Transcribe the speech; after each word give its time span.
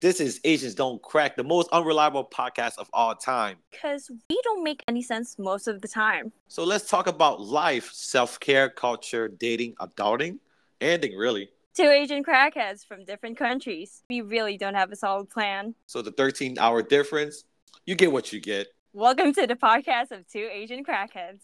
This 0.00 0.18
is 0.18 0.40
Asians 0.44 0.74
Don't 0.74 1.02
Crack, 1.02 1.36
the 1.36 1.44
most 1.44 1.68
unreliable 1.72 2.24
podcast 2.24 2.78
of 2.78 2.88
all 2.94 3.14
time. 3.14 3.58
Because 3.70 4.10
we 4.30 4.40
don't 4.44 4.64
make 4.64 4.82
any 4.88 5.02
sense 5.02 5.38
most 5.38 5.68
of 5.68 5.82
the 5.82 5.88
time. 5.88 6.32
So 6.48 6.64
let's 6.64 6.88
talk 6.88 7.06
about 7.06 7.42
life, 7.42 7.90
self 7.92 8.40
care, 8.40 8.70
culture, 8.70 9.28
dating, 9.28 9.74
adulting, 9.74 10.38
anything 10.80 11.18
really. 11.18 11.50
Two 11.74 11.90
Asian 11.90 12.24
crackheads 12.24 12.82
from 12.82 13.04
different 13.04 13.36
countries. 13.36 14.02
We 14.08 14.22
really 14.22 14.56
don't 14.56 14.72
have 14.74 14.90
a 14.90 14.96
solid 14.96 15.28
plan. 15.28 15.74
So 15.84 16.00
the 16.00 16.12
13 16.12 16.58
hour 16.58 16.80
difference, 16.80 17.44
you 17.84 17.94
get 17.94 18.10
what 18.10 18.32
you 18.32 18.40
get. 18.40 18.68
Welcome 18.94 19.34
to 19.34 19.46
the 19.46 19.54
podcast 19.54 20.12
of 20.12 20.26
Two 20.26 20.48
Asian 20.50 20.82
Crackheads. 20.82 21.40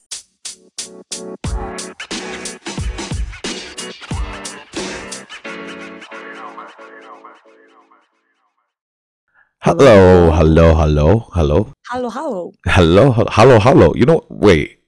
Hello, 9.62 10.30
hello, 10.30 10.74
hello, 10.74 11.28
hello, 11.32 11.72
Hello, 11.88 12.10
hello. 12.10 12.52
hello, 12.66 13.10
hello, 13.10 13.58
hello. 13.58 13.92
You 13.96 14.04
know, 14.06 14.24
wait. 14.28 14.80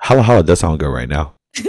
Halo-halo 0.00 0.42
does 0.42 0.60
sound 0.60 0.78
good 0.78 0.88
right 0.88 1.08
now. 1.08 1.34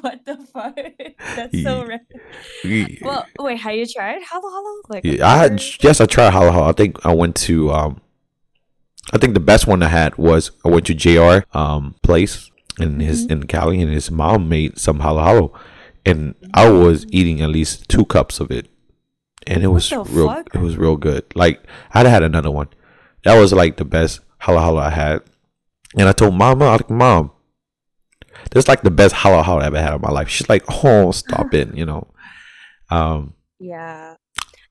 what 0.00 0.24
the 0.24 0.36
fuck? 0.52 0.74
That's 1.36 1.62
so 1.62 1.84
random. 1.84 2.98
Well, 3.02 3.26
wait, 3.38 3.60
have 3.60 3.74
you 3.74 3.86
tried 3.86 4.22
halo-halo? 4.22 4.82
Like, 4.88 5.04
yeah, 5.04 5.26
I 5.26 5.36
had, 5.36 5.62
yes, 5.82 6.00
I 6.00 6.06
tried 6.06 6.32
halo-halo. 6.32 6.68
I 6.68 6.72
think 6.72 7.04
I 7.04 7.14
went 7.14 7.36
to 7.36 7.70
um, 7.72 8.00
I 9.12 9.18
think 9.18 9.34
the 9.34 9.40
best 9.40 9.66
one 9.66 9.82
I 9.82 9.88
had 9.88 10.16
was 10.16 10.50
I 10.64 10.68
went 10.68 10.86
to 10.86 10.94
Jr. 10.94 11.46
um 11.56 11.94
place 12.02 12.50
in 12.80 13.00
his 13.00 13.26
in 13.26 13.46
Cali, 13.46 13.80
and 13.80 13.92
his 13.92 14.10
mom 14.10 14.48
made 14.48 14.78
some 14.78 15.00
halo-halo, 15.00 15.52
and 16.04 16.34
I 16.52 16.68
was 16.70 17.06
eating 17.10 17.40
at 17.40 17.50
least 17.50 17.88
two 17.88 18.04
cups 18.06 18.40
of 18.40 18.50
it, 18.50 18.68
and 19.46 19.62
it 19.62 19.68
was 19.68 19.90
real. 19.90 20.28
fuck? 20.28 20.54
It 20.54 20.60
was 20.60 20.76
real 20.76 20.96
good. 20.96 21.24
Like 21.34 21.62
I'd 21.92 22.06
had 22.06 22.22
another 22.22 22.50
one. 22.50 22.68
That 23.24 23.38
was 23.38 23.52
like 23.52 23.76
the 23.76 23.84
best 23.84 24.20
halo-halo 24.40 24.78
I 24.80 24.90
had, 24.90 25.22
and 25.96 26.08
I 26.08 26.12
told 26.12 26.34
Mama, 26.34 26.66
I 26.66 26.72
like 26.72 26.90
Mom. 26.90 27.30
This 28.50 28.64
is 28.64 28.68
like 28.68 28.82
the 28.82 28.90
best 28.90 29.14
halo-halo 29.14 29.60
I 29.60 29.66
ever 29.66 29.80
had 29.80 29.94
in 29.94 30.00
my 30.00 30.10
life. 30.10 30.28
She's 30.28 30.48
like, 30.48 30.64
"Oh, 30.68 31.10
stop 31.12 31.54
it," 31.54 31.74
you 31.74 31.86
know. 31.86 32.08
Um, 32.90 33.34
yeah. 33.58 34.14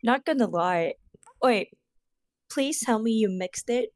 Not 0.03 0.25
gonna 0.25 0.47
lie. 0.47 0.93
Wait, 1.41 1.69
please 2.51 2.79
tell 2.81 2.99
me 2.99 3.11
you 3.11 3.29
mixed 3.29 3.69
it. 3.69 3.89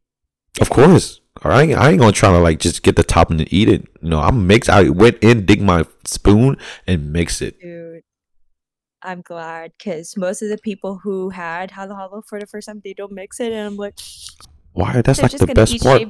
Of 0.60 0.70
course. 0.70 1.22
All 1.44 1.52
right. 1.52 1.76
I 1.76 1.92
ain't 1.92 2.00
gonna 2.00 2.12
try 2.12 2.32
to 2.32 2.40
like 2.40 2.60
just 2.60 2.82
get 2.82 2.96
the 2.96 3.04
top 3.04 3.30
and 3.30 3.42
eat 3.54 3.70
it. 3.70 3.88
You 4.02 4.10
know, 4.10 4.20
I'm 4.20 4.48
mix. 4.48 4.70
I 4.70 4.90
went 4.90 5.18
in, 5.22 5.46
dig 5.46 5.62
my 5.62 5.86
spoon, 6.06 6.58
and 6.88 7.12
mix 7.14 7.42
it. 7.42 7.60
Dude, 7.62 8.02
I'm 9.08 9.22
glad 9.22 9.72
because 9.78 10.16
most 10.18 10.42
of 10.42 10.50
the 10.50 10.58
people 10.58 11.00
who 11.04 11.30
had 11.30 11.72
halo-halo 11.72 12.24
for 12.28 12.40
the 12.40 12.46
first 12.46 12.68
time, 12.68 12.82
they 12.84 12.94
don't 12.94 13.14
mix 13.14 13.40
it. 13.40 13.52
And 13.54 13.66
I'm 13.68 13.78
like, 13.78 13.96
Why? 14.74 15.02
That's 15.02 15.22
like 15.22 15.32
just 15.32 15.48
the 15.48 15.54
best 15.54 15.74
eat 15.76 15.82
part. 15.82 16.02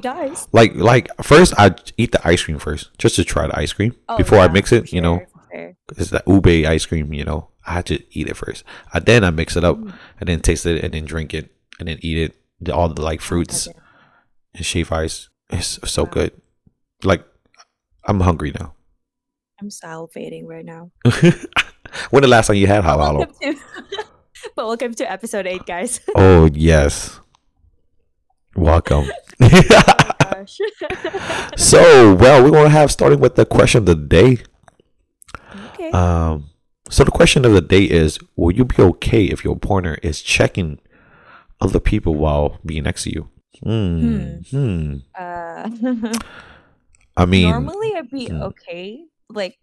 Like, 0.52 0.74
like 0.74 1.06
first 1.22 1.54
I 1.56 1.74
eat 1.96 2.10
the 2.12 2.20
ice 2.26 2.42
cream 2.42 2.58
first, 2.58 2.90
just 2.98 3.14
to 3.16 3.24
try 3.24 3.46
the 3.46 3.56
ice 3.58 3.72
cream 3.72 3.94
Oh, 4.08 4.16
before 4.18 4.38
I 4.40 4.48
mix 4.48 4.72
it. 4.72 4.92
You 4.92 5.00
know, 5.00 5.18
sure, 5.18 5.28
sure. 5.52 5.76
it's 5.96 6.10
the 6.10 6.22
ube 6.26 6.66
ice 6.66 6.84
cream. 6.86 7.12
You 7.14 7.24
know, 7.24 7.48
I 7.66 7.72
had 7.74 7.86
to 7.86 7.96
eat 8.18 8.28
it 8.28 8.36
first. 8.36 8.64
I 8.92 8.98
then 9.00 9.22
I 9.24 9.30
mix 9.30 9.56
it 9.56 9.64
up, 9.64 9.76
Mm. 9.78 9.94
and 10.20 10.28
then 10.28 10.40
taste 10.40 10.66
it, 10.66 10.82
and 10.84 10.92
then 10.92 11.04
drink 11.04 11.32
it, 11.34 11.54
and 11.78 11.86
then 11.88 11.98
eat 12.02 12.18
it. 12.18 12.70
All 12.72 12.88
the 12.88 13.02
like 13.02 13.20
fruits 13.20 13.68
Okay. 13.68 13.78
and 14.54 14.66
shave 14.66 14.90
ice. 14.90 15.28
It's 15.50 15.78
so 15.88 16.02
Wow. 16.04 16.10
good. 16.10 16.32
Like, 17.04 17.24
I'm 18.06 18.20
hungry 18.20 18.52
now. 18.58 18.74
I'm 19.60 19.68
salivating 19.70 20.44
right 20.46 20.64
now. 20.64 20.90
when 22.10 22.22
the 22.22 22.28
last 22.28 22.48
time 22.48 22.56
you 22.56 22.66
had 22.66 22.84
halal? 22.84 23.18
Welcome 23.18 23.34
to, 23.40 23.56
but 24.56 24.66
welcome 24.66 24.94
to 24.94 25.10
episode 25.10 25.46
eight, 25.46 25.66
guys. 25.66 26.00
Oh 26.14 26.48
yes. 26.52 27.20
Welcome. 28.54 29.06
Gosh. 29.38 30.58
so, 31.56 32.14
well, 32.14 32.42
we're 32.42 32.50
gonna 32.50 32.68
have 32.68 32.90
starting 32.90 33.20
with 33.20 33.36
the 33.36 33.46
question 33.46 33.78
of 33.78 33.86
the 33.86 33.94
day. 33.94 34.38
okay. 35.74 35.90
Um, 35.90 36.50
so 36.90 37.04
the 37.04 37.10
question 37.10 37.44
of 37.44 37.52
the 37.52 37.60
day 37.60 37.84
is: 37.84 38.18
Will 38.36 38.52
you 38.52 38.64
be 38.64 38.82
okay 38.82 39.24
if 39.24 39.44
your 39.44 39.56
partner 39.56 39.98
is 40.02 40.22
checking 40.22 40.80
other 41.60 41.80
people 41.80 42.14
while 42.14 42.58
being 42.64 42.84
next 42.84 43.04
to 43.04 43.10
you? 43.10 43.28
Hmm. 43.62 44.38
Hmm. 44.50 44.96
uh, 45.18 45.70
I 47.16 47.26
mean, 47.26 47.50
normally 47.50 47.94
I'd 47.96 48.10
be 48.10 48.26
hmm. 48.26 48.42
okay. 48.42 49.04
Like, 49.28 49.58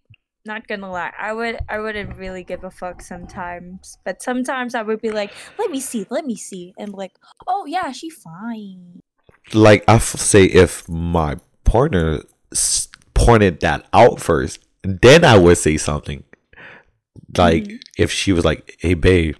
not 0.45 0.67
gonna 0.67 0.89
lie, 0.91 1.11
I 1.19 1.33
would. 1.33 1.59
I 1.69 1.79
wouldn't 1.79 2.17
really 2.17 2.43
give 2.43 2.63
a 2.63 2.71
fuck 2.71 3.01
sometimes, 3.01 3.97
but 4.05 4.21
sometimes 4.21 4.75
I 4.75 4.81
would 4.83 5.01
be 5.01 5.11
like, 5.11 5.31
"Let 5.57 5.71
me 5.71 5.79
see, 5.79 6.05
let 6.09 6.25
me 6.25 6.35
see," 6.35 6.73
and 6.77 6.93
like, 6.93 7.13
"Oh 7.47 7.65
yeah, 7.65 7.91
she 7.91 8.09
fine." 8.09 9.01
like 9.53 9.83
I 9.87 9.95
f- 9.95 10.03
say, 10.19 10.45
if 10.45 10.87
my 10.89 11.37
partner 11.63 12.21
s- 12.51 12.87
pointed 13.13 13.59
that 13.61 13.85
out 13.93 14.19
first, 14.19 14.59
then 14.83 15.23
I 15.23 15.37
would 15.37 15.57
say 15.57 15.77
something. 15.77 16.23
Like 17.37 17.63
Mhm. 17.65 17.79
if 17.97 18.11
she 18.11 18.33
was 18.33 18.45
like, 18.45 18.75
"Hey, 18.79 18.93
babe, 18.95 19.35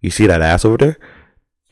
you 0.00 0.10
see 0.10 0.26
that 0.26 0.42
ass 0.42 0.64
over 0.64 0.76
there?" 0.78 0.96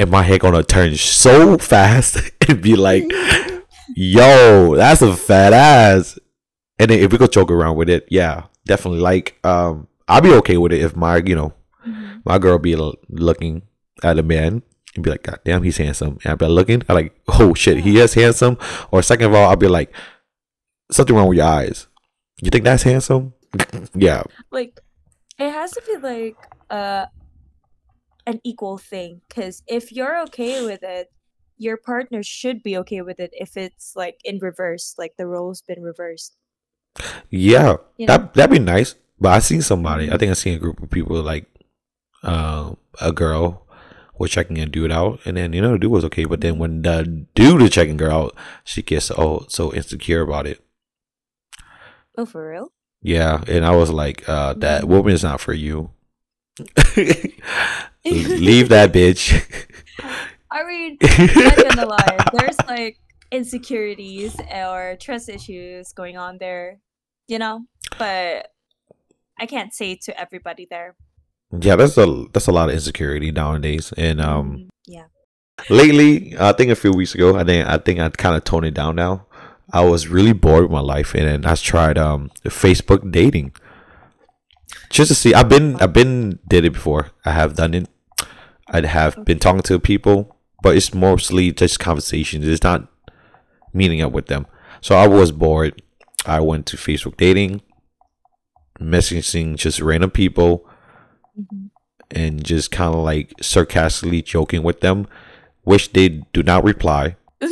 and 0.00 0.11
my 0.11 0.22
head 0.22 0.41
gonna 0.41 0.62
turn 0.62 0.94
so 0.97 1.59
fast 1.72 2.19
and 2.49 2.62
be 2.62 2.77
like, 2.77 3.05
"Yo, 3.97 4.75
that's 4.77 5.03
a 5.03 5.15
fat 5.17 5.53
ass." 5.53 6.19
And 6.78 6.91
then 6.91 6.99
if 7.00 7.11
we 7.12 7.19
could 7.19 7.33
joke 7.33 7.50
around 7.50 7.77
with 7.77 7.89
it, 7.89 8.06
yeah, 8.11 8.44
definitely. 8.66 9.00
Like, 9.00 9.39
um, 9.44 9.89
I'll 10.06 10.21
be 10.21 10.33
okay 10.34 10.56
with 10.56 10.72
it 10.72 10.81
if 10.81 10.94
my, 10.97 11.16
you 11.19 11.34
know, 11.34 11.53
Mhm. 11.87 12.22
my 12.25 12.39
girl 12.39 12.59
be 12.59 12.75
l- 12.75 12.97
looking 13.09 13.62
at 14.03 14.19
a 14.19 14.22
man 14.22 14.62
and 14.94 15.05
be 15.05 15.11
like, 15.11 15.22
God 15.25 15.41
damn, 15.44 15.62
he's 15.62 15.77
handsome. 15.78 16.19
And 16.22 16.31
I'll 16.31 16.37
be 16.37 16.47
looking, 16.47 16.83
I 16.88 16.93
like, 16.94 17.15
oh 17.28 17.55
shit, 17.55 17.78
he 17.78 17.99
is 17.99 18.15
handsome. 18.15 18.56
Or 18.91 19.03
second 19.03 19.27
of 19.27 19.34
all, 19.34 19.49
I'll 19.50 19.56
be 19.56 19.69
like, 19.69 19.93
something 20.91 21.15
wrong 21.15 21.28
with 21.28 21.38
your 21.38 21.47
eyes. 21.47 21.87
You 22.43 22.50
think 22.50 22.65
that's 22.65 22.83
handsome? 22.84 23.34
yeah. 23.94 24.22
like 24.50 24.78
it 25.38 25.50
has 25.50 25.71
to 25.71 25.83
be 25.87 25.97
like 25.97 26.37
uh 26.69 27.06
an 28.27 28.41
equal 28.44 28.77
thing 28.77 29.22
because 29.27 29.62
if 29.67 29.91
you're 29.91 30.21
okay 30.25 30.62
with 30.67 30.83
it 30.83 31.11
your 31.56 31.78
partner 31.78 32.22
should 32.22 32.62
be 32.62 32.77
okay 32.77 33.00
with 33.00 33.19
it 33.19 33.31
if 33.33 33.56
it's 33.56 33.94
like 33.97 34.17
in 34.22 34.38
reverse 34.41 34.94
like 34.99 35.15
the 35.17 35.27
role's 35.27 35.62
been 35.62 35.81
reversed 35.83 36.37
Yeah. 37.31 37.76
you 37.97 38.06
know 38.06 38.16
That 38.19 38.34
that'd 38.34 38.50
be 38.50 38.59
nice. 38.59 38.94
But 39.21 39.32
I 39.32 39.38
seen 39.41 39.62
somebody, 39.62 40.10
I 40.12 40.16
think 40.16 40.31
I 40.31 40.34
seen 40.34 40.54
a 40.54 40.59
group 40.60 40.81
of 40.82 40.91
people 40.91 41.21
like 41.22 41.47
uh, 42.22 42.75
a 43.00 43.12
girl 43.12 43.66
was 44.19 44.31
checking 44.31 44.59
a 44.59 44.66
dude 44.66 44.91
out 44.93 45.21
and 45.25 45.37
then 45.37 45.53
you 45.53 45.60
know 45.62 45.72
the 45.72 45.78
dude 45.78 45.91
was 45.93 46.04
okay, 46.04 46.25
but 46.25 46.41
then 46.41 46.59
when 46.59 46.82
the 46.82 47.26
dude 47.34 47.62
is 47.62 47.71
checking 47.71 47.99
her 47.99 48.10
out, 48.10 48.34
she 48.65 48.82
gets 48.82 49.10
oh 49.10 49.44
so 49.49 49.72
insecure 49.75 50.22
about 50.22 50.47
it. 50.47 50.60
oh 52.16 52.26
for 52.26 52.49
real 52.50 52.72
Yeah, 53.03 53.43
and 53.49 53.65
I 53.65 53.75
was 53.76 53.91
like, 53.91 54.28
uh, 54.28 54.55
that 54.55 54.84
woman 54.87 55.12
is 55.15 55.22
not 55.22 55.41
for 55.41 55.53
you. 55.53 55.91
Leave 58.05 58.69
that 58.70 58.93
bitch. 58.93 59.31
i 60.50 60.65
mean 60.65 60.97
not 61.00 61.56
gonna 61.56 61.87
lie 61.87 62.16
there's 62.32 62.56
like 62.66 62.99
insecurities 63.31 64.37
or 64.55 64.97
trust 65.00 65.28
issues 65.28 65.93
going 65.93 66.16
on 66.16 66.39
there 66.39 66.78
you 67.27 67.39
know 67.39 67.65
but 67.99 68.49
i 69.39 69.47
can't 69.47 69.75
say 69.75 69.94
to 69.94 70.19
everybody 70.19 70.66
there 70.71 70.97
yeah, 71.50 71.77
that's 71.77 71.97
a 71.97 72.27
that's 72.33 72.47
a 72.47 72.53
lot 72.53 72.69
of 72.69 72.75
insecurity 72.75 73.33
nowadays. 73.33 73.91
And 73.97 74.21
um, 74.21 74.50
Mm, 74.50 74.69
yeah 74.87 75.06
lately, 75.69 76.37
I 76.38 76.53
think 76.53 76.71
a 76.71 76.77
few 76.77 76.93
weeks 76.93 77.15
ago, 77.15 77.37
I 77.37 77.44
think 77.44 77.67
I 77.67 77.78
think 77.78 78.00
I 78.00 78.09
kind 78.11 78.37
of 78.37 78.44
toned 78.44 78.67
it 78.67 78.75
down 78.75 78.97
now. 78.97 79.27
I 79.72 79.83
was 79.84 80.09
really 80.09 80.33
bored 80.33 80.62
with 80.62 80.71
my 80.71 80.81
life, 80.81 81.15
and 81.15 81.27
then 81.27 81.47
I 81.47 81.55
tried 81.55 81.99
um 81.99 82.31
Facebook 82.44 83.11
dating 83.11 83.53
just 84.91 85.09
to 85.09 85.15
see. 85.15 85.34
I've 85.34 85.49
been 85.49 85.77
I've 85.77 85.93
been 85.93 86.38
did 86.47 86.65
it 86.65 86.72
before. 86.72 87.11
I 87.25 87.33
have 87.33 87.56
done 87.56 87.75
it. 87.75 87.88
I'd 88.69 88.84
have 88.84 89.25
been 89.25 89.38
talking 89.38 89.62
to 89.62 89.78
people, 89.78 90.37
but 90.62 90.76
it's 90.76 90.93
mostly 90.94 91.52
just 91.52 91.81
conversations. 91.81 92.47
It's 92.47 92.62
not 92.62 92.88
meeting 93.73 94.00
up 94.03 94.12
with 94.12 94.26
them. 94.26 94.47
So 94.81 94.94
I 94.97 95.06
was 95.06 95.32
bored. 95.32 95.82
I 96.26 96.41
went 96.41 96.67
to 96.67 96.76
Facebook 96.76 97.17
dating, 97.17 97.62
messaging 98.81 99.56
just 99.56 99.81
random 99.81 100.11
people 100.11 100.69
Mhm. 101.38 101.70
and 102.11 102.44
just 102.44 102.70
kind 102.70 102.94
of 102.94 103.00
like 103.05 103.32
sarcastically 103.41 104.23
joking 104.23 104.62
with 104.62 104.81
them, 104.81 105.06
which 105.62 105.93
they 105.93 106.09
do 106.32 106.43
not 106.43 106.65
reply. 106.65 107.17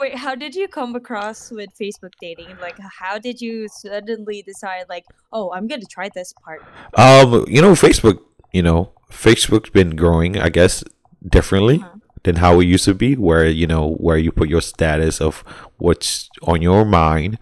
Wait, 0.00 0.14
how 0.16 0.34
did 0.34 0.54
you 0.54 0.66
come 0.68 0.94
across 0.96 1.50
with 1.50 1.70
Facebook 1.80 2.12
dating? 2.20 2.56
Like, 2.60 2.76
how 3.00 3.18
did 3.18 3.40
you 3.40 3.68
suddenly 3.68 4.42
decide, 4.42 4.86
like, 4.88 5.04
oh, 5.32 5.52
I'm 5.52 5.66
gonna 5.68 5.84
try 5.88 6.08
this 6.14 6.32
part? 6.44 6.62
um, 6.96 7.44
you 7.48 7.62
know, 7.62 7.72
Facebook, 7.72 8.18
you 8.52 8.62
know, 8.62 8.90
Facebook's 9.10 9.70
been 9.70 9.94
growing, 9.96 10.38
I 10.38 10.48
guess, 10.48 10.82
differently 11.26 11.76
Uh-huh. 11.76 11.93
Than 12.24 12.36
how 12.36 12.58
it 12.60 12.64
used 12.64 12.84
to 12.86 12.94
be, 12.94 13.14
where 13.14 13.46
you 13.46 13.66
know, 13.66 13.94
where 13.94 14.18
you 14.18 14.32
put 14.32 14.48
your 14.48 14.60
status 14.60 15.20
of 15.20 15.40
what's 15.78 16.28
on 16.42 16.60
your 16.60 16.84
mind, 16.84 17.38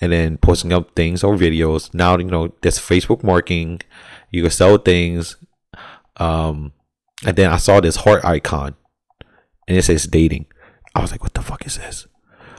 and 0.00 0.12
then 0.12 0.38
posting 0.38 0.72
up 0.72 0.94
things 0.94 1.24
or 1.24 1.34
videos. 1.36 1.92
Now 1.94 2.18
you 2.18 2.24
know 2.24 2.52
there's 2.60 2.78
Facebook 2.78 3.22
marketing. 3.24 3.80
You 4.30 4.42
can 4.42 4.50
sell 4.50 4.76
things. 4.78 5.36
Um, 6.16 6.72
and 7.24 7.36
then 7.36 7.50
I 7.50 7.56
saw 7.56 7.80
this 7.80 7.96
heart 7.96 8.24
icon, 8.24 8.76
and 9.66 9.76
it 9.76 9.82
says 9.82 10.04
dating. 10.04 10.46
I 10.94 11.00
was 11.00 11.10
like, 11.10 11.22
what 11.22 11.34
the 11.34 11.42
fuck 11.42 11.66
is 11.66 11.78
this? 11.78 12.06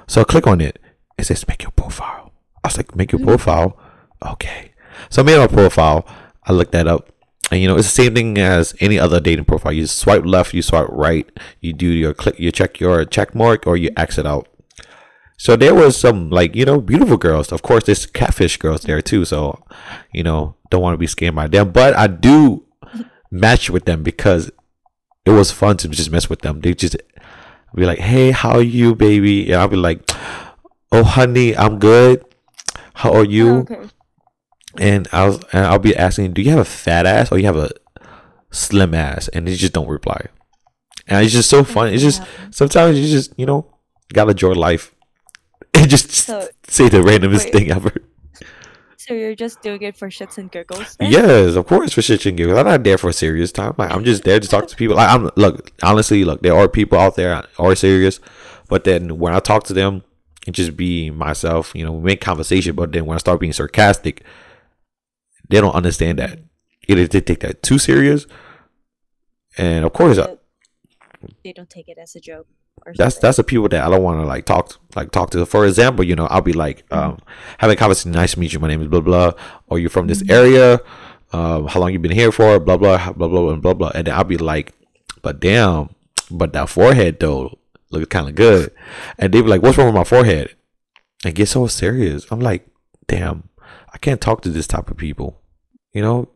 So 0.07 0.21
I 0.21 0.23
click 0.23 0.47
on 0.47 0.61
it. 0.61 0.79
It 1.17 1.25
says 1.25 1.47
make 1.47 1.63
your 1.63 1.71
profile. 1.71 2.33
I 2.63 2.67
was 2.67 2.77
like, 2.77 2.95
make 2.95 3.11
your 3.11 3.21
profile. 3.21 3.77
Okay. 4.25 4.73
So 5.09 5.21
I 5.21 5.25
made 5.25 5.37
my 5.37 5.47
profile. 5.47 6.05
I 6.43 6.51
looked 6.51 6.71
that 6.73 6.87
up. 6.87 7.11
And 7.51 7.61
you 7.61 7.67
know, 7.67 7.75
it's 7.75 7.87
the 7.87 8.03
same 8.03 8.15
thing 8.15 8.37
as 8.37 8.73
any 8.79 8.97
other 8.97 9.19
dating 9.19 9.45
profile. 9.45 9.71
You 9.71 9.85
swipe 9.85 10.25
left, 10.25 10.53
you 10.53 10.61
swipe 10.61 10.87
right, 10.89 11.29
you 11.61 11.73
do 11.73 11.87
your 11.87 12.13
click 12.13 12.39
you 12.39 12.51
check 12.51 12.79
your 12.79 13.05
check 13.05 13.35
mark 13.35 13.67
or 13.67 13.77
you 13.77 13.91
exit 13.95 14.25
out. 14.25 14.47
So 15.37 15.55
there 15.55 15.75
was 15.75 15.97
some 15.97 16.29
like, 16.29 16.55
you 16.55 16.65
know, 16.65 16.79
beautiful 16.79 17.17
girls. 17.17 17.51
Of 17.51 17.61
course 17.61 17.83
there's 17.85 18.05
catfish 18.05 18.57
girls 18.57 18.81
there 18.81 19.01
too. 19.01 19.25
So, 19.25 19.63
you 20.13 20.23
know, 20.23 20.55
don't 20.69 20.81
want 20.81 20.93
to 20.93 20.97
be 20.97 21.07
scammed 21.07 21.35
by 21.35 21.47
them. 21.47 21.71
But 21.71 21.93
I 21.95 22.07
do 22.07 22.65
match 23.31 23.69
with 23.69 23.85
them 23.85 24.01
because 24.01 24.51
it 25.25 25.31
was 25.31 25.51
fun 25.51 25.77
to 25.77 25.89
just 25.89 26.11
mess 26.11 26.29
with 26.29 26.41
them. 26.41 26.61
They 26.61 26.73
just 26.73 26.95
be 27.75 27.85
like, 27.85 27.99
Hey, 27.99 28.31
how 28.31 28.51
are 28.51 28.61
you, 28.61 28.95
baby? 28.95 29.51
And 29.51 29.61
I'll 29.61 29.67
be 29.67 29.75
like, 29.75 30.09
Oh 30.91 31.03
honey, 31.03 31.55
I'm 31.55 31.79
good. 31.79 32.23
How 32.95 33.13
are 33.13 33.25
you? 33.25 33.49
Oh, 33.49 33.57
okay. 33.59 33.89
And 34.79 35.07
I 35.11 35.27
was 35.27 35.43
and 35.53 35.65
I'll 35.65 35.79
be 35.79 35.95
asking, 35.95 36.33
do 36.33 36.41
you 36.41 36.49
have 36.51 36.59
a 36.59 36.65
fat 36.65 37.05
ass 37.05 37.31
or 37.31 37.37
you 37.39 37.45
have 37.45 37.57
a 37.57 37.69
slim 38.51 38.93
ass? 38.93 39.27
And 39.29 39.47
they 39.47 39.55
just 39.55 39.73
don't 39.73 39.87
reply. 39.87 40.27
And 41.07 41.23
it's 41.23 41.33
just 41.33 41.49
so 41.49 41.63
fun. 41.63 41.89
It's 41.93 42.01
just 42.03 42.21
sometimes 42.51 42.99
you 42.99 43.07
just 43.07 43.33
you 43.37 43.45
know 43.45 43.71
gotta 44.13 44.31
enjoy 44.31 44.53
life 44.53 44.93
and 45.73 45.89
just 45.89 46.11
So- 46.11 46.47
say 46.67 46.89
the 46.89 46.97
randomest 46.99 47.45
Wait. 47.45 47.53
thing 47.53 47.71
ever. 47.71 47.91
So 48.97 49.13
you're 49.13 49.35
just 49.35 49.61
doing 49.61 49.83
it 49.83 49.95
for 49.95 50.09
shits 50.09 50.39
and 50.39 50.49
giggles? 50.51 50.95
then? 50.95 51.11
Yes, 51.11 51.55
of 51.55 51.67
course 51.67 51.93
for 51.93 52.01
shits 52.01 52.25
and 52.25 52.35
giggles. 52.35 52.57
I'm 52.57 52.65
not 52.65 52.83
there 52.83 52.97
for 52.97 53.09
a 53.09 53.13
serious 53.13 53.51
time. 53.51 53.75
Like 53.77 53.91
I'm 53.91 54.03
just 54.03 54.23
there 54.23 54.39
to 54.39 54.47
talk 54.47 54.67
to 54.67 54.75
people. 54.81 54.95
Like 54.95 55.09
I'm 55.09 55.29
look 55.35 55.71
honestly, 55.83 56.23
look, 56.25 56.41
there 56.41 56.55
are 56.55 56.67
people 56.67 56.97
out 56.97 57.15
there 57.15 57.43
are 57.59 57.75
serious, 57.75 58.19
but 58.67 58.83
then 58.83 59.19
when 59.19 59.33
I 59.33 59.39
talk 59.39 59.63
to 59.65 59.73
them 59.73 60.03
and 60.47 60.55
just 60.55 60.75
be 60.75 61.11
myself, 61.11 61.71
you 61.75 61.85
know, 61.85 61.99
make 61.99 62.19
conversation. 62.19 62.75
But 62.75 62.93
then 62.93 63.05
when 63.05 63.13
I 63.15 63.19
start 63.19 63.39
being 63.39 63.53
sarcastic, 63.53 64.23
they 65.49 65.61
don't 65.61 65.75
understand 65.75 66.19
that. 66.19 66.39
Either 66.87 67.07
they 67.07 67.21
take 67.21 67.39
that 67.39 67.63
too 67.63 67.79
serious, 67.79 68.25
and 69.57 69.85
of 69.85 69.93
course, 69.93 70.19
They 71.43 71.53
don't 71.53 71.69
take 71.69 71.87
it 71.89 71.97
as 71.97 72.15
a 72.15 72.19
joke. 72.19 72.47
Or 72.85 72.93
that's 72.95 73.17
that's 73.17 73.37
the 73.37 73.43
people 73.43 73.69
that 73.69 73.83
I 73.83 73.89
don't 73.89 74.03
want 74.03 74.19
to 74.19 74.25
like 74.25 74.45
talk 74.45 74.79
like 74.95 75.11
talk 75.11 75.31
to. 75.31 75.45
For 75.45 75.65
example, 75.65 76.03
you 76.05 76.15
know, 76.15 76.27
I'll 76.27 76.41
be 76.41 76.53
like 76.53 76.83
um 76.91 77.19
having 77.57 77.75
a 77.75 77.79
conversation. 77.79 78.11
Nice 78.11 78.33
to 78.33 78.39
meet 78.39 78.53
you. 78.53 78.59
My 78.59 78.67
name 78.67 78.81
is 78.81 78.87
blah 78.87 78.99
blah. 78.99 79.31
Or 79.67 79.79
you're 79.79 79.89
from 79.89 80.07
this 80.07 80.23
area. 80.29 80.79
Um, 81.33 81.67
how 81.67 81.79
long 81.79 81.91
you 81.91 81.99
been 81.99 82.11
here 82.11 82.31
for? 82.31 82.59
Blah 82.59 82.77
blah 82.77 83.11
blah 83.13 83.27
blah 83.27 83.49
and 83.49 83.61
blah 83.61 83.73
blah. 83.73 83.91
And 83.95 84.07
then 84.07 84.13
I'll 84.13 84.23
be 84.23 84.37
like, 84.37 84.73
but 85.21 85.39
damn, 85.39 85.89
but 86.29 86.53
that 86.53 86.69
forehead 86.69 87.19
though 87.19 87.57
looks 87.89 88.07
kind 88.07 88.29
of 88.29 88.35
good. 88.35 88.71
And 89.17 89.33
they 89.33 89.41
be 89.41 89.47
like, 89.47 89.61
what's 89.61 89.77
wrong 89.77 89.87
with 89.87 89.95
my 89.95 90.03
forehead? 90.03 90.55
And 91.23 91.33
get 91.33 91.47
so 91.47 91.65
serious. 91.67 92.25
I'm 92.29 92.39
like, 92.41 92.67
damn, 93.07 93.49
I 93.95 93.97
can't 93.97 94.19
talk 94.19 94.41
to 94.41 94.49
this 94.49 94.67
type 94.67 94.91
of 94.91 94.97
people. 94.97 95.39
You 95.93 96.01
know, 96.01 96.27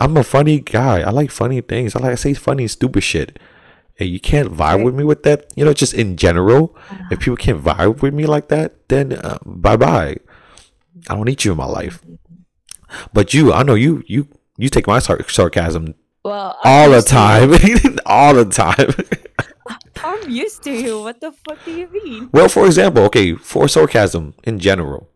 I'm 0.00 0.16
a 0.16 0.24
funny 0.24 0.58
guy. 0.58 1.02
I 1.02 1.10
like 1.10 1.30
funny 1.30 1.60
things. 1.60 1.94
I 1.94 1.98
like 2.00 2.12
I 2.12 2.14
say 2.14 2.32
funny 2.32 2.66
stupid 2.66 3.02
shit. 3.02 3.38
And 4.00 4.08
you 4.08 4.18
can't 4.18 4.50
vibe 4.50 4.82
with 4.82 4.94
me 4.94 5.04
with 5.04 5.22
that. 5.24 5.52
You 5.54 5.66
know, 5.66 5.74
just 5.74 5.92
in 5.92 6.16
general, 6.16 6.74
if 7.10 7.20
people 7.20 7.36
can't 7.36 7.62
vibe 7.62 8.00
with 8.00 8.14
me 8.14 8.24
like 8.24 8.48
that, 8.48 8.88
then 8.88 9.12
uh, 9.12 9.36
bye 9.44 9.76
bye. 9.76 10.16
I 11.10 11.14
don't 11.14 11.26
need 11.26 11.44
you 11.44 11.52
in 11.52 11.58
my 11.58 11.66
life. 11.66 12.02
But 13.12 13.34
you, 13.34 13.52
I 13.52 13.62
know 13.62 13.74
you, 13.74 14.02
you, 14.06 14.26
you 14.56 14.70
take 14.70 14.86
my 14.86 14.98
sar- 14.98 15.28
sarcasm 15.28 15.94
well, 16.24 16.58
all 16.64 16.84
I'm 16.86 16.90
the 16.90 17.02
time, 17.02 17.50
all 18.06 18.32
the 18.32 18.46
time. 18.46 18.94
I'm 20.02 20.30
used 20.30 20.62
to 20.62 20.72
you. 20.72 21.02
What 21.02 21.20
the 21.20 21.32
fuck 21.32 21.62
do 21.66 21.72
you 21.72 21.86
mean? 21.92 22.30
well, 22.32 22.48
for 22.48 22.64
example, 22.64 23.02
okay, 23.04 23.34
for 23.34 23.68
sarcasm 23.68 24.32
in 24.44 24.58
general, 24.58 25.10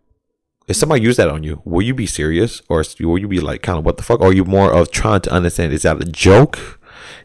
if 0.69 0.77
somebody 0.77 1.03
use 1.03 1.17
that 1.17 1.29
on 1.29 1.43
you, 1.43 1.63
will 1.65 1.83
you 1.83 1.95
be 1.95 2.07
serious 2.07 2.63
or 2.69 2.85
will 3.01 3.19
you 3.19 3.27
be 3.27 3.41
like 3.41 3.63
kind 3.63 3.79
of 3.79 3.85
what 3.85 3.97
the 3.97 4.03
fuck? 4.03 4.21
Or 4.21 4.29
are 4.29 4.33
you 4.33 4.45
more 4.45 4.73
of 4.73 4.91
trying 4.91 5.23
to 5.23 5.33
understand 5.33 5.73
is 5.73 5.83
that 5.83 6.01
a 6.01 6.05
joke? 6.05 6.79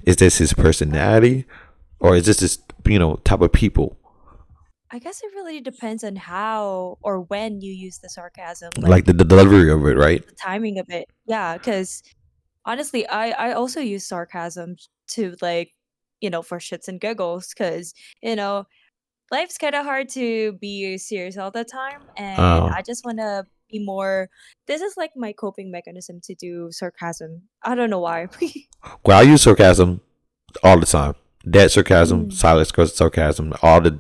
Is 0.04 0.16
this 0.16 0.38
his 0.38 0.54
personality, 0.54 1.46
or 2.00 2.16
is 2.16 2.26
this 2.26 2.38
this 2.38 2.58
you 2.86 3.00
know 3.00 3.18
type 3.26 3.42
of 3.42 3.52
people? 3.52 3.98
I 4.92 5.00
guess 5.00 5.22
it 5.24 5.32
really 5.34 5.60
depends 5.60 6.04
on 6.04 6.16
how 6.16 7.00
or 7.02 7.22
when 7.22 7.62
you 7.62 7.74
use 7.74 7.98
the 7.98 8.10
sarcasm. 8.10 8.70
Like 8.78 9.06
the, 9.06 9.14
the 9.14 9.26
delivery 9.26 9.72
of 9.72 9.86
it, 9.88 9.98
right? 9.98 10.26
the 10.26 10.36
timing 10.36 10.78
of 10.78 10.90
it. 10.90 11.10
Yeah, 11.26 11.58
because 11.58 12.04
honestly, 12.66 13.06
I 13.08 13.32
I 13.32 13.54
also 13.54 13.82
use 13.82 14.06
sarcasm 14.06 14.78
to 15.10 15.36
like 15.42 15.72
you 16.22 16.30
know 16.30 16.42
for 16.42 16.60
shits 16.60 16.88
and 16.88 17.02
giggles 17.02 17.50
because 17.50 17.94
you 18.22 18.36
know 18.36 18.66
life's 19.34 19.58
kind 19.58 19.76
of 19.76 19.84
hard 19.84 20.08
to 20.20 20.54
be 20.62 20.98
serious 20.98 21.38
all 21.38 21.52
the 21.52 21.66
time, 21.66 22.02
and 22.16 22.38
Oh. 22.40 22.70
I 22.78 22.82
just 22.90 23.04
want 23.06 23.18
to 23.18 23.46
be 23.72 23.80
more. 23.84 24.30
This 24.68 24.82
is 24.82 24.94
like 25.02 25.12
my 25.26 25.34
coping 25.34 25.70
mechanism 25.72 26.20
to 26.28 26.34
do 26.36 26.70
sarcasm. 26.72 27.32
I 27.64 27.74
don't 27.76 27.90
know 27.90 28.00
why. 28.10 28.28
Well, 29.06 29.18
I 29.18 29.24
use 29.24 29.42
sarcasm 29.42 30.02
all 30.64 30.78
the 30.80 30.86
time. 30.86 31.16
Dead 31.50 31.72
sarcasm, 31.72 32.28
Mm. 32.28 32.34
silent 32.34 32.68
sarcasm, 33.02 33.54
all 33.62 33.80
the 33.82 33.94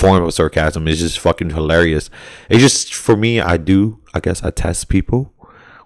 form 0.00 0.22
of 0.22 0.32
sarcasm 0.34 0.86
is 0.86 1.00
just 1.00 1.18
fucking 1.18 1.50
hilarious. 1.50 2.10
It's 2.50 2.60
just 2.62 2.94
for 2.94 3.16
me, 3.16 3.40
I 3.40 3.56
do. 3.56 3.78
I 4.14 4.20
guess 4.20 4.42
I 4.44 4.50
test 4.50 4.88
people 4.88 5.32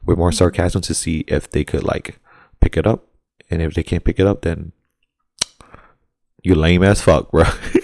with 0.05 0.19
more 0.19 0.33
sarcasm 0.33 0.81
to 0.83 0.93
see 0.95 1.25
if 1.29 1.49
they 1.51 1.65
could 1.65 1.85
like 1.85 2.19
pick 2.61 2.77
it 2.77 2.87
up, 2.87 3.01
and 3.51 3.63
if 3.63 3.75
they 3.75 3.83
can't 3.85 4.05
pick 4.05 4.19
it 4.21 4.27
up, 4.27 4.43
then 4.43 4.73
you 6.43 6.55
lame 6.55 6.83
as 6.83 7.01
fuck, 7.01 7.31
bro. 7.31 7.45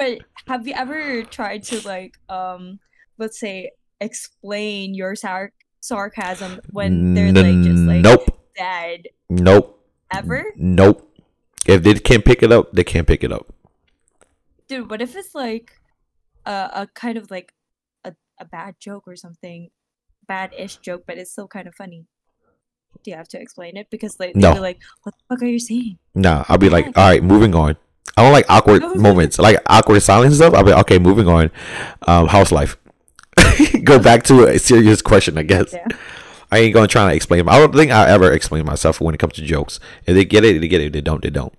but 0.00 0.18
have 0.48 0.66
you 0.66 0.72
ever 0.74 1.22
tried 1.24 1.62
to 1.62 1.86
like 1.86 2.14
um 2.30 2.80
let's 3.18 3.38
say 3.38 3.70
explain 4.00 4.94
your 4.94 5.14
sar- 5.14 5.52
sarcasm 5.80 6.60
when 6.70 7.14
they're 7.14 7.32
like 7.32 7.60
just 7.62 7.82
like 7.84 8.00
nope, 8.00 8.24
dead 8.56 9.08
nope, 9.28 9.78
ever? 10.10 10.46
nope. 10.56 11.06
If 11.66 11.82
they 11.82 11.94
can't 11.94 12.24
pick 12.24 12.42
it 12.42 12.50
up, 12.50 12.72
they 12.72 12.82
can't 12.82 13.06
pick 13.06 13.22
it 13.22 13.30
up. 13.30 13.52
Dude, 14.66 14.88
what 14.88 15.02
if 15.02 15.14
it's 15.14 15.34
like 15.34 15.78
a, 16.46 16.70
a 16.72 16.88
kind 16.94 17.18
of 17.18 17.30
like 17.30 17.52
a, 18.02 18.14
a 18.40 18.46
bad 18.46 18.76
joke 18.80 19.04
or 19.06 19.14
something, 19.16 19.68
bad-ish 20.26 20.76
joke, 20.78 21.02
but 21.06 21.18
it's 21.18 21.30
still 21.32 21.46
kind 21.48 21.68
of 21.68 21.74
funny? 21.74 22.06
Do 23.04 23.10
you 23.10 23.16
have 23.18 23.28
to 23.28 23.40
explain 23.40 23.76
it? 23.76 23.88
Because 23.90 24.16
like 24.18 24.34
No. 24.34 24.52
they're 24.52 24.62
like, 24.62 24.80
"What 25.02 25.14
the 25.16 25.22
fuck 25.28 25.42
are 25.42 25.46
you 25.46 25.60
saying?" 25.60 25.98
Nah, 26.14 26.44
I'll 26.48 26.58
be 26.58 26.70
like, 26.70 26.86
all 26.96 27.08
right, 27.08 27.22
moving 27.22 27.54
on. 27.54 27.76
I 28.16 28.22
don't 28.22 28.32
like 28.32 28.46
awkward 28.50 28.82
moments, 28.96 29.38
like 29.38 29.58
awkward 29.66 30.00
silence 30.02 30.36
stuff. 30.36 30.52
I'll 30.54 30.64
be 30.64 30.72
okay, 30.72 30.98
moving 30.98 31.28
on. 31.28 31.50
Um, 32.06 32.28
house 32.28 32.52
life. 32.52 32.76
Go 33.84 33.98
back 33.98 34.24
to 34.24 34.46
a 34.46 34.58
serious 34.58 35.00
question, 35.00 35.38
I 35.38 35.42
guess. 35.42 35.72
Yeah. 35.72 35.86
I 36.52 36.58
ain't 36.58 36.74
gonna 36.74 36.88
try 36.88 37.08
to 37.08 37.14
explain. 37.14 37.48
I 37.48 37.58
don't 37.58 37.74
think 37.74 37.92
I 37.92 38.08
ever 38.10 38.30
explain 38.32 38.66
myself 38.66 39.00
when 39.00 39.14
it 39.14 39.18
comes 39.18 39.34
to 39.34 39.42
jokes. 39.42 39.78
If 40.06 40.14
they 40.14 40.24
get 40.24 40.44
it, 40.44 40.60
they 40.60 40.68
get 40.68 40.80
it. 40.80 40.86
If 40.86 40.92
they 40.92 41.00
don't, 41.00 41.22
they 41.22 41.30
don't. 41.30 41.54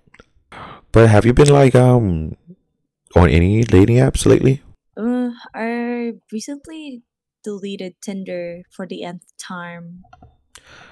But 0.91 1.09
have 1.09 1.25
you 1.25 1.33
been 1.33 1.47
like 1.49 1.73
um 1.73 2.35
on 3.15 3.29
any 3.29 3.63
dating 3.63 3.97
apps 3.97 4.25
lately? 4.25 4.61
Uh, 4.97 5.29
I 5.55 6.13
recently 6.31 7.03
deleted 7.43 7.95
Tinder 8.01 8.63
for 8.69 8.85
the 8.85 9.03
nth 9.03 9.23
time. 9.39 10.03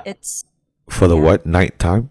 It's 0.05 0.45
For 0.89 1.07
the 1.07 1.17
Yeah. 1.17 1.21
what 1.23 1.45
night 1.45 1.77
time? 1.77 2.09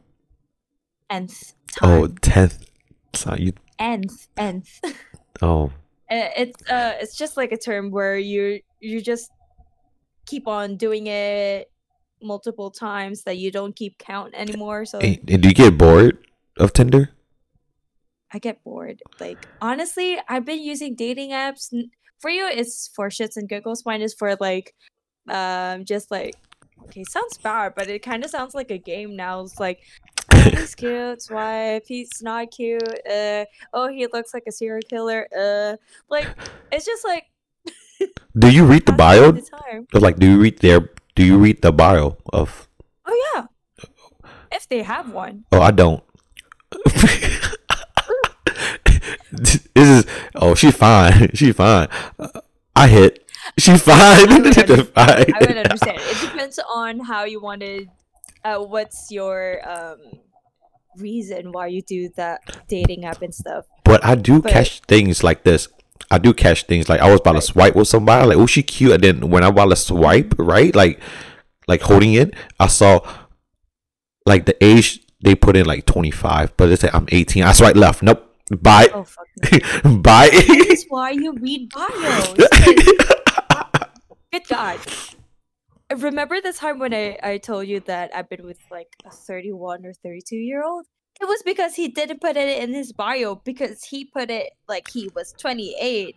nth 1.11 1.55
Oh, 1.83 2.07
tenth. 2.21 2.68
So 3.15 3.35
you. 3.35 3.53
nth 3.79 4.29
nth. 4.37 4.81
Oh, 5.41 5.73
Uh, 6.11 6.33
it's 6.37 6.71
uh 6.71 6.95
it's 7.01 7.17
just 7.17 7.37
like 7.37 7.53
a 7.53 7.57
term 7.57 7.91
where 7.91 8.17
you 8.17 8.61
you 8.81 9.01
just 9.01 9.31
keep 10.27 10.49
on 10.49 10.77
doing 10.77 11.07
it 11.07 11.71
multiple 12.23 12.71
times 12.71 13.23
that 13.25 13.37
you 13.37 13.51
don't 13.51 13.77
keep 13.77 13.99
count 13.99 14.35
anymore 14.35 14.85
so 14.85 14.99
do 15.01 15.49
you 15.49 15.55
get 15.55 15.79
bored 15.79 16.19
of 16.57 16.73
Tinder? 16.73 17.11
i 18.33 18.39
get 18.39 18.63
bored 18.65 19.03
like 19.21 19.47
honestly 19.61 20.19
i've 20.29 20.45
been 20.45 20.61
using 20.61 20.95
dating 20.95 21.31
apps 21.31 21.73
for 22.21 22.31
you 22.31 22.47
it's 22.47 22.91
for 22.95 23.09
shits 23.09 23.37
and 23.37 23.49
giggles 23.49 23.85
mine 23.87 24.03
is 24.03 24.15
for 24.15 24.37
like 24.41 24.75
um 25.29 25.85
just 25.85 26.11
like 26.11 26.37
okay 26.85 27.05
sounds 27.05 27.39
bad 27.39 27.73
but 27.77 27.89
it 27.89 28.03
kind 28.03 28.25
of 28.25 28.31
sounds 28.31 28.55
like 28.55 28.71
a 28.71 28.79
game 28.79 29.17
now 29.17 29.41
it's 29.41 29.61
like 29.61 29.81
oh, 30.35 30.41
he's 30.51 30.75
cute 30.75 31.23
swipe 31.23 31.85
he's 31.87 32.23
not 32.23 32.51
cute 32.51 32.83
uh 33.11 33.45
oh 33.73 33.89
he 33.89 34.07
looks 34.07 34.33
like 34.33 34.45
a 34.47 34.53
serial 34.53 34.81
killer 34.89 35.27
uh 35.37 35.77
like 36.09 36.27
it's 36.73 36.87
just 36.87 37.05
like 37.05 37.25
Do 38.37 38.51
you 38.51 38.65
read 38.65 38.87
the 38.87 38.93
bio? 38.97 39.33
the. 39.33 40.01
Like, 40.01 40.19
do 40.19 40.27
you 40.31 40.39
read 40.39 40.59
their? 40.61 40.91
Do 41.15 41.25
you 41.25 41.39
read 41.39 41.63
the 41.63 41.73
bio 41.73 42.17
of? 42.33 42.69
Oh 43.07 43.33
yeah. 43.35 43.47
If 44.53 44.69
they 44.69 44.83
have 44.83 45.13
one. 45.13 45.45
Oh, 45.53 45.61
I 45.61 45.71
don't. 45.71 46.03
this 49.33 49.69
is. 49.75 50.07
Oh, 50.35 50.55
she's 50.55 50.77
fine. 50.77 51.31
She's 51.35 51.55
fine. 51.57 51.89
Uh, 52.19 52.41
I 52.77 52.89
hit. 52.89 53.28
She's 53.65 53.83
fine. 53.83 53.99
I 53.99 54.39
would 54.41 54.55
They're 54.55 54.85
fine. 54.85 55.35
I 55.35 55.39
would 55.41 55.57
understand. 55.57 55.99
It 56.01 56.21
depends 56.21 56.59
on 56.73 57.01
how 57.01 57.25
you 57.25 57.41
wanted. 57.41 57.89
Uh, 58.45 58.59
what's 58.59 59.11
your 59.11 59.61
um 59.69 59.99
reason 60.97 61.53
why 61.53 61.67
you 61.67 61.83
do 61.83 62.09
that 62.17 62.41
dating 62.69 63.05
app 63.05 63.23
and 63.23 63.35
stuff? 63.35 63.67
But 63.85 64.05
I 64.05 64.15
do 64.15 64.41
But- 64.41 64.53
catch 64.53 64.81
things 64.81 65.23
like 65.25 65.43
this. 65.45 65.69
I 66.11 66.19
do 66.19 66.33
catch 66.33 66.65
things 66.65 66.89
like 66.89 67.01
I 67.01 67.11
was 67.11 67.21
about 67.21 67.33
to 67.35 67.43
swipe 67.43 67.75
with 67.75 67.89
somebody, 67.89 68.29
like, 68.29 68.39
oh, 68.39 68.47
she 68.47 68.63
cute, 68.63 68.93
and 68.93 69.03
then 69.03 69.29
when 69.29 69.43
I 69.45 69.49
about 69.49 69.71
to 69.71 69.77
swipe, 69.77 70.35
right, 70.39 70.75
like, 70.75 71.01
like 71.67 71.83
holding 71.83 72.15
it, 72.15 72.33
I 72.59 72.69
saw, 72.69 73.01
like 74.25 74.47
the 74.47 74.57
age 74.65 75.01
they 75.21 75.35
put 75.35 75.57
in 75.57 75.67
like 75.67 75.85
twenty 75.85 76.13
five, 76.13 76.57
but 76.57 76.67
they 76.69 76.77
say 76.77 76.89
I'm 76.95 77.07
eighteen. 77.11 77.43
I 77.43 77.53
swipe 77.53 77.75
left. 77.77 78.03
Nope. 78.03 78.25
Bye. 78.51 78.89
Oh. 78.95 79.05
Bye. 79.99 80.31
That's 80.31 80.85
why 80.89 81.11
you 81.11 81.33
read 81.35 81.69
bios. 81.71 82.35
Good 84.33 84.47
God. 84.49 84.79
Remember 85.97 86.41
the 86.41 86.53
time 86.53 86.79
when 86.79 86.93
I, 86.93 87.19
I 87.23 87.39
told 87.39 87.67
you 87.67 87.81
that 87.81 88.11
I've 88.15 88.29
been 88.29 88.45
with 88.45 88.59
like 88.71 88.89
a 89.07 89.11
31 89.11 89.87
or 89.87 89.95
32 89.95 90.37
year 90.37 90.63
old? 90.63 90.87
It 91.21 91.25
was 91.25 91.43
because 91.43 91.75
he 91.75 91.89
didn't 91.89 92.21
put 92.21 92.37
it 92.37 92.63
in 92.63 92.73
his 92.75 92.93
bio 92.93 93.37
because 93.37 93.83
he 93.83 94.05
put 94.05 94.31
it 94.31 94.51
like 94.69 94.89
he 94.91 95.11
was 95.15 95.33
28. 95.39 96.17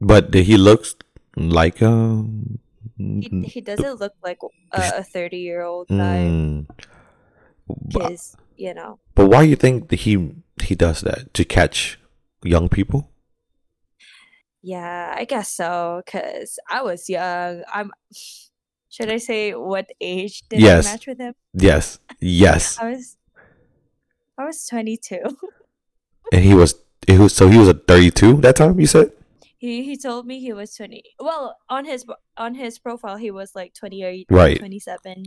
but 0.00 0.34
he 0.34 0.56
looks 0.56 0.94
like 1.36 1.82
um. 1.82 2.58
He, 2.98 3.44
he 3.46 3.60
doesn't 3.60 4.00
look 4.00 4.12
like 4.22 4.38
a, 4.72 4.98
a 4.98 5.02
30 5.02 5.36
year 5.38 5.62
old 5.62 5.88
guy 5.88 6.28
mm. 6.28 6.66
You 8.56 8.74
know. 8.74 9.00
but 9.14 9.26
why 9.26 9.42
you 9.42 9.56
think 9.56 9.90
he 9.90 10.34
he 10.62 10.74
does 10.74 11.00
that 11.00 11.32
to 11.34 11.44
catch 11.44 11.98
young 12.44 12.68
people? 12.68 13.11
Yeah, 14.62 15.14
I 15.16 15.24
guess 15.24 15.52
so. 15.52 16.02
Because 16.04 16.58
I 16.70 16.82
was 16.82 17.08
young. 17.08 17.62
I'm. 17.72 17.90
Should 18.90 19.10
I 19.10 19.16
say 19.16 19.54
what 19.54 19.88
age 20.02 20.42
did 20.50 20.60
Yes. 20.60 20.86
I 20.86 20.92
match 20.92 21.06
with 21.06 21.18
him? 21.18 21.34
Yes. 21.54 21.98
Yes. 22.20 22.78
I 22.80 22.90
was. 22.90 23.16
I 24.38 24.44
was 24.44 24.66
22. 24.66 25.18
And 26.32 26.42
he 26.44 26.54
was 26.54 26.74
he 27.06 27.18
was 27.18 27.34
so 27.34 27.48
he 27.48 27.58
was 27.58 27.68
a 27.68 27.74
thirty 27.74 28.10
two 28.10 28.40
that 28.40 28.56
time. 28.56 28.80
You 28.80 28.86
said. 28.86 29.12
He 29.58 29.82
he 29.84 29.96
told 29.98 30.26
me 30.26 30.40
he 30.40 30.52
was 30.54 30.74
20. 30.74 31.02
Well, 31.20 31.56
on 31.68 31.84
his 31.84 32.06
on 32.38 32.54
his 32.54 32.78
profile 32.78 33.16
he 33.16 33.30
was 33.30 33.54
like 33.54 33.74
28 33.74 34.26
Right. 34.30 34.58
27. 34.58 35.24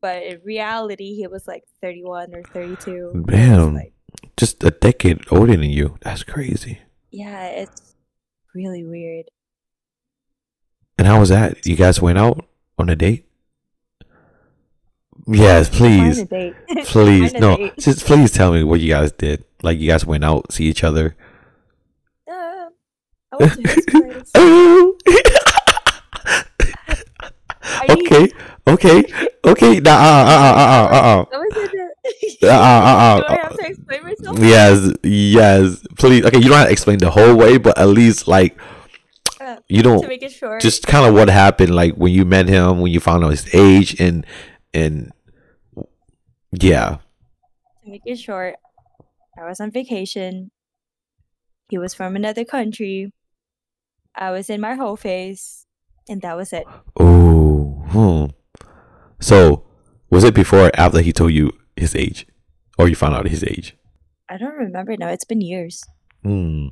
But 0.00 0.22
in 0.22 0.40
reality 0.44 1.14
he 1.14 1.26
was 1.26 1.46
like 1.46 1.64
31 1.82 2.34
or 2.34 2.42
32. 2.54 3.12
It 3.14 3.26
Damn. 3.26 3.74
Like, 3.74 3.92
just 4.36 4.64
a 4.64 4.70
decade 4.70 5.20
older 5.30 5.52
than 5.56 5.64
you. 5.70 5.98
That's 6.00 6.22
crazy. 6.22 6.80
yeah, 7.10 7.46
it's 7.48 7.85
really 8.56 8.84
weird. 8.84 9.26
And 10.98 11.06
how 11.06 11.20
was 11.20 11.28
that? 11.28 11.66
You 11.66 11.76
guys 11.76 12.00
went 12.00 12.18
out 12.18 12.46
on 12.78 12.88
a 12.88 12.96
date? 12.96 13.24
Yes, 15.28 15.68
please. 15.68 16.18
Find 16.22 16.32
a 16.32 16.34
date. 16.34 16.66
Please. 16.86 17.32
No. 17.34 17.70
Just 17.78 18.06
please 18.06 18.30
tell 18.30 18.52
me 18.52 18.62
what 18.62 18.78
you 18.80 18.90
guys 18.92 19.10
did. 19.12 19.44
Like 19.62 19.78
you 19.78 19.88
guys 19.88 20.06
went 20.06 20.24
out, 20.24 20.52
see 20.52 20.64
each 20.66 20.84
other. 20.84 21.16
Uh, 22.30 22.68
I 23.32 23.36
went 23.38 23.52
to 23.54 23.62
his 23.68 23.86
place. 23.86 24.32
Okay. 27.90 28.28
Okay. 28.68 29.04
Okay. 29.44 29.80
Nah, 29.80 29.90
uh, 29.90 29.94
uh, 29.94 30.54
uh, 30.56 30.88
uh, 30.92 30.96
uh, 30.96 31.24
I 31.32 31.38
was 31.38 31.56
in 31.56 31.62
the- 31.76 31.82
uh, 31.82 31.85
uh, 32.42 32.46
uh, 32.46 32.50
I 33.28 33.34
uh, 33.34 33.42
have 33.42 33.56
to 33.56 33.66
explain 33.66 34.02
myself? 34.02 34.38
Yes, 34.38 34.92
yes. 35.02 35.86
Please. 35.98 36.24
Okay, 36.24 36.38
you 36.38 36.48
don't 36.48 36.58
have 36.58 36.66
to 36.66 36.72
explain 36.72 36.98
the 36.98 37.10
whole 37.10 37.34
way, 37.36 37.58
but 37.58 37.76
at 37.78 37.88
least 37.88 38.28
like 38.28 38.58
Uh, 39.40 39.56
you 39.68 39.82
don't 39.82 40.06
make 40.08 40.22
it 40.22 40.32
short. 40.32 40.60
just 40.60 40.86
kind 40.86 41.06
of 41.06 41.14
what 41.14 41.28
happened 41.28 41.74
like 41.74 41.94
when 41.94 42.12
you 42.12 42.24
met 42.24 42.48
him, 42.48 42.80
when 42.80 42.92
you 42.92 43.00
found 43.00 43.24
out 43.24 43.30
his 43.30 43.52
age 43.54 44.00
and 44.00 44.26
and 44.74 45.12
yeah. 46.52 46.98
to 47.84 47.90
make 47.90 48.02
it 48.04 48.18
short, 48.18 48.56
I 49.38 49.44
was 49.46 49.60
on 49.60 49.70
vacation. 49.70 50.50
He 51.68 51.78
was 51.78 51.94
from 51.94 52.16
another 52.16 52.44
country. 52.44 53.12
I 54.14 54.30
was 54.30 54.48
in 54.48 54.60
my 54.60 54.74
whole 54.74 54.96
face, 54.96 55.66
and 56.08 56.22
that 56.22 56.36
was 56.36 56.52
it. 56.52 56.64
Oh. 56.98 57.84
Hmm. 57.90 58.26
So, 59.20 59.64
was 60.10 60.24
it 60.24 60.34
before 60.34 60.66
or 60.66 60.70
after 60.74 61.00
he 61.00 61.12
told 61.12 61.32
you 61.32 61.50
his 61.76 61.94
age 61.94 62.26
or 62.78 62.88
you 62.88 62.94
found 62.94 63.14
out 63.14 63.28
his 63.28 63.44
age? 63.44 63.76
I 64.28 64.38
don't 64.38 64.54
remember 64.56 64.96
now. 64.96 65.08
It's 65.08 65.24
been 65.24 65.40
years. 65.40 65.84
Hmm. 66.22 66.68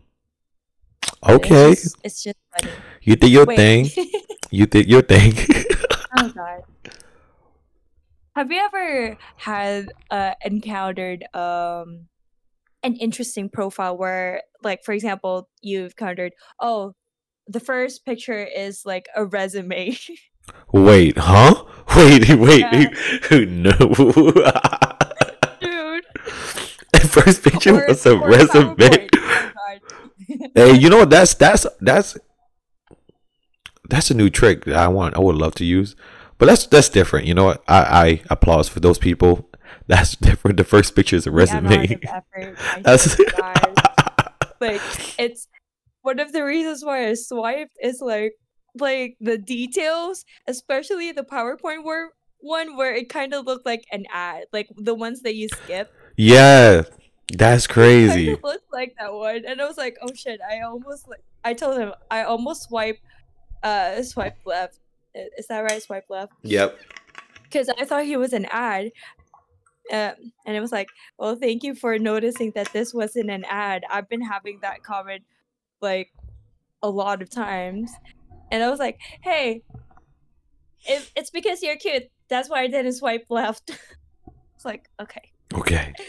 Okay. 1.28 1.72
It's 1.72 1.82
just, 1.82 1.96
it's 2.02 2.22
just 2.22 2.36
funny. 2.58 2.72
You 3.02 3.16
did 3.16 3.30
your 3.30 3.46
Wait. 3.46 3.56
thing. 3.56 3.90
You 4.50 4.66
did 4.66 4.88
your 4.88 5.02
thing. 5.02 5.32
oh 6.18 6.28
god. 6.28 6.62
Have 8.36 8.52
you 8.52 8.58
ever 8.58 9.18
had 9.36 9.88
uh 10.12 10.34
encountered 10.44 11.24
um 11.34 12.06
an 12.84 12.94
interesting 12.96 13.48
profile 13.48 13.96
where 13.96 14.42
like 14.62 14.84
for 14.84 14.92
example 14.92 15.48
you've 15.60 15.94
encountered 15.98 16.34
oh 16.60 16.94
the 17.48 17.58
first 17.58 18.04
picture 18.06 18.44
is 18.44 18.86
like 18.86 19.06
a 19.16 19.24
resume 19.24 19.96
wait, 20.72 21.18
huh? 21.18 21.64
Wait, 21.96 22.28
wait. 22.38 22.64
Who 23.28 23.44
no. 23.64 23.70
dude 23.72 24.34
The 26.92 27.00
First 27.10 27.44
picture 27.44 27.84
Or- 27.84 27.88
was 27.88 28.06
a 28.06 28.16
resume. 28.18 29.08
Hey, 30.54 30.72
you 30.74 30.88
know 30.88 30.98
what? 31.00 31.10
That's 31.10 31.34
that's 31.34 31.66
that's 31.80 32.16
that's 33.90 34.10
a 34.10 34.14
new 34.14 34.30
trick 34.30 34.64
that 34.64 34.76
I 34.76 34.88
want. 34.88 35.14
I 35.14 35.18
would 35.20 35.36
love 35.36 35.54
to 35.56 35.64
use, 35.64 35.94
but 36.38 36.46
that's 36.46 36.66
that's 36.66 36.88
different. 36.88 37.26
You 37.26 37.34
know 37.34 37.44
what? 37.44 37.62
I 37.68 37.82
I 37.82 38.22
applause 38.30 38.68
for 38.68 38.80
those 38.80 38.98
people. 38.98 39.46
That's 39.86 40.16
different. 40.16 40.56
The 40.56 40.64
first 40.64 40.96
picture 40.96 41.16
is 41.16 41.26
a 41.26 41.30
resume. 41.30 41.98
effort 42.08 42.56
That's 42.82 43.18
like 44.60 44.80
it's 45.18 45.48
one 46.00 46.18
of 46.18 46.32
the 46.32 46.42
reasons 46.42 46.82
why 46.82 47.08
I 47.08 47.14
swiped 47.14 47.76
is 47.82 48.00
like 48.00 48.32
like 48.78 49.16
the 49.20 49.38
details, 49.38 50.24
especially 50.46 51.12
the 51.12 51.22
PowerPoint 51.22 51.84
wor- 51.84 52.12
one 52.40 52.76
where 52.76 52.94
it 52.94 53.08
kind 53.08 53.32
of 53.34 53.46
looked 53.46 53.64
like 53.66 53.84
an 53.92 54.04
ad, 54.12 54.44
like 54.52 54.68
the 54.76 54.94
ones 54.94 55.22
that 55.22 55.34
you 55.34 55.48
skip. 55.48 55.92
yeah, 56.16 56.82
that's 57.32 57.66
Kind 57.66 57.74
crazy. 57.74 58.32
of 58.32 58.42
looked 58.44 58.72
like 58.72 58.94
that 59.00 59.12
one, 59.12 59.44
and 59.46 59.60
I 59.60 59.66
was 59.66 59.78
like, 59.78 59.96
oh 60.02 60.12
shit! 60.14 60.40
I 60.48 60.60
almost 60.60 61.08
like 61.08 61.22
I 61.44 61.54
told 61.54 61.78
him 61.78 61.92
I 62.10 62.24
almost 62.24 62.64
swipe, 62.64 62.98
uh, 63.62 64.02
swipe 64.02 64.36
left. 64.44 64.78
Is 65.38 65.46
that 65.46 65.60
right? 65.60 65.80
Swipe 65.82 66.06
left 66.10 66.32
Yep. 66.42 66.76
because 67.44 67.68
I 67.78 67.84
thought 67.84 68.04
he 68.04 68.16
was 68.16 68.32
an 68.32 68.46
ad. 68.50 68.90
Um, 69.92 70.14
and 70.46 70.56
it 70.56 70.60
was 70.60 70.72
like, 70.72 70.88
well, 71.18 71.36
thank 71.36 71.62
you 71.62 71.74
for 71.74 71.98
noticing 71.98 72.50
that 72.56 72.72
this 72.72 72.94
wasn't 72.94 73.30
an 73.30 73.44
ad. 73.48 73.84
I've 73.90 74.08
been 74.08 74.22
having 74.22 74.58
that 74.62 74.82
comment 74.82 75.22
like 75.82 76.10
a 76.82 76.88
lot 76.88 77.20
of 77.22 77.28
times. 77.30 77.92
And 78.54 78.62
I 78.62 78.70
was 78.70 78.78
like, 78.78 79.00
hey, 79.20 79.64
it, 80.86 81.10
it's 81.16 81.30
because 81.30 81.60
you're 81.60 81.74
cute. 81.74 82.04
That's 82.28 82.48
why 82.48 82.60
I 82.60 82.68
didn't 82.68 82.92
swipe 82.92 83.26
left. 83.28 83.70
it's 84.54 84.64
like, 84.64 84.88
okay. 85.02 85.32
Okay. 85.52 85.92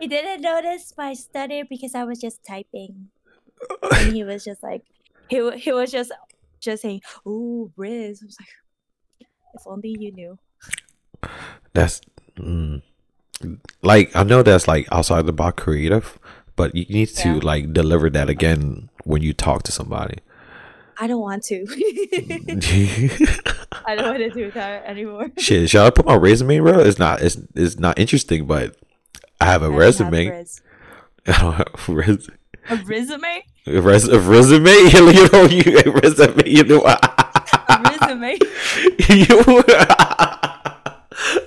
He 0.00 0.08
didn't 0.08 0.40
notice 0.40 0.92
my 0.98 1.14
stutter 1.14 1.62
because 1.70 1.94
I 1.94 2.04
was 2.04 2.18
just 2.18 2.40
typing. 2.46 3.10
And 3.94 4.12
he 4.12 4.24
was 4.24 4.42
just 4.42 4.62
like, 4.62 4.82
he, 5.28 5.36
he 5.56 5.72
was 5.72 5.92
just 5.92 6.10
just 6.60 6.82
saying, 6.82 7.00
ooh, 7.26 7.70
rizz. 7.78 8.18
I 8.22 8.26
was 8.26 8.36
like, 8.40 9.28
if 9.54 9.62
only 9.66 9.94
you 9.98 10.12
knew. 10.12 10.38
That's 11.74 12.00
mm, 12.36 12.82
like 13.82 14.14
I 14.16 14.24
know 14.24 14.42
that's 14.42 14.66
like 14.66 14.88
outside 14.90 15.26
the 15.26 15.32
box 15.32 15.62
creative, 15.62 16.18
but 16.56 16.74
you 16.74 16.86
need 16.88 17.08
to 17.22 17.28
Yeah. 17.28 17.40
like 17.42 17.72
deliver 17.72 18.10
that 18.10 18.28
again 18.28 18.90
when 19.04 19.22
you 19.22 19.32
talk 19.32 19.62
to 19.64 19.72
somebody. 19.72 20.18
I 20.98 21.06
don't 21.06 21.20
want 21.20 21.42
to. 21.44 21.64
I 23.86 23.94
don't 23.96 24.06
want 24.06 24.18
to 24.18 24.30
do 24.30 24.50
that 24.52 24.84
anymore. 24.86 25.30
Shit, 25.38 25.68
shall 25.70 25.86
I 25.86 25.90
put 25.90 26.06
my 26.06 26.14
resume, 26.14 26.60
bro? 26.60 26.78
It's 26.80 26.98
not. 26.98 27.20
It's 27.22 27.36
it's 27.54 27.78
not 27.78 27.98
interesting, 27.98 28.46
but 28.46 28.76
I 29.40 29.46
have 29.46 29.62
a 29.62 29.66
I 29.66 29.68
don't 29.68 29.72
have 29.74 29.80
resume. 29.80 30.28
Riz. 30.30 30.60
I 31.26 31.32
don't 31.40 31.52
have 31.54 31.88
a 31.88 31.92
res- 31.92 32.28
A 32.70 32.76
resume? 32.76 33.44
a, 33.66 33.80
res- 33.80 34.08
a 34.08 34.20
resume. 34.20 34.70
You 34.70 35.28
know, 35.32 35.44
you 35.44 35.78
a 35.84 35.90
resume. 35.90 36.48
You 36.48 36.64
know, 36.64 36.82
A 36.84 36.98
resume? 37.90 38.38
you. 39.08 39.64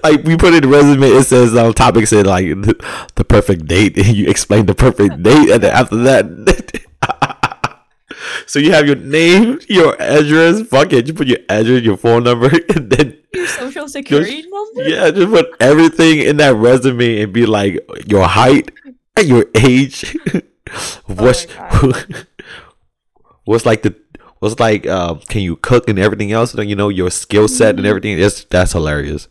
like 0.03 0.23
we 0.23 0.37
put 0.37 0.53
in 0.53 0.61
the 0.61 0.67
resume, 0.69 1.07
it 1.07 1.23
says 1.23 1.55
um 1.55 1.73
topic 1.73 2.07
said 2.07 2.27
like 2.27 2.45
the, 2.47 2.75
the 3.15 3.23
perfect 3.23 3.65
date, 3.67 3.97
and 3.97 4.07
you 4.07 4.27
explain 4.27 4.65
the 4.65 4.75
perfect 4.75 5.21
date, 5.23 5.49
and 5.49 5.63
then 5.63 5.73
after 5.73 5.95
that. 5.97 6.83
So 8.47 8.59
you 8.59 8.71
have 8.71 8.85
your 8.87 8.95
name, 8.95 9.59
your 9.67 9.95
address, 10.01 10.61
fuck 10.67 10.93
it, 10.93 11.07
you 11.07 11.13
put 11.13 11.27
your 11.27 11.39
address, 11.49 11.83
your 11.83 11.97
phone 11.97 12.23
number, 12.23 12.49
and 12.75 12.89
then 12.89 13.17
Your 13.33 13.47
social 13.47 13.87
security 13.87 14.43
number? 14.49 14.83
yeah, 14.89 15.11
just 15.11 15.29
put 15.31 15.47
everything 15.59 16.19
in 16.19 16.37
that 16.37 16.55
resume 16.55 17.21
and 17.21 17.33
be 17.33 17.45
like 17.45 17.79
your 18.07 18.27
height, 18.27 18.71
your 19.23 19.45
age, 19.55 20.15
what's 21.05 21.45
Oh 21.59 21.93
what's 23.45 23.65
like 23.65 23.81
the 23.83 23.95
was 24.39 24.59
like, 24.59 24.85
uh, 24.85 25.15
can 25.29 25.41
you 25.41 25.55
cook 25.55 25.89
and 25.89 25.97
everything 25.97 26.31
else? 26.31 26.53
You 26.55 26.75
know, 26.75 26.89
your 26.89 27.09
skill 27.09 27.47
set 27.47 27.75
and 27.77 27.85
Mhm. 27.85 27.89
everything. 27.89 28.19
It's 28.19 28.43
that's 28.45 28.73
hilarious. 28.73 29.27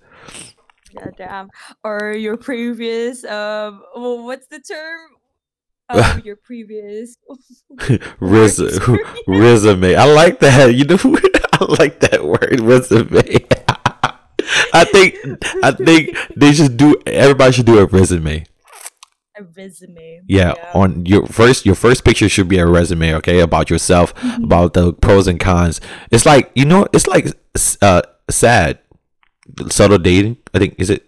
Yeah, 0.93 1.11
damn. 1.17 1.49
Or 1.85 2.13
your 2.13 2.37
previous 2.37 3.25
um 3.25 3.83
well, 3.97 4.25
what's 4.25 4.47
the 4.49 4.61
term? 4.61 5.11
Um, 5.89 6.21
your 6.25 6.37
previous 6.37 7.17
Res- 8.21 8.61
resume. 9.27 9.95
I 9.95 10.05
like 10.13 10.41
that. 10.41 10.75
You 10.75 10.85
know, 10.85 10.99
I 11.53 11.65
like 11.79 12.01
that 12.01 12.25
word 12.25 12.61
resume. 12.61 13.47
I 14.73 14.85
think 14.85 15.17
I 15.63 15.71
think 15.73 16.17
they 16.37 16.53
should 16.53 16.77
do. 16.77 16.95
Everybody 17.07 17.53
should 17.53 17.67
do 17.67 17.79
a 17.79 17.87
resume. 17.87 18.45
a 19.39 19.43
resume. 19.57 20.21
Yeah, 20.29 20.55
on 20.75 21.05
your 21.07 21.27
first 21.27 21.67
your 21.67 21.75
first 21.75 22.05
picture 22.05 22.29
should 22.29 22.49
be 22.49 22.59
a 22.59 22.67
resume, 22.67 23.15
okay, 23.17 23.41
about 23.41 23.71
yourself, 23.71 24.15
Mhm. 24.15 24.45
about 24.45 24.75
the 24.75 24.93
pros 24.93 25.27
and 25.27 25.39
cons. 25.41 25.81
It's 26.11 26.25
like 26.27 26.51
you 26.55 26.65
know, 26.65 26.87
it's 26.93 27.07
like 27.07 27.27
uh 27.83 28.03
sad, 28.31 28.79
subtle 29.71 29.99
dating. 29.99 30.37
I 30.55 30.59
think 30.59 30.75
is 30.79 30.91
it 30.91 31.05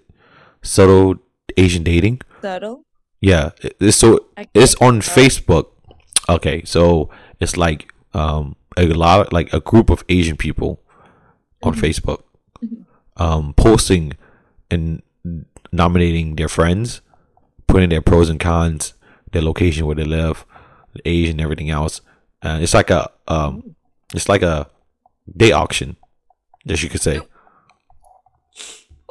subtle 0.63 1.17
Asian 1.57 1.83
dating? 1.85 2.21
subtle. 2.43 2.85
Yeah, 3.21 3.51
it's 3.81 3.97
so 3.97 4.27
it's 4.55 4.75
on. 4.77 5.01
Facebook. 5.01 5.67
Okay, 6.29 6.63
so 6.65 7.11
it's 7.41 7.57
like 7.57 7.93
um 8.15 8.55
a 8.77 8.87
lot 8.87 9.33
like 9.33 9.53
a 9.53 9.61
group 9.61 9.91
of 9.91 10.05
Asian 10.09 10.37
people 10.37 10.81
on 11.63 11.75
Mhm. 11.75 11.81
Facebook 11.81 12.23
Mhm. 12.65 12.85
um 13.17 13.55
posting 13.55 14.13
and 14.71 15.03
nominating 15.73 16.37
their 16.37 16.49
friends, 16.49 17.01
putting 17.67 17.89
their 17.91 18.03
pros 18.03 18.29
and 18.31 18.39
cons, 18.41 18.95
their 19.33 19.43
location 19.43 19.87
where 19.87 19.97
they 19.97 20.05
live, 20.05 20.45
the 20.95 21.03
age 21.05 21.29
and 21.29 21.41
everything 21.41 21.71
else. 21.71 22.01
And 22.43 22.63
it's 22.63 22.75
like 22.75 22.91
a 22.91 23.11
um 23.27 23.75
it's 24.15 24.29
like 24.29 24.43
a 24.43 24.69
day 25.37 25.51
auction, 25.53 25.97
as 26.69 26.83
you 26.83 26.89
could 26.89 27.03
say. 27.03 27.21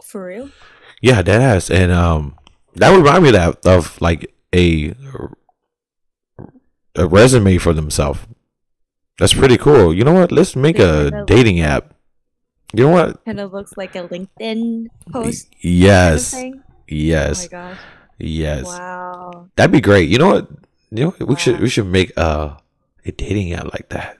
For 0.03 0.25
real? 0.27 0.49
Yeah, 1.01 1.21
that 1.21 1.41
has 1.41 1.69
and 1.69 1.91
um 1.91 2.36
that 2.77 2.91
would 2.91 3.03
remind 3.03 3.23
me 3.23 3.29
of 3.29 3.33
that 3.35 3.65
of 3.65 3.99
like 4.01 4.33
a 4.55 4.93
a 6.95 7.07
resume 7.07 7.57
for 7.57 7.73
themselves. 7.73 8.19
That's 9.19 9.33
pretty 9.33 9.57
cool. 9.57 9.93
You 9.93 10.03
know 10.03 10.13
what? 10.13 10.31
Let's 10.31 10.55
make 10.55 10.79
a 10.79 11.23
dating 11.25 11.61
app. 11.61 11.93
You 12.73 12.85
know 12.85 12.91
what? 12.91 13.23
Kind 13.25 13.39
of 13.39 13.53
looks 13.53 13.73
like 13.77 13.95
a 13.95 14.07
LinkedIn 14.07 14.87
post. 15.11 15.49
kind 15.51 15.55
of 15.55 15.63
Yes. 15.63 16.33
Oh 16.35 16.53
Yes. 16.87 17.43
my 17.43 17.47
gosh. 17.47 17.79
Yes. 18.19 18.65
Wow. 18.65 19.49
That'd 19.55 19.71
be 19.71 19.81
great. 19.81 20.09
You 20.09 20.17
know 20.17 20.27
what? 20.27 20.49
You 20.91 21.03
know 21.05 21.09
what? 21.11 21.27
we 21.27 21.35
should 21.35 21.59
we 21.59 21.69
should 21.69 21.87
make 21.87 22.11
a 22.17 22.57
a 23.05 23.11
dating 23.11 23.53
app 23.53 23.71
like 23.73 23.89
that. 23.89 24.17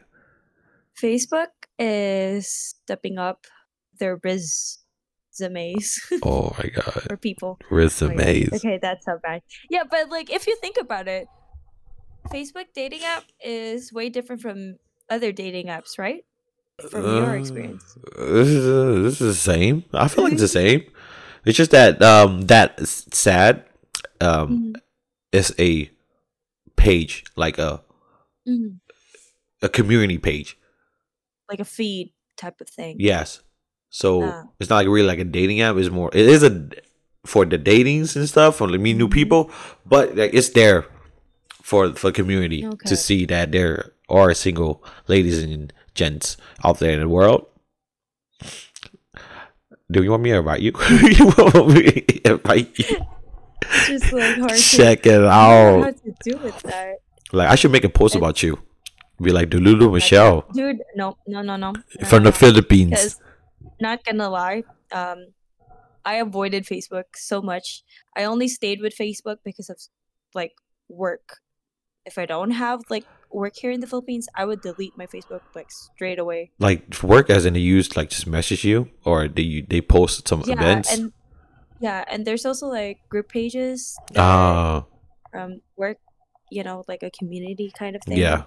Facebook 1.00 1.54
is 1.78 2.48
stepping 2.50 3.18
up 3.18 3.46
their 4.00 4.18
resumes 5.40 6.00
Oh 6.24 6.56
my 6.58 6.70
god. 6.70 7.04
for 7.10 7.18
people. 7.18 7.60
Resumes. 7.70 8.54
Okay, 8.54 8.80
that's 8.82 9.06
so 9.06 9.20
bad. 9.22 9.42
Yeah, 9.70 9.84
but 9.90 10.10
like 10.10 10.30
if 10.32 10.48
you 10.48 10.56
think 10.62 10.78
about 10.80 11.08
it, 11.08 11.28
Facebook 12.32 12.66
dating 12.76 13.04
app 13.04 13.24
is 13.44 13.92
way 13.94 14.10
different 14.10 14.42
from 14.42 14.78
other 15.10 15.32
dating 15.32 15.68
apps, 15.68 15.98
right? 15.98 16.24
From 16.92 17.04
your 17.06 17.36
experience. 17.36 17.98
Uh, 18.18 18.26
this 18.26 18.48
is 18.50 18.68
uh, 18.68 19.02
this 19.04 19.22
is 19.22 19.28
the 19.28 19.34
same. 19.34 19.84
I 19.94 20.08
feel 20.08 20.24
like 20.24 20.34
it's 20.34 20.42
the 20.42 20.48
same. 20.48 20.84
It's 21.46 21.58
just 21.58 21.72
that 21.72 22.02
um 22.02 22.42
that 22.48 22.80
sad 22.88 23.66
um 24.22 24.74
Mhm, 24.74 24.82
is 25.32 25.56
a 25.60 25.90
page 26.76 27.24
like 27.36 27.58
a 27.58 27.82
mhm. 28.48 28.80
a 29.62 29.70
community 29.70 30.18
page. 30.18 30.58
Like 31.50 31.60
a 31.60 31.66
feed 31.66 32.14
type 32.36 32.60
of 32.62 32.70
thing. 32.70 32.98
Yes. 33.00 33.42
So 33.90 34.24
Ah. 34.24 34.44
it's 34.60 34.70
not 34.70 34.78
like 34.78 34.88
really 34.88 35.08
like 35.08 35.20
a 35.20 35.24
dating 35.26 35.62
app. 35.62 35.76
It's 35.78 35.90
more. 35.90 36.10
It 36.14 36.28
is 36.28 36.44
a 36.44 36.70
for 37.26 37.46
the 37.46 37.58
datings 37.60 38.16
and 38.16 38.28
stuff 38.28 38.58
for 38.58 38.70
like 38.70 38.80
meet 38.80 38.96
new 38.96 39.08
Mhm. 39.08 39.14
people, 39.14 39.52
but 39.86 40.16
like, 40.16 40.34
it's 40.34 40.50
there 40.50 40.86
for 41.62 41.94
for 41.94 42.12
community 42.12 42.66
Okay. 42.66 42.88
to 42.90 42.96
see 42.96 43.26
that 43.26 43.52
there 43.52 43.92
are 44.10 44.34
single 44.34 44.84
ladies 45.08 45.42
and 45.44 45.74
gents 45.94 46.38
out 46.64 46.80
there 46.80 46.92
in 46.92 47.00
the 47.02 47.10
world. 47.10 47.48
Do 49.90 50.04
you 50.04 50.12
want 50.12 50.24
me 50.24 50.32
to 50.32 50.38
invite 50.38 50.62
you? 50.62 50.74
you 51.02 51.26
want 51.26 51.68
me 51.70 51.92
to 52.02 52.32
invite 52.34 52.78
you? 52.80 52.98
Just 53.88 54.12
like 54.14 54.38
hard 54.38 54.50
to 54.52 54.58
Check 54.58 55.06
it 55.06 55.12
I 55.14 55.20
don't 55.20 55.24
know 55.24 55.30
out. 55.30 55.84
how 55.86 55.92
to 55.92 56.14
do 56.24 56.38
with 56.44 56.60
that. 56.64 56.96
Like 57.34 57.50
I 57.50 57.56
should 57.56 57.72
make 57.72 57.84
a 57.84 57.90
post 57.90 58.16
It- 58.16 58.20
about 58.20 58.44
you. 58.44 58.60
Be 59.22 59.32
like 59.32 59.50
Delulu 59.50 59.92
Michelle 59.92 60.46
Dude, 60.54 60.78
no, 60.96 61.18
no, 61.26 61.42
no, 61.42 61.56
no. 61.58 61.74
from 62.06 62.24
the 62.24 62.32
Philippines. 62.32 63.18
Not 63.80 64.04
gonna 64.04 64.30
lie, 64.30 64.64
um, 64.92 65.34
I 66.06 66.16
avoided 66.16 66.66
Facebook 66.66 67.16
so 67.16 67.42
much. 67.42 67.84
I 68.16 68.24
only 68.24 68.48
stayed 68.48 68.82
with 68.82 68.96
Facebook 68.96 69.38
because 69.44 69.70
of 69.70 69.78
like 70.34 70.54
work. 70.90 71.40
If 72.06 72.18
I 72.18 72.26
don't 72.26 72.52
have 72.52 72.82
like 72.90 73.06
work 73.32 73.54
here 73.58 73.72
in 73.72 73.82
the 73.82 73.88
Philippines, 73.88 74.28
I 74.36 74.46
would 74.46 74.62
delete 74.62 74.98
my 74.98 75.06
Facebook 75.08 75.42
like 75.56 75.72
straight 75.72 76.20
away. 76.20 76.52
Like 76.60 77.04
work, 77.04 77.30
as 77.30 77.46
in 77.46 77.54
they 77.54 77.60
use 77.60 77.96
like 77.98 78.10
just 78.10 78.28
message 78.28 78.64
you, 78.64 78.90
or 79.04 79.28
they 79.28 79.42
you 79.44 79.66
they 79.68 79.82
post 79.82 80.28
some 80.28 80.44
Yeah, 80.46 80.62
events. 80.62 80.92
and 80.94 81.12
yeah, 81.80 82.06
and 82.10 82.26
there's 82.26 82.46
also 82.46 82.68
like 82.68 83.00
group 83.10 83.30
pages 83.30 83.98
that 84.14 84.22
Ah, 84.22 84.86
um 85.34 85.62
work, 85.76 85.98
you 86.52 86.64
know, 86.64 86.84
like 86.88 87.04
a 87.04 87.12
community 87.12 87.72
kind 87.78 87.96
of 87.96 88.04
thing. 88.04 88.20
yeah, 88.20 88.44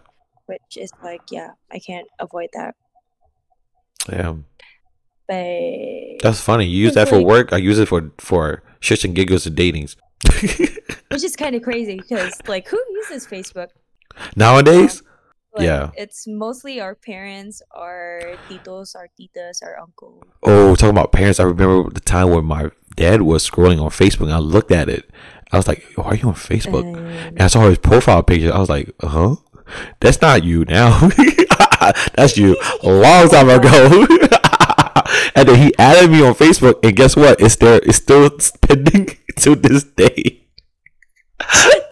Which 0.47 0.77
is 0.77 0.93
like, 1.03 1.23
yeah, 1.31 1.51
I 1.71 1.79
can't 1.79 2.09
avoid 2.19 2.49
that. 2.55 2.75
yeah. 4.11 4.35
That's 6.23 6.41
funny. 6.41 6.67
You 6.67 6.85
use 6.87 6.95
that 6.95 7.09
for 7.09 7.17
like- 7.19 7.27
work. 7.27 7.53
I 7.53 7.57
use 7.59 7.79
it 7.79 7.89
for 7.89 8.11
for 8.19 8.63
shits 8.81 9.05
and 9.05 9.15
giggles 9.15 9.47
and 9.47 9.57
datings. 9.57 9.97
which 11.11 11.25
is 11.25 11.35
kind 11.37 11.55
of 11.57 11.63
crazy 11.63 11.97
because 11.97 12.35
like 12.47 12.69
who 12.69 12.79
uses 13.03 13.27
Facebook? 13.27 13.69
Nowadays, 14.37 15.03
Like, 15.55 15.65
Yeah. 15.65 15.91
It's 15.97 16.27
mostly 16.27 16.81
our 16.81 16.95
parents, 16.95 17.63
our 17.75 18.37
titos, 18.49 18.95
our 18.95 19.09
titas, 19.19 19.63
our 19.63 19.79
uncle. 19.81 20.23
oh, 20.43 20.75
talking 20.75 20.91
about 20.91 21.13
parents. 21.13 21.41
I 21.41 21.45
remember 21.45 21.91
the 21.91 22.01
time 22.01 22.31
when 22.31 22.45
my 22.45 22.71
dad 22.97 23.23
was 23.23 23.49
scrolling 23.49 23.81
on 23.83 23.91
Facebook. 23.91 24.25
and 24.27 24.33
I 24.35 24.39
looked 24.39 24.71
at 24.73 24.89
it. 24.89 25.11
I 25.53 25.57
was 25.57 25.67
like, 25.67 25.83
"Why 25.97 26.05
are 26.05 26.15
you 26.15 26.29
on 26.29 26.35
Facebook?" 26.35 26.85
And 26.87 26.97
And 27.35 27.43
I 27.43 27.49
saw 27.49 27.69
his 27.69 27.79
profile 27.79 28.23
picture. 28.23 28.53
I 28.55 28.59
was 28.61 28.69
like, 28.69 28.91
"Uh 29.01 29.09
huh, 29.09 29.37
that's 30.01 30.21
not 30.23 30.45
you 30.45 30.65
now. 30.67 31.09
that's 32.15 32.37
you 32.39 32.57
a 32.83 32.91
long 32.91 33.29
time 33.29 33.49
ago." 33.51 34.07
and 35.35 35.49
then 35.49 35.59
he 35.59 35.77
added 35.79 36.11
me 36.11 36.23
on 36.23 36.35
Facebook, 36.35 36.81
and 36.83 36.97
guess 36.97 37.17
what? 37.17 37.41
It's 37.41 37.57
there. 37.57 37.81
It's 37.83 37.99
still 37.99 38.31
pending 38.63 39.17
to 39.37 39.55
this 39.55 39.85
day. 39.85 40.47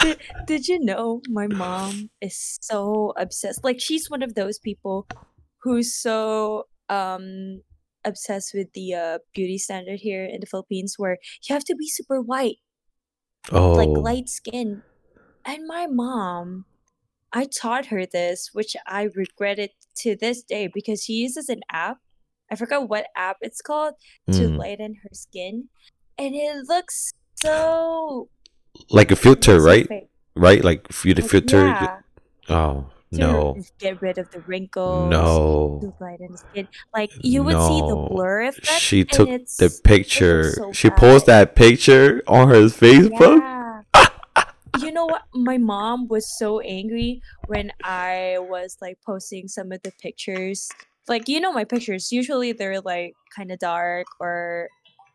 did, 0.00 0.18
did 0.46 0.68
you 0.68 0.78
know 0.78 1.22
my 1.28 1.46
mom 1.46 2.10
is 2.20 2.58
so 2.60 3.12
obsessed? 3.16 3.64
Like 3.64 3.80
she's 3.80 4.10
one 4.10 4.22
of 4.22 4.34
those 4.34 4.58
people 4.58 5.06
who's 5.62 5.94
so 5.94 6.66
um 6.88 7.62
obsessed 8.04 8.52
with 8.54 8.72
the 8.72 8.94
uh, 8.94 9.18
beauty 9.34 9.58
standard 9.58 10.00
here 10.00 10.24
in 10.24 10.40
the 10.40 10.46
Philippines, 10.46 10.94
where 10.96 11.18
you 11.48 11.54
have 11.54 11.64
to 11.64 11.76
be 11.76 11.88
super 11.88 12.20
white, 12.20 12.56
Oh, 13.52 13.72
like 13.72 13.88
light 13.88 14.28
skin. 14.28 14.82
And 15.44 15.66
my 15.66 15.86
mom, 15.86 16.66
I 17.32 17.44
taught 17.44 17.86
her 17.86 18.04
this, 18.06 18.50
which 18.52 18.76
I 18.86 19.08
regret 19.14 19.58
it 19.58 19.72
to 19.98 20.16
this 20.16 20.42
day 20.42 20.68
because 20.72 21.04
she 21.04 21.14
uses 21.14 21.48
an 21.48 21.60
app. 21.70 21.98
I 22.50 22.56
forgot 22.56 22.88
what 22.88 23.06
app 23.16 23.36
it's 23.42 23.60
called 23.60 23.94
to 24.32 24.40
Mm. 24.48 24.58
lighten 24.58 24.94
her 25.02 25.10
skin, 25.12 25.68
and 26.16 26.34
it 26.34 26.66
looks 26.68 27.12
so 27.42 28.28
like 28.90 29.10
a 29.10 29.16
filter, 29.16 29.60
right? 29.60 29.86
fake. 29.88 30.08
Right, 30.34 30.62
like 30.62 30.92
for 30.92 31.08
you 31.08 31.14
to 31.14 31.22
filter. 31.22 31.66
yeah, 31.66 31.98
Oh 32.48 32.86
to 33.12 33.18
no, 33.18 33.56
get 33.78 34.00
rid 34.02 34.18
of 34.18 34.30
the 34.30 34.40
wrinkles. 34.40 35.10
no. 35.10 35.80
to 35.82 35.92
lighten 36.04 36.28
the 36.32 36.38
skin. 36.38 36.68
Like 36.94 37.10
you 37.22 37.42
would 37.42 37.56
see 37.56 37.80
the 37.80 37.96
blur 38.10 38.42
effect. 38.42 38.66
She 38.80 39.00
and 39.00 39.10
took 39.10 39.28
it's, 39.28 39.56
the 39.56 39.70
picture. 39.82 40.52
so 40.52 40.72
she 40.72 40.90
posted 40.90 41.26
that 41.28 41.56
picture 41.56 42.22
on 42.28 42.48
her 42.48 42.62
Facebook. 42.68 43.40
Yeah. 43.40 44.06
you 44.80 44.92
know 44.92 45.06
what? 45.06 45.22
My 45.34 45.58
mom 45.58 46.06
was 46.08 46.26
so 46.38 46.60
angry 46.60 47.20
when 47.46 47.72
I 47.82 48.36
was 48.38 48.76
like 48.80 48.98
posting 49.04 49.48
some 49.48 49.72
of 49.72 49.82
the 49.82 49.92
pictures. 50.00 50.68
Like 51.08 51.28
you 51.28 51.40
know 51.40 51.52
my 51.52 51.64
pictures. 51.64 52.12
Usually 52.12 52.52
they're 52.52 52.80
like 52.80 53.14
kind 53.34 53.50
of 53.50 53.58
dark 53.58 54.06
or, 54.20 54.68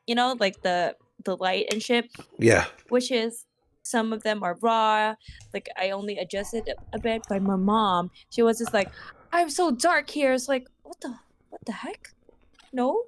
you 0.07 0.15
know, 0.15 0.35
like 0.39 0.61
the 0.61 0.95
the 1.23 1.37
light 1.37 1.67
and 1.71 1.81
shit. 1.81 2.09
Yeah. 2.37 2.65
Which 2.89 3.11
is 3.11 3.45
some 3.83 4.13
of 4.13 4.23
them 4.23 4.43
are 4.43 4.57
raw. 4.61 5.15
Like 5.53 5.67
I 5.77 5.91
only 5.91 6.17
adjusted 6.17 6.69
a 6.93 6.99
bit. 6.99 7.23
But 7.29 7.41
my 7.41 7.55
mom, 7.55 8.11
she 8.29 8.41
was 8.41 8.57
just 8.57 8.73
like, 8.73 8.89
"I'm 9.31 9.49
so 9.49 9.71
dark 9.71 10.09
here." 10.09 10.33
It's 10.33 10.47
like, 10.47 10.67
what 10.83 10.99
the 11.01 11.15
what 11.49 11.61
the 11.65 11.73
heck? 11.73 12.09
No, 12.71 13.03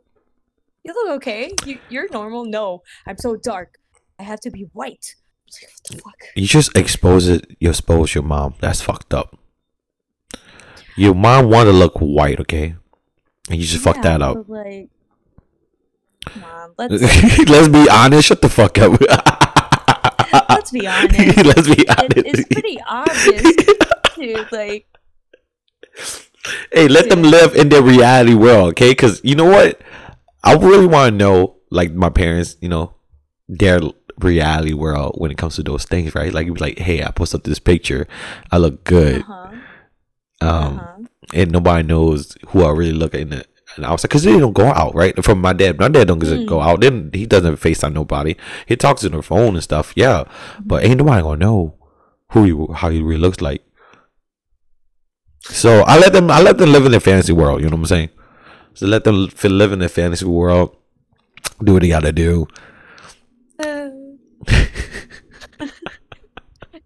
you 0.84 0.94
look 0.94 1.16
okay. 1.18 1.52
You 1.66 1.80
you're 1.90 2.10
normal. 2.12 2.46
No, 2.46 2.84
I'm 3.08 3.18
so 3.18 3.36
dark. 3.36 3.80
I 4.20 4.24
have 4.24 4.40
to 4.42 4.52
be 4.52 4.68
white. 4.74 5.16
Like, 5.62 5.72
what 5.72 5.84
the 5.90 5.98
fuck? 5.98 6.24
You 6.36 6.48
just 6.48 6.78
expose 6.78 7.28
it. 7.28 7.56
You 7.60 7.70
expose 7.70 8.14
your 8.14 8.24
mom. 8.24 8.56
That's 8.60 8.82
fucked 8.82 9.14
up. 9.14 9.38
Your 10.96 11.14
mom 11.16 11.50
wanted 11.50 11.72
to 11.72 11.78
look 11.78 11.98
white, 12.00 12.40
okay? 12.42 12.76
And 13.50 13.60
you 13.60 13.66
just 13.66 13.84
fucked 13.84 14.04
that 14.04 14.22
up. 14.22 14.48
Like, 14.48 14.90
come 16.26 16.44
on, 16.44 16.74
let's 16.78 16.94
Let's 17.50 17.68
be 17.68 17.88
honest. 17.90 18.28
Shut 18.28 18.42
the 18.42 18.50
fuck 18.50 18.78
up. 18.80 19.00
let's 20.50 20.72
be 20.72 20.88
honest. 20.88 21.38
Let's 21.46 21.68
be 21.68 21.84
It, 21.84 21.90
honest. 21.90 22.14
it's 22.26 22.44
pretty 22.54 22.80
obvious, 22.88 23.56
dude. 24.16 24.52
Like, 24.52 24.88
hey, 26.72 26.88
let 26.88 27.10
them 27.10 27.22
live 27.24 27.56
in 27.56 27.70
their 27.70 27.84
reality 27.84 28.34
world, 28.34 28.70
okay? 28.70 28.92
Because 28.92 29.22
you 29.24 29.36
know 29.36 29.46
what? 29.46 29.82
I 30.44 30.54
really 30.54 30.88
want 30.88 31.12
to 31.14 31.18
know, 31.18 31.58
like 31.70 31.94
my 31.94 32.10
parents, 32.10 32.56
you 32.62 32.70
know, 32.70 32.94
their 33.48 33.80
reality 34.20 34.74
world 34.74 35.16
when 35.18 35.32
it 35.32 35.38
comes 35.38 35.56
to 35.56 35.64
those 35.64 35.86
things, 35.86 36.16
right? 36.16 36.34
Like, 36.34 36.46
you'd 36.48 36.56
be 36.56 36.60
like, 36.62 36.80
hey, 36.80 37.04
I 37.04 37.12
posted 37.12 37.42
up 37.42 37.44
this 37.44 37.60
picture, 37.60 38.08
I 38.52 38.58
look 38.58 38.84
good, 38.84 39.22
uh-huh, 39.22 39.52
um, 40.42 40.80
uh-huh. 40.80 40.98
and 41.34 41.52
nobody 41.52 41.88
knows 41.88 42.36
who 42.48 42.64
I 42.64 42.72
really 42.72 42.94
look 42.94 43.14
in 43.14 43.30
the. 43.30 43.46
And 43.76 43.86
I 43.86 43.92
was 43.92 44.04
like, 44.04 44.10
because 44.10 44.24
they 44.24 44.38
don't 44.38 44.54
go 44.54 44.68
out, 44.68 44.96
right? 44.96 45.22
From 45.24 45.42
my 45.42 45.52
dad, 45.52 45.80
my 45.80 45.90
dad 45.90 46.08
don't 46.08 46.22
Mm. 46.22 46.48
go 46.48 46.62
out. 46.62 46.80
Then 46.80 47.10
he 47.14 47.26
doesn't 47.26 47.58
FaceTime 47.58 47.94
nobody. 47.94 48.36
He 48.68 48.78
talks 48.78 49.04
on 49.04 49.12
the 49.12 49.22
phone 49.22 49.56
and 49.56 49.64
stuff, 49.64 49.92
yeah. 49.98 50.24
But 50.64 50.86
ain't 50.86 50.98
nobody 50.98 51.22
gonna 51.22 51.38
know 51.38 51.76
who 52.32 52.44
he, 52.46 52.74
how 52.74 52.90
he 52.90 53.02
really 53.02 53.20
looks 53.20 53.42
like. 53.42 53.64
So 55.42 55.82
I 55.82 55.98
let 56.00 56.14
them, 56.14 56.32
I 56.32 56.42
let 56.42 56.58
them 56.58 56.72
live 56.72 56.86
in 56.86 56.92
their 56.92 57.00
fantasy 57.02 57.34
world. 57.34 57.60
You 57.62 57.66
know 57.68 57.76
what 57.76 57.82
I'm 57.82 57.86
saying? 57.88 58.10
So 58.76 58.88
let 58.88 59.04
them 59.04 59.28
live 59.44 59.72
in 59.74 59.80
their 59.80 59.90
fantasy 59.90 60.26
world. 60.26 60.76
Do 61.64 61.74
what 61.74 61.82
they 61.82 61.90
gotta 61.90 62.12
do. 62.12 62.48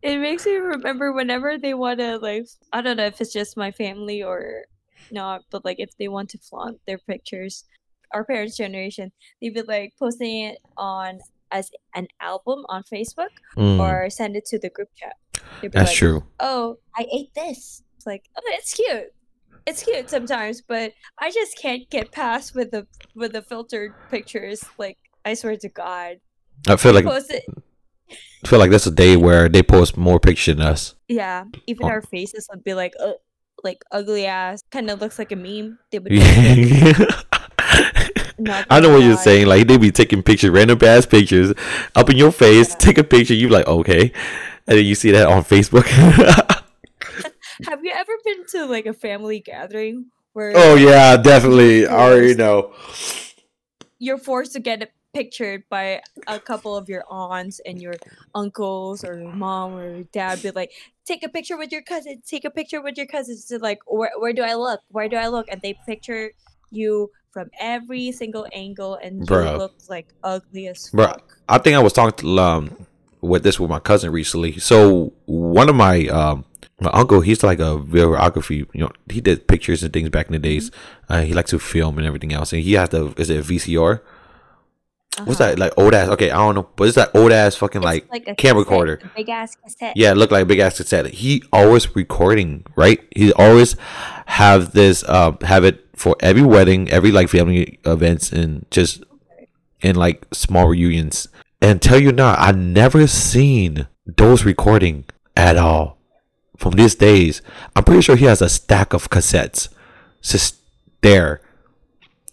It 0.02 0.18
makes 0.20 0.46
me 0.46 0.56
remember 0.56 1.12
whenever 1.14 1.58
they 1.58 1.74
want 1.74 2.00
to 2.00 2.18
like 2.20 2.46
i 2.74 2.82
don't 2.82 2.98
know 2.98 3.06
if 3.06 3.20
it's 3.20 3.34
just 3.34 3.58
my 3.58 3.72
family 3.72 4.24
or 4.24 4.64
not 5.12 5.42
but 5.50 5.66
like 5.66 5.80
if 5.80 5.96
they 5.98 6.08
want 6.08 6.30
to 6.30 6.38
flaunt 6.38 6.80
their 6.86 6.98
pictures 7.00 7.66
our 8.14 8.24
parents 8.24 8.58
generation 8.58 9.12
they'd 9.42 9.54
be 9.54 9.62
like 9.62 9.94
posting 10.00 10.46
it 10.46 10.60
on 10.78 11.20
as 11.52 11.72
an 11.96 12.08
album 12.22 12.64
on 12.70 12.84
facebook 12.84 13.30
Mm, 13.58 13.80
or 13.80 14.10
send 14.10 14.36
it 14.36 14.46
to 14.46 14.60
the 14.60 14.70
group 14.70 14.90
chat. 14.96 15.16
That's 15.62 15.90
like, 15.90 15.96
true. 15.96 16.24
oh 16.40 16.78
i 16.96 17.06
ate 17.12 17.34
this. 17.34 17.84
It's 17.98 18.06
like 18.06 18.26
oh 18.38 18.42
it's 18.46 18.74
cute. 18.74 19.12
It's 19.66 19.84
cute 19.84 20.10
sometimes 20.10 20.62
but 20.62 20.94
i 21.20 21.32
just 21.32 21.58
can't 21.58 21.90
get 21.90 22.12
past 22.12 22.56
with 22.56 22.72
the 22.72 22.88
with 23.16 23.34
the 23.34 23.42
filtered 23.42 23.94
pictures. 24.10 24.64
Like 24.78 24.98
i 25.26 25.34
swear 25.34 25.58
to 25.58 25.70
god. 25.70 26.18
I 26.68 26.76
feel 26.76 26.94
like 26.94 27.06
I 28.44 28.48
feel 28.48 28.60
like 28.60 28.72
that's 28.72 28.88
a 28.88 28.92
day 28.92 29.18
where 29.18 29.50
they 29.50 29.62
post 29.64 29.98
more 29.98 30.20
pictures 30.20 30.56
than 30.56 30.66
us. 30.66 30.96
Yeah, 31.08 31.46
even 31.68 31.86
Oh. 31.86 31.90
our 31.90 32.02
faces 32.02 32.48
would 32.52 32.64
be 32.64 32.74
like, 32.74 32.94
uh, 33.00 33.14
like 33.64 33.84
ugly 33.92 34.26
ass. 34.26 34.62
Kind 34.72 34.90
of 34.90 35.02
looks 35.02 35.20
like 35.20 35.32
a 35.32 35.36
meme. 35.36 35.80
They 35.92 36.00
would. 36.00 36.12
I 38.70 38.80
know 38.80 38.90
what 38.94 39.04
you're 39.04 39.18
saying. 39.18 39.48
Like 39.48 39.68
they'd 39.68 39.82
be 39.82 39.92
taking 39.92 40.24
pictures, 40.24 40.50
random 40.52 40.80
ass 40.82 41.06
pictures, 41.06 41.54
up 41.96 42.10
in 42.10 42.16
your 42.18 42.32
face. 42.32 42.70
Yeah. 42.70 42.76
Take 42.76 42.98
a 42.98 43.04
picture. 43.04 43.34
You 43.34 43.50
like 43.50 43.68
okay, 43.68 44.12
and 44.68 44.78
then 44.78 44.86
you 44.86 44.96
see 44.96 45.12
that 45.12 45.28
on 45.28 45.44
Facebook. 45.44 45.86
Have 47.68 47.84
you 47.84 47.92
ever 47.94 48.12
been 48.24 48.46
to 48.52 48.66
like 48.68 48.86
a 48.86 48.94
family 48.94 49.42
gathering 49.42 50.06
where? 50.34 50.54
oh 50.56 50.76
yeah, 50.76 51.18
definitely. 51.18 51.86
I 51.86 52.00
already 52.00 52.36
know. 52.36 52.72
You're 54.00 54.18
forced 54.18 54.54
to 54.54 54.60
get 54.60 54.92
pictured 55.14 55.64
by 55.70 56.02
a 56.28 56.40
couple 56.40 56.76
of 56.76 56.88
your 56.88 57.04
aunts 57.10 57.60
and 57.66 57.82
your 57.82 57.96
uncles 58.36 59.04
or 59.04 59.20
your 59.20 59.34
mom 59.34 59.76
or 59.76 59.96
your 59.96 60.04
dad. 60.06 60.42
Be 60.42 60.52
like, 60.52 60.72
take 61.06 61.24
a 61.24 61.30
picture 61.30 61.58
with 61.58 61.72
your 61.72 61.82
cousins. 61.82 62.26
Take 62.28 62.46
a 62.46 62.50
picture 62.50 62.82
with 62.82 62.98
your 62.98 63.08
cousins. 63.08 63.46
To 63.46 63.60
like, 63.60 63.80
where 63.88 64.12
where 64.18 64.34
do 64.34 64.42
I 64.44 64.56
look? 64.56 64.82
Where 64.90 65.10
do 65.10 65.18
I 65.18 65.28
look? 65.28 65.48
And 65.52 65.62
they 65.62 65.76
picture 65.86 66.32
you 66.72 67.12
from 67.32 67.50
every 67.60 68.12
single 68.12 68.48
angle, 68.54 68.96
and 68.96 69.28
Bruh. 69.28 69.52
you 69.52 69.58
look 69.58 69.76
like 69.88 70.08
ugly 70.24 70.68
as 70.68 70.90
Bruh, 70.92 71.14
fuck. 71.14 71.38
I 71.48 71.58
think 71.58 71.76
I 71.76 71.80
was 71.80 71.94
talking 71.94 72.18
to 72.18 72.40
um 72.40 72.88
with 73.22 73.44
this 73.44 73.60
with 73.60 73.70
my 73.70 73.80
cousin 73.80 74.12
recently. 74.12 74.60
So 74.60 75.14
one 75.26 75.70
of 75.70 75.76
my 75.76 76.08
um 76.08 76.46
my 76.82 76.90
uncle, 76.92 77.22
he's 77.22 77.44
like 77.44 77.60
a 77.60 77.78
videography. 77.78 78.66
You 78.74 78.82
know, 78.82 78.92
he 79.10 79.22
did 79.22 79.48
pictures 79.48 79.84
and 79.84 79.92
things 79.94 80.10
back 80.10 80.28
in 80.28 80.34
the 80.34 80.40
days. 80.40 80.72
Uh, 81.10 81.22
he 81.22 81.34
likes 81.34 81.52
to 81.52 81.60
film 81.60 81.98
and 81.98 82.08
everything 82.08 82.34
else, 82.34 82.54
and 82.54 82.62
he 82.62 82.74
has 82.74 82.90
the 82.90 83.14
is 83.18 83.30
it 83.30 83.40
a 83.40 83.44
VCR? 83.44 84.02
What's 85.26 85.42
Uh-huh. 85.42 85.50
that 85.52 85.60
like 85.60 85.74
old 85.78 85.94
ass? 85.94 86.08
Okay, 86.10 86.32
I 86.32 86.38
don't 86.38 86.56
know, 86.56 86.70
but 86.78 86.88
it's 86.88 86.96
that 86.96 87.12
old 87.14 87.32
ass 87.34 87.56
fucking 87.56 87.84
It's 87.84 88.10
like, 88.10 88.28
a 88.28 88.36
camera 88.36 88.62
recorder. 88.64 89.02
big 89.16 89.28
ass 89.28 89.56
cassette. 89.56 89.94
Yeah, 89.98 90.12
it 90.12 90.16
looked 90.18 90.32
like 90.32 90.44
a 90.44 90.46
big 90.46 90.60
ass 90.60 90.78
cassette. 90.78 91.08
He 91.08 91.44
always 91.52 91.94
recording, 91.96 92.64
right? 92.78 93.02
He 93.16 93.34
always 93.34 93.76
have 94.28 94.72
this 94.72 95.08
um 95.10 95.38
have 95.42 95.66
it 95.66 95.86
for 95.96 96.16
every 96.22 96.44
wedding, 96.44 96.90
every 96.90 97.12
like 97.12 97.28
family 97.28 97.80
events 97.86 98.32
and 98.32 98.66
just 98.72 99.04
in 99.82 99.96
like 99.98 100.26
small 100.32 100.68
reunions. 100.68 101.28
And 101.62 101.82
tell 101.82 102.00
you 102.00 102.14
not, 102.14 102.40
I 102.40 102.52
never 102.54 103.06
seen 103.08 103.88
those 104.06 104.46
recording 104.46 105.04
at 105.36 105.58
all. 105.58 105.98
From 106.60 106.74
these 106.74 106.94
days. 106.94 107.42
I'm 107.76 107.86
pretty 107.86 108.02
sure 108.02 108.18
he 108.18 108.26
has 108.26 108.42
a 108.42 108.50
stack 108.50 108.94
of 108.94 109.10
cassettes 109.10 109.70
just 110.22 110.58
there. 111.02 111.42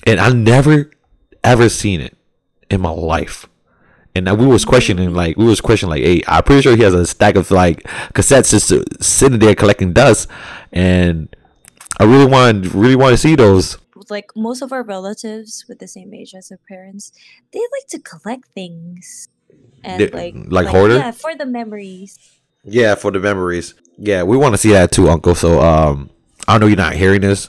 And 0.04 0.18
I 0.20 0.30
never 0.30 0.90
ever 1.44 1.68
seen 1.68 2.00
it 2.00 2.16
in 2.68 2.80
my 2.80 2.90
life. 2.90 3.46
And 4.16 4.26
we 4.40 4.46
was 4.46 4.64
questioning, 4.64 5.12
like, 5.14 5.36
we 5.36 5.44
was 5.44 5.60
questioning, 5.60 5.90
like, 5.90 6.02
hey, 6.02 6.22
I'm 6.26 6.42
pretty 6.42 6.62
sure 6.62 6.74
he 6.74 6.82
has 6.82 6.94
a 6.94 7.06
stack 7.06 7.36
of 7.36 7.50
like 7.50 7.82
cassettes 8.14 8.50
just 8.50 8.72
uh, 8.72 8.82
sitting 9.00 9.38
there 9.38 9.54
collecting 9.54 9.92
dust, 9.92 10.26
and 10.72 11.28
I 12.00 12.04
really 12.04 12.24
want, 12.26 12.72
really 12.74 12.96
want 12.96 13.12
to 13.12 13.18
see 13.18 13.36
those. 13.36 13.78
Like 14.08 14.30
most 14.34 14.62
of 14.62 14.72
our 14.72 14.82
relatives 14.82 15.66
with 15.68 15.78
the 15.80 15.88
same 15.88 16.14
age 16.14 16.34
as 16.34 16.48
their 16.48 16.58
parents, 16.68 17.12
they 17.52 17.60
like 17.60 17.86
to 17.90 17.98
collect 17.98 18.48
things. 18.54 19.28
And 19.84 20.00
They- 20.00 20.08
like, 20.10 20.34
like 20.48 20.66
hoarder? 20.66 20.96
Yeah, 20.96 21.10
for 21.12 21.34
the 21.34 21.46
memories. 21.46 22.18
Yeah, 22.64 22.94
for 22.96 23.10
the 23.12 23.20
memories. 23.20 23.74
Yeah, 23.98 24.22
we 24.24 24.36
want 24.36 24.54
to 24.54 24.58
see 24.58 24.72
that 24.72 24.92
too, 24.92 25.08
Uncle. 25.08 25.34
So, 25.34 25.60
um, 25.60 26.10
I 26.48 26.58
know 26.58 26.66
you're 26.66 26.76
not 26.76 26.94
hearing 26.94 27.22
this. 27.22 27.48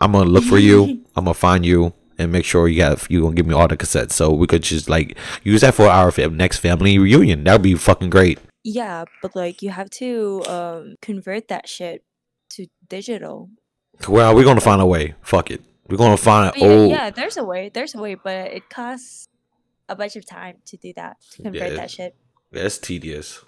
I'm 0.00 0.12
gonna 0.12 0.30
look 0.30 0.44
for 0.44 0.58
you. 0.58 0.84
I'm 1.16 1.24
gonna 1.24 1.34
find 1.34 1.66
you 1.66 1.92
and 2.18 2.30
make 2.32 2.44
sure 2.44 2.68
you 2.68 2.82
have 2.82 3.06
you 3.10 3.22
gonna 3.22 3.34
give 3.34 3.46
me 3.46 3.54
all 3.54 3.66
the 3.68 3.76
cassettes, 3.76 4.12
so 4.12 4.30
we 4.32 4.46
could 4.46 4.62
just 4.62 4.88
like 4.88 5.16
use 5.42 5.60
that 5.62 5.74
for 5.74 5.86
our 5.88 6.10
fam- 6.12 6.36
next 6.36 6.58
family 6.58 6.98
reunion. 6.98 7.44
That 7.44 7.52
would 7.54 7.62
be 7.62 7.74
fucking 7.74 8.10
great. 8.10 8.38
Yeah, 8.64 9.04
but 9.22 9.34
like 9.34 9.60
you 9.62 9.70
have 9.70 9.90
to 9.90 10.42
um 10.46 10.96
convert 11.02 11.48
that 11.48 11.68
shit 11.68 12.04
to 12.50 12.66
digital. 12.88 13.50
Well, 14.08 14.34
we're 14.34 14.44
gonna 14.44 14.60
find 14.60 14.80
a 14.80 14.86
way. 14.86 15.14
Fuck 15.22 15.50
it. 15.50 15.62
We're 15.88 15.96
gonna 15.96 16.16
find 16.16 16.52
But 16.52 16.62
an 16.62 16.68
yeah, 16.70 16.76
old. 16.76 16.90
yeah, 16.90 17.10
there's 17.10 17.36
a 17.36 17.44
way. 17.44 17.70
There's 17.72 17.94
a 17.94 17.98
way, 17.98 18.14
but 18.14 18.52
it 18.52 18.68
costs 18.70 19.26
a 19.88 19.96
bunch 19.96 20.14
of 20.16 20.24
time 20.26 20.58
to 20.66 20.76
do 20.76 20.92
that. 20.96 21.16
To 21.32 21.42
convert 21.42 21.70
Yeah. 21.72 21.76
that 21.76 21.90
shit. 21.90 22.14
That's 22.52 22.78
tedious. 22.78 23.40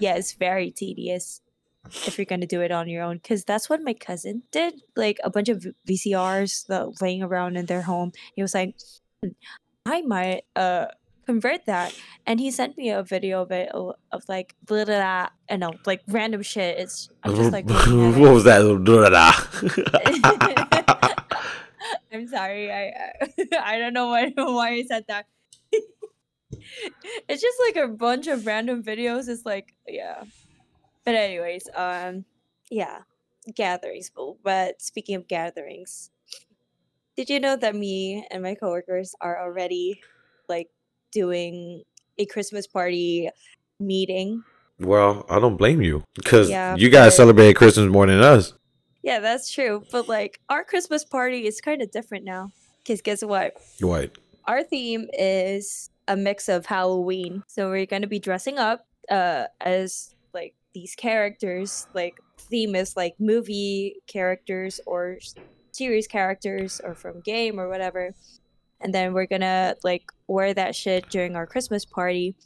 Yeah, 0.00 0.14
it's 0.16 0.32
very 0.32 0.70
tedious 0.72 1.40
if 1.86 2.18
you're 2.18 2.24
gonna 2.24 2.46
do 2.46 2.62
it 2.62 2.70
on 2.70 2.88
your 2.88 3.02
own. 3.02 3.16
Because 3.16 3.44
that's 3.44 3.68
what 3.68 3.82
my 3.82 3.94
cousin 3.94 4.42
did. 4.50 4.74
Like 4.96 5.18
a 5.24 5.30
bunch 5.30 5.48
of 5.48 5.66
VCRs 5.88 6.66
that 6.66 7.00
laying 7.00 7.22
around 7.22 7.56
in 7.56 7.66
their 7.66 7.82
home. 7.82 8.12
He 8.34 8.42
was 8.42 8.54
like, 8.54 8.74
"Hmm, 9.22 9.30
I 9.86 10.02
might 10.02 10.42
uh 10.56 10.86
convert 11.26 11.66
that, 11.66 11.94
and 12.26 12.40
he 12.40 12.50
sent 12.50 12.76
me 12.76 12.90
a 12.90 13.02
video 13.02 13.42
of 13.42 13.50
it 13.50 13.68
of, 13.70 13.94
like 14.28 14.54
blah, 14.66 14.84
blah, 14.84 14.96
blah, 14.96 15.28
you 15.50 15.58
know, 15.58 15.72
like 15.86 16.02
random 16.08 16.42
shit. 16.42 16.78
It's 16.78 17.08
I'm 17.22 17.34
just 17.34 17.52
like 17.52 17.66
looking 17.66 18.08
at 18.08 18.14
it. 18.14 18.20
what 18.20 18.32
was 18.32 18.44
that? 18.44 18.62
I'm 22.12 22.28
sorry. 22.28 22.70
I 22.70 22.84
I, 22.84 23.12
I 23.74 23.78
don't 23.78 23.94
know 23.94 24.08
why 24.08 24.32
why 24.36 24.70
I 24.70 24.82
said 24.82 25.04
that. 25.08 25.26
it's 27.28 27.42
just 27.42 27.58
like 27.66 27.76
a 27.76 27.88
bunch 27.88 28.26
of 28.26 28.46
random 28.46 28.82
videos. 28.82 29.28
It's 29.28 29.46
like 29.46 29.74
yeah. 29.86 30.24
But 31.04 31.14
anyways, 31.14 31.68
um, 31.74 32.24
yeah, 32.70 33.00
gatherings. 33.54 34.10
But- 34.42 34.80
speaking 34.80 35.16
of 35.16 35.28
gatherings, 35.28 36.10
did 37.16 37.28
you 37.28 37.40
know 37.40 37.56
that 37.56 37.74
me 37.74 38.26
and 38.30 38.42
my 38.42 38.54
coworkers 38.54 39.14
are 39.20 39.40
already 39.42 40.00
like 40.48 40.68
doing 41.12 41.82
a 42.18 42.26
Christmas 42.26 42.66
party 42.66 43.28
meeting? 43.80 44.44
well, 44.78 45.24
I 45.30 45.38
don't 45.38 45.56
blame 45.56 45.80
you 45.80 46.02
because 46.14 46.50
Yeah, 46.50 46.74
you 46.74 46.90
guys 46.90 47.14
celebrate 47.14 47.54
Christmas 47.54 47.88
more 47.88 48.06
than 48.06 48.20
us. 48.20 48.54
Yeah, 49.02 49.20
that's 49.20 49.50
true. 49.50 49.84
But 49.92 50.08
like 50.08 50.40
our 50.48 50.64
Christmas 50.64 51.04
party 51.04 51.46
is 51.46 51.60
kind 51.60 51.82
of 51.82 51.90
different 51.92 52.24
now. 52.24 52.50
Cause 52.86 53.00
guess 53.00 53.22
what? 53.22 53.54
What? 53.80 54.10
our 54.46 54.64
theme 54.64 55.06
is 55.12 55.88
a 56.08 56.16
mix 56.16 56.48
of 56.48 56.66
Halloween. 56.66 57.44
So 57.46 57.70
we're 57.70 57.86
gonna 57.86 58.08
be 58.08 58.18
dressing 58.18 58.58
up 58.58 58.86
uh 59.10 59.44
as 59.60 60.11
these 60.74 60.94
characters. 60.94 61.86
Like 61.94 62.20
theme 62.38 62.74
is 62.74 62.96
like 62.96 63.14
movie 63.18 63.96
characters 64.06 64.80
or 64.86 65.18
series 65.72 66.06
characters 66.06 66.80
or 66.82 66.94
from 66.94 67.20
game 67.20 67.58
or 67.58 67.68
whatever. 67.68 68.14
And 68.80 68.92
then 68.94 69.12
we're 69.12 69.26
gonna 69.26 69.76
like 69.84 70.04
wear 70.26 70.52
that 70.54 70.74
shit 70.74 71.08
during 71.08 71.36
our 71.36 71.46
Christmas 71.46 71.84
party. 71.84 72.36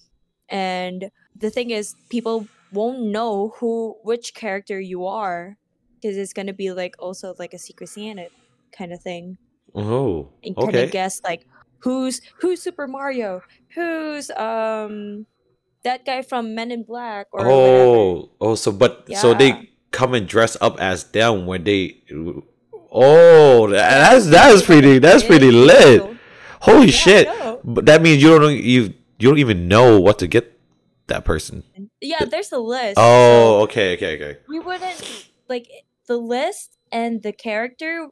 And 0.49 1.11
the 1.35 1.51
thing 1.51 1.71
is, 1.71 1.95
people 2.11 2.47
won't 2.73 3.01
know 3.01 3.55
who 3.57 3.97
which 4.03 4.35
character 4.35 4.79
you 4.81 5.07
are 5.07 5.57
because 5.95 6.17
it's 6.17 6.33
gonna 6.33 6.53
be 6.53 6.73
like 6.73 6.95
also 6.99 7.35
like 7.39 7.55
a 7.55 7.59
secret 7.59 7.89
Santa 7.89 8.29
kind 8.77 8.93
of 8.93 9.01
thing, 9.01 9.39
Oh, 9.75 10.29
and 10.45 10.55
kind 10.57 10.77
of 10.77 10.91
guess 10.91 11.21
like 11.25 11.47
who's 11.79 12.21
who's 12.41 12.61
Super 12.63 12.87
Mario, 12.87 13.43
who's 13.75 14.31
um 14.33 15.27
that 15.87 16.05
guy 16.05 16.21
from 16.23 16.55
Men 16.55 16.71
in 16.71 16.83
Black 16.83 17.29
or 17.33 17.41
oh, 17.41 17.45
whatever. 17.47 17.87
Oh, 17.87 18.31
oh, 18.41 18.55
so 18.55 18.73
but 18.73 19.09
so 19.15 19.33
they 19.33 19.71
come 19.93 20.13
and 20.15 20.27
dress 20.27 20.57
up 20.61 20.79
as 20.79 21.05
them 21.05 21.47
when 21.47 21.65
they. 21.65 22.03
Oh, 22.93 23.71
that's 23.71 24.27
that's 24.27 24.67
pretty. 24.67 24.99
That's 24.99 25.23
pretty 25.23 25.51
lit. 25.51 26.03
Holy 26.61 26.87
Yeah, 26.87 26.93
shit! 26.93 27.29
But 27.65 27.87
that 27.87 28.03
means 28.03 28.23
you 28.23 28.39
don't 28.39 28.57
you 28.57 28.95
you 29.19 29.29
don't 29.29 29.39
even 29.39 29.69
know 29.69 30.01
what 30.01 30.19
to 30.19 30.27
get 30.27 30.59
that 31.07 31.25
person. 31.25 31.63
Yeah, 32.01 32.25
there's 32.25 32.53
a 32.53 32.59
list. 32.59 32.99
Oh, 32.99 33.63
okay, 33.63 33.95
okay, 33.95 34.17
okay. 34.17 34.41
we 34.49 34.59
wouldn't 34.59 35.31
like 35.49 35.71
the 36.07 36.17
list 36.17 36.79
and 36.91 37.23
the 37.23 37.33
character 37.33 38.09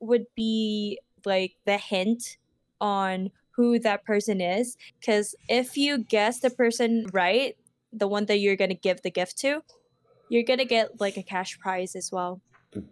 would 0.00 0.26
be 0.34 0.98
like 1.24 1.54
the 1.66 1.76
hint 1.76 2.38
on 2.80 3.30
who 3.56 3.78
that 3.78 4.04
person 4.04 4.40
is 4.40 4.76
because 5.00 5.34
if 5.48 5.76
you 5.76 5.98
guess 5.98 6.40
the 6.40 6.50
person 6.50 7.06
right 7.12 7.56
the 7.92 8.08
one 8.08 8.24
that 8.26 8.38
you're 8.38 8.56
gonna 8.56 8.74
give 8.74 9.02
the 9.02 9.10
gift 9.10 9.36
to 9.38 9.62
you're 10.28 10.42
gonna 10.42 10.64
get 10.64 11.00
like 11.00 11.16
a 11.16 11.22
cash 11.22 11.58
prize 11.58 11.94
as 11.96 12.10
well 12.12 12.40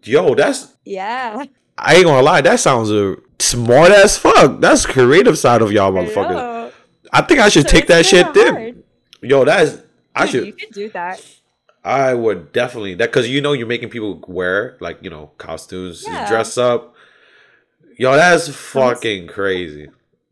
Yo, 0.03 0.35
that's 0.35 0.75
yeah 0.85 1.45
I 1.77 1.95
ain't 1.95 2.05
gonna 2.05 2.21
lie. 2.21 2.41
That 2.41 2.59
sounds 2.59 2.91
uh, 2.91 3.15
smart 3.39 3.91
as 3.91 4.15
fuck. 4.15 4.59
That's 4.61 4.85
creative 4.85 5.39
side 5.39 5.63
of 5.63 5.71
y'all, 5.71 5.97
I 5.97 6.03
motherfuckers. 6.05 6.29
know. 6.29 6.71
I 7.11 7.21
think 7.23 7.39
I 7.39 7.49
should 7.49 7.63
So 7.63 7.69
take 7.69 7.87
that 7.87 8.05
shit 8.05 8.31
then. 8.35 8.83
Yo, 9.23 9.43
that's 9.43 9.81
I 10.13 10.25
Dude, 10.25 10.31
should. 10.31 10.45
you 10.45 10.53
could 10.53 10.69
do 10.71 10.89
that 10.89 11.25
I 11.83 12.13
would 12.13 12.51
definitely 12.51 12.93
that 12.95 13.09
because 13.09 13.27
you 13.27 13.41
know 13.41 13.53
you're 13.53 13.65
making 13.65 13.89
people 13.89 14.23
wear 14.27 14.77
like 14.79 14.99
you 15.01 15.09
know 15.09 15.31
costumes, 15.39 16.03
Yeah. 16.05 16.27
dress 16.29 16.59
up. 16.59 16.93
Yo, 17.97 18.11
that's 18.15 18.49
fucking 18.49 19.27
crazy. 19.27 19.89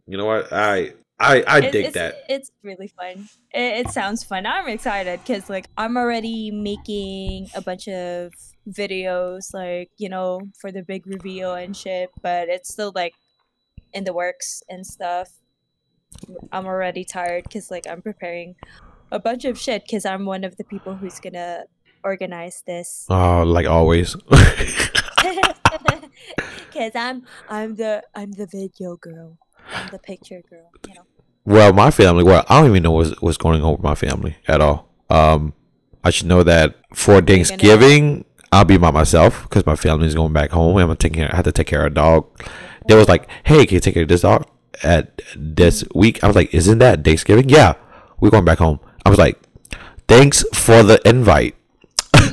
You 0.10 0.18
know 0.18 0.26
what? 0.26 0.52
I 0.52 0.94
I 1.20 1.44
I 1.46 1.60
It- 1.60 1.72
dig 1.72 1.86
it's, 1.86 1.94
that. 1.94 2.16
It's 2.28 2.50
really 2.64 2.88
fun. 2.88 3.30
It, 3.54 3.86
it 3.86 3.90
sounds 3.92 4.24
fun. 4.24 4.48
I'm 4.48 4.68
excited 4.68 5.20
because 5.20 5.52
like 5.52 5.68
I'm 5.78 5.98
already 5.98 6.50
making 6.50 7.50
a 7.54 7.62
bunch 7.62 7.88
of 7.88 8.34
videos, 8.68 9.54
like 9.54 9.92
you 9.98 10.10
know, 10.10 10.42
for 10.60 10.72
the 10.72 10.82
big 10.82 11.06
reveal 11.06 11.54
and 11.54 11.78
shit. 11.78 12.10
But 12.24 12.50
it's 12.50 12.74
still 12.74 12.92
like 12.96 13.14
in 13.94 14.04
the 14.04 14.14
works 14.14 14.64
and 14.68 14.84
stuff. 14.84 15.30
I'm 16.52 16.66
already 16.66 17.06
tired 17.06 17.44
because 17.44 17.70
like 17.70 17.86
I'm 17.88 18.02
preparing 18.02 18.56
a 19.12 19.20
bunch 19.20 19.46
of 19.46 19.60
shit 19.60 19.84
because 19.84 20.06
I'm 20.06 20.26
one 20.26 20.44
of 20.44 20.58
the 20.58 20.64
people 20.64 20.96
who's 20.96 21.20
gonna 21.20 21.66
organize 22.04 22.64
this. 22.66 23.06
Oh, 23.12 23.44
like 23.44 23.68
always. 23.68 24.16
Cause 26.74 26.92
I'm 26.96 27.26
I'm 27.48 27.76
the 27.76 28.02
I'm 28.16 28.32
the 28.32 28.48
video 28.48 28.96
girl. 28.96 29.38
I'm 29.74 29.90
the 29.90 30.00
picture 30.00 30.42
girl. 30.50 30.72
You 30.88 30.96
know. 30.96 31.06
well, 31.46 31.74
my 31.74 31.92
family. 31.92 32.24
Well, 32.24 32.46
I 32.50 32.60
don't 32.60 32.70
even 32.70 32.84
know 32.84 32.92
what's 32.92 33.20
what's 33.22 33.38
going 33.38 33.64
on 33.64 33.74
with 33.74 33.84
my 33.84 33.96
family 33.96 34.38
at 34.48 34.62
all. 34.62 34.90
Um, 35.10 35.54
I 36.04 36.10
should 36.12 36.28
know 36.28 36.44
that 36.44 36.76
for 36.94 37.22
Thanksgiving 37.22 38.26
I'll 38.52 38.66
be 38.66 38.78
by 38.78 38.92
myself 38.92 39.44
because 39.44 39.66
my 39.66 39.76
family's 39.76 40.16
going 40.16 40.34
back 40.34 40.52
home. 40.52 40.78
I'm 40.78 40.96
care. 40.96 41.32
I 41.32 41.36
have 41.36 41.46
to 41.46 41.52
take 41.52 41.68
care 41.68 41.86
of 41.86 41.92
a 41.92 41.96
dog. 41.96 42.28
They 42.88 42.96
was 42.96 43.08
like, 43.08 43.28
"Hey, 43.44 43.66
can 43.66 43.76
you 43.76 43.80
take 43.80 43.94
care 43.94 44.04
of 44.04 44.10
this 44.10 44.22
dog 44.22 44.48
at 44.82 45.22
this 45.36 45.84
week?" 45.94 46.24
I 46.24 46.28
was 46.28 46.36
like, 46.36 46.54
"Isn't 46.54 46.80
that 46.80 47.04
Thanksgiving?" 47.04 47.50
Yeah, 47.50 47.76
we're 48.20 48.32
going 48.32 48.46
back 48.46 48.58
home. 48.58 48.80
I 49.06 49.10
was 49.10 49.20
like, 49.20 49.40
"Thanks 50.08 50.44
for 50.54 50.82
the 50.82 51.00
invite." 51.08 51.56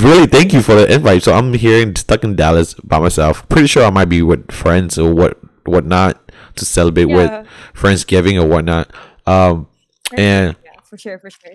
really, 0.00 0.26
thank 0.26 0.52
you 0.52 0.62
for 0.62 0.74
the 0.74 0.92
invite. 0.92 1.22
So 1.22 1.32
I'm 1.32 1.54
here 1.54 1.80
and 1.80 1.96
stuck 1.96 2.24
in 2.24 2.34
Dallas 2.34 2.74
by 2.74 2.98
myself. 2.98 3.48
Pretty 3.48 3.68
sure 3.68 3.84
I 3.84 3.90
might 3.90 4.08
be 4.08 4.22
with 4.22 4.50
friends 4.50 4.98
or 4.98 5.14
what 5.14 5.38
whatnot 5.68 6.32
to 6.56 6.64
celebrate 6.64 7.08
Yeah. 7.08 7.40
with 7.40 7.48
Friendsgiving 7.74 8.40
or 8.42 8.46
whatnot. 8.46 8.90
Um, 9.26 9.68
and 10.16 10.56
yeah, 10.64 10.70
for 10.84 10.96
sure, 10.98 11.18
for 11.18 11.30
sure. 11.30 11.54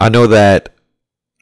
I 0.00 0.08
know 0.08 0.26
that 0.26 0.74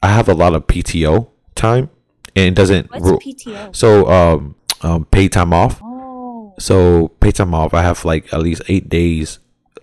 I 0.01 0.07
have 0.09 0.27
a 0.29 0.33
lot 0.33 0.53
of 0.55 0.67
PTO 0.67 1.29
time, 1.55 1.89
and 2.35 2.45
it 2.47 2.55
doesn't. 2.55 2.89
What's 2.91 3.23
PTO? 3.25 3.75
so 3.75 4.07
um, 4.09 4.55
um, 4.81 5.05
paid 5.05 5.31
time 5.31 5.53
off. 5.53 5.79
Oh, 5.83 6.53
So 6.59 7.09
pay 7.19 7.31
time 7.31 7.53
off. 7.53 7.73
I 7.73 7.81
have 7.83 8.03
like 8.05 8.33
at 8.33 8.41
least 8.41 8.63
eight 8.67 8.89
days. 8.89 9.39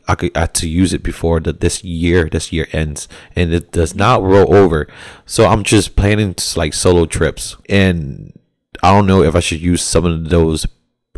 I 0.07 0.15
could 0.17 0.37
I 0.37 0.41
had 0.41 0.55
to 0.57 0.69
use 0.69 0.93
it 0.93 1.03
before 1.03 1.41
that 1.41 1.61
this 1.61 1.83
year 1.83 2.29
this 2.29 2.53
year 2.53 2.67
ends, 2.73 3.09
and 3.35 3.55
it 3.55 3.73
does 3.73 3.95
not 3.95 4.23
roll 4.23 4.53
over. 4.55 4.87
So 5.25 5.47
I'm 5.47 5.63
just 5.63 5.97
planning 5.97 6.35
to, 6.35 6.59
like 6.59 6.75
solo 6.75 7.07
trips, 7.07 7.57
and 7.69 8.39
I 8.83 8.93
don't 8.93 9.07
know 9.07 9.23
if 9.23 9.35
I 9.35 9.41
should 9.41 9.61
use 9.63 9.83
some 9.83 10.05
of 10.05 10.29
those 10.31 10.67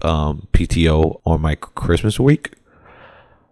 um, 0.02 0.48
PTO 0.52 1.20
on 1.24 1.40
my 1.40 1.54
Christmas 1.54 2.18
week. 2.20 2.52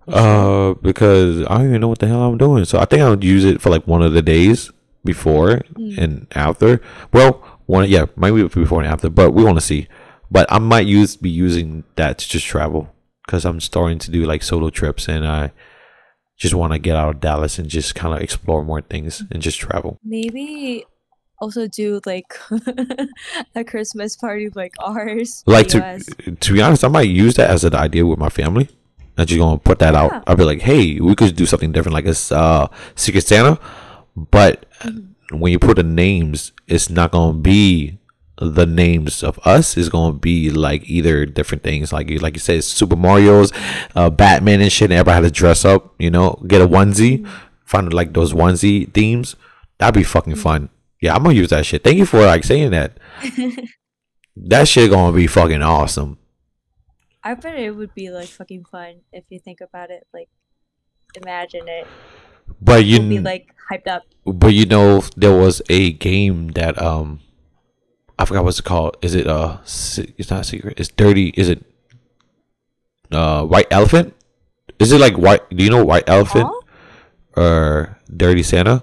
Uh, 0.06 0.74
because 0.74 1.46
I 1.46 1.58
don't 1.58 1.68
even 1.68 1.80
know 1.80 1.88
what 1.88 1.98
the 1.98 2.08
hell 2.08 2.22
I'm 2.22 2.36
doing. 2.36 2.66
So 2.66 2.78
I 2.78 2.84
think 2.84 3.00
I'll 3.00 3.22
use 3.24 3.44
it 3.44 3.62
for 3.62 3.70
like 3.70 3.86
one 3.86 4.02
of 4.02 4.12
the 4.12 4.20
days 4.20 4.70
before 5.02 5.62
and 5.76 6.26
after. 6.32 6.80
Well, 7.12 7.42
one 7.66 7.88
yeah, 7.88 8.06
maybe 8.16 8.42
before 8.42 8.82
and 8.82 8.90
after, 8.92 9.08
but 9.08 9.32
we 9.32 9.44
want 9.44 9.56
to 9.56 9.64
see. 9.64 9.88
But 10.30 10.50
I 10.52 10.58
might 10.58 10.86
use 10.86 11.16
be 11.16 11.30
using 11.30 11.84
that 11.96 12.18
to 12.18 12.28
just 12.28 12.46
travel 12.46 12.94
because 13.24 13.44
I'm 13.44 13.60
starting 13.60 13.98
to 14.00 14.10
do 14.10 14.24
like 14.24 14.42
solo 14.42 14.68
trips 14.68 15.08
and 15.08 15.26
I 15.26 15.52
just 16.36 16.54
want 16.54 16.72
to 16.72 16.78
get 16.78 16.96
out 16.96 17.14
of 17.14 17.20
Dallas 17.20 17.58
and 17.58 17.68
just 17.68 17.94
kind 17.94 18.14
of 18.14 18.20
explore 18.20 18.64
more 18.64 18.80
things 18.82 19.22
and 19.30 19.40
just 19.40 19.58
travel. 19.58 19.98
maybe 20.04 20.84
also 21.40 21.66
do 21.66 22.00
like 22.06 22.32
a 23.54 23.64
Christmas 23.64 24.16
party 24.16 24.48
like 24.54 24.74
ours. 24.82 25.42
Like 25.46 25.68
to 25.68 25.78
US. 25.82 26.06
to 26.40 26.52
be 26.52 26.62
honest, 26.62 26.84
I 26.84 26.88
might 26.88 27.08
use 27.08 27.34
that 27.34 27.50
as 27.50 27.64
an 27.64 27.74
idea 27.74 28.06
with 28.06 28.18
my 28.18 28.28
family. 28.28 28.68
I'm 29.16 29.26
just 29.26 29.38
gonna 29.38 29.58
put 29.58 29.78
that 29.78 29.94
Yeah. 29.94 30.02
out. 30.04 30.24
I'll 30.26 30.36
be 30.36 30.44
like, 30.44 30.60
hey, 30.62 30.98
we 31.00 31.14
could 31.14 31.36
do 31.36 31.46
something 31.46 31.72
different, 31.72 31.94
like 31.94 32.06
a 32.06 32.34
uh, 32.34 32.68
Secret 32.94 33.24
Santa, 33.26 33.58
but 34.16 34.66
Mm-hmm. 34.82 35.38
when 35.40 35.52
you 35.52 35.58
put 35.58 35.76
the 35.76 35.82
names, 35.82 36.52
it's 36.66 36.90
not 36.90 37.10
gonna 37.12 37.38
be 37.38 37.98
the 38.40 38.66
names 38.66 39.22
of 39.22 39.38
us. 39.46 39.76
It's 39.76 39.88
gonna 39.88 40.12
be 40.18 40.50
like 40.50 40.88
either 40.90 41.24
different 41.24 41.62
things, 41.62 41.92
like 41.92 42.10
you 42.10 42.18
like 42.18 42.34
you 42.34 42.40
said, 42.40 42.64
Super 42.64 42.96
Mario's, 42.96 43.52
uh, 43.94 44.10
Batman 44.10 44.60
and 44.60 44.70
shit. 44.72 44.90
And 44.90 44.98
everybody 44.98 45.14
had 45.24 45.34
to 45.34 45.40
dress 45.40 45.64
up, 45.64 45.94
you 45.98 46.10
know, 46.10 46.42
get 46.46 46.60
a 46.60 46.66
onesie, 46.66 47.20
Mm-hmm. 47.20 47.30
find 47.64 47.92
like 47.94 48.12
those 48.12 48.32
onesie 48.32 48.92
themes. 48.92 49.36
That'd 49.78 49.94
be 49.94 50.02
fucking 50.02 50.36
fun. 50.36 50.68
Yeah, 51.00 51.14
I'm 51.14 51.22
gonna 51.22 51.34
use 51.34 51.50
that 51.50 51.66
shit. 51.66 51.84
Thank 51.84 51.98
you 51.98 52.06
for 52.06 52.20
like 52.24 52.44
saying 52.44 52.70
that. 52.70 52.98
that 54.36 54.68
shit 54.68 54.90
gonna 54.90 55.14
be 55.16 55.26
fucking 55.26 55.62
awesome. 55.62 56.18
I 57.22 57.34
bet 57.34 57.58
it 57.58 57.70
would 57.72 57.94
be 57.94 58.10
like 58.10 58.28
fucking 58.28 58.64
fun 58.70 59.00
if 59.12 59.24
you 59.30 59.38
think 59.38 59.60
about 59.60 59.90
it. 59.90 60.06
Like, 60.12 60.28
imagine 61.14 61.66
it. 61.68 61.86
But 62.60 62.84
you 62.84 63.00
You'd 63.00 63.08
be 63.08 63.18
like 63.20 63.54
hyped 63.70 63.86
up. 63.88 64.02
but 64.26 64.52
you 64.54 64.66
know 64.66 65.02
there 65.16 65.32
was 65.34 65.62
a 65.70 65.92
game 65.92 66.48
that 66.48 66.80
um 66.80 67.20
I 68.18 68.24
forgot 68.26 68.44
what's 68.44 68.58
it 68.58 68.64
called. 68.64 68.96
Is 69.02 69.14
it 69.14 69.26
uh 69.26 69.58
it's 69.64 70.30
not 70.30 70.46
secret. 70.46 70.78
It's 70.78 70.88
dirty. 70.90 71.28
Is 71.36 71.48
it 71.48 71.64
uh 73.10 73.44
white 73.44 73.66
elephant? 73.70 74.14
Is 74.78 74.92
it 74.92 75.00
like 75.00 75.16
white 75.16 75.48
do 75.50 75.64
you 75.64 75.70
know 75.70 75.84
white 75.84 76.04
elephant 76.08 76.48
Huh? 76.48 77.40
or 77.40 77.98
dirty 78.14 78.42
Santa? 78.42 78.82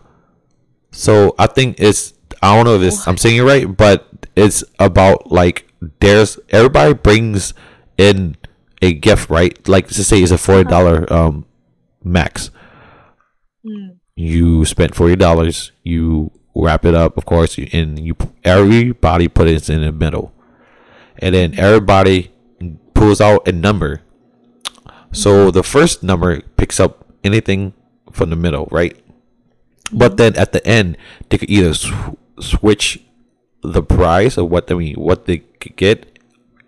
So 0.91 1.35
I 1.39 1.47
think 1.47 1.79
it's 1.79 2.13
I 2.41 2.55
don't 2.55 2.65
know 2.65 2.75
if 2.75 2.81
it's 2.81 3.07
I'm 3.07 3.17
saying 3.17 3.37
it 3.37 3.41
right, 3.43 3.65
but 3.65 4.07
it's 4.35 4.63
about 4.79 5.31
like 5.31 5.71
there's 5.99 6.39
everybody 6.49 6.93
brings 6.93 7.53
in 7.97 8.37
a 8.81 8.93
gift, 8.93 9.29
right? 9.29 9.55
Like 9.67 9.87
to 9.89 10.03
say 10.03 10.21
it's 10.21 10.31
a 10.31 10.37
forty 10.37 10.69
dollar 10.69 11.11
um 11.11 11.45
max 12.03 12.49
Mm. 13.65 13.97
you 14.15 14.65
spent 14.65 14.95
forty 14.95 15.15
dollars. 15.15 15.71
You 15.83 16.31
wrap 16.55 16.83
it 16.85 16.95
up, 16.95 17.15
of 17.17 17.25
course, 17.25 17.57
and 17.57 17.99
you 17.99 18.15
everybody 18.43 19.27
put 19.27 19.47
it 19.47 19.69
in 19.69 19.81
the 19.81 19.91
middle, 19.91 20.33
and 21.19 21.35
then 21.35 21.53
everybody 21.59 22.31
pulls 22.95 23.21
out 23.21 23.47
a 23.47 23.51
number. 23.51 24.01
So 25.11 25.51
the 25.51 25.63
first 25.63 26.01
number 26.03 26.41
picks 26.57 26.79
up 26.79 27.05
anything 27.23 27.73
from 28.11 28.29
the 28.31 28.35
middle, 28.35 28.67
right? 28.71 28.97
But 29.91 30.17
then 30.17 30.35
at 30.35 30.51
the 30.51 30.65
end, 30.65 30.97
they 31.29 31.37
could 31.37 31.49
either 31.49 31.73
sw- 31.73 32.15
switch 32.39 33.03
the 33.63 33.83
price 33.83 34.37
of 34.37 34.49
what 34.49 34.67
they 34.67 34.73
mean 34.73 34.95
what 34.95 35.25
they 35.25 35.37
could 35.37 35.75
get 35.75 36.19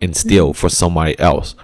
and 0.01 0.15
steal 0.15 0.53
for 0.53 0.69
somebody 0.69 1.17
else. 1.19 1.55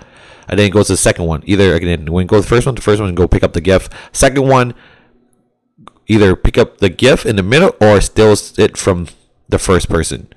And 0.47 0.57
then 0.57 0.67
it 0.67 0.71
goes 0.71 0.87
to 0.87 0.93
the 0.93 0.97
second 0.97 1.25
one. 1.25 1.43
Either 1.45 1.75
again, 1.75 2.11
when 2.11 2.25
it 2.25 2.27
goes 2.27 2.43
the 2.43 2.49
first 2.49 2.65
one, 2.65 2.75
the 2.75 2.81
first 2.81 2.99
one 2.99 3.13
go 3.13 3.27
pick 3.27 3.43
up 3.43 3.53
the 3.53 3.61
gift. 3.61 3.93
Second 4.11 4.47
one, 4.47 4.73
either 6.07 6.35
pick 6.35 6.57
up 6.57 6.79
the 6.79 6.89
gift 6.89 7.25
in 7.25 7.35
the 7.35 7.43
middle 7.43 7.75
or 7.79 8.01
steal 8.01 8.35
it 8.57 8.75
from 8.75 9.07
the 9.47 9.59
first 9.59 9.87
person 9.87 10.27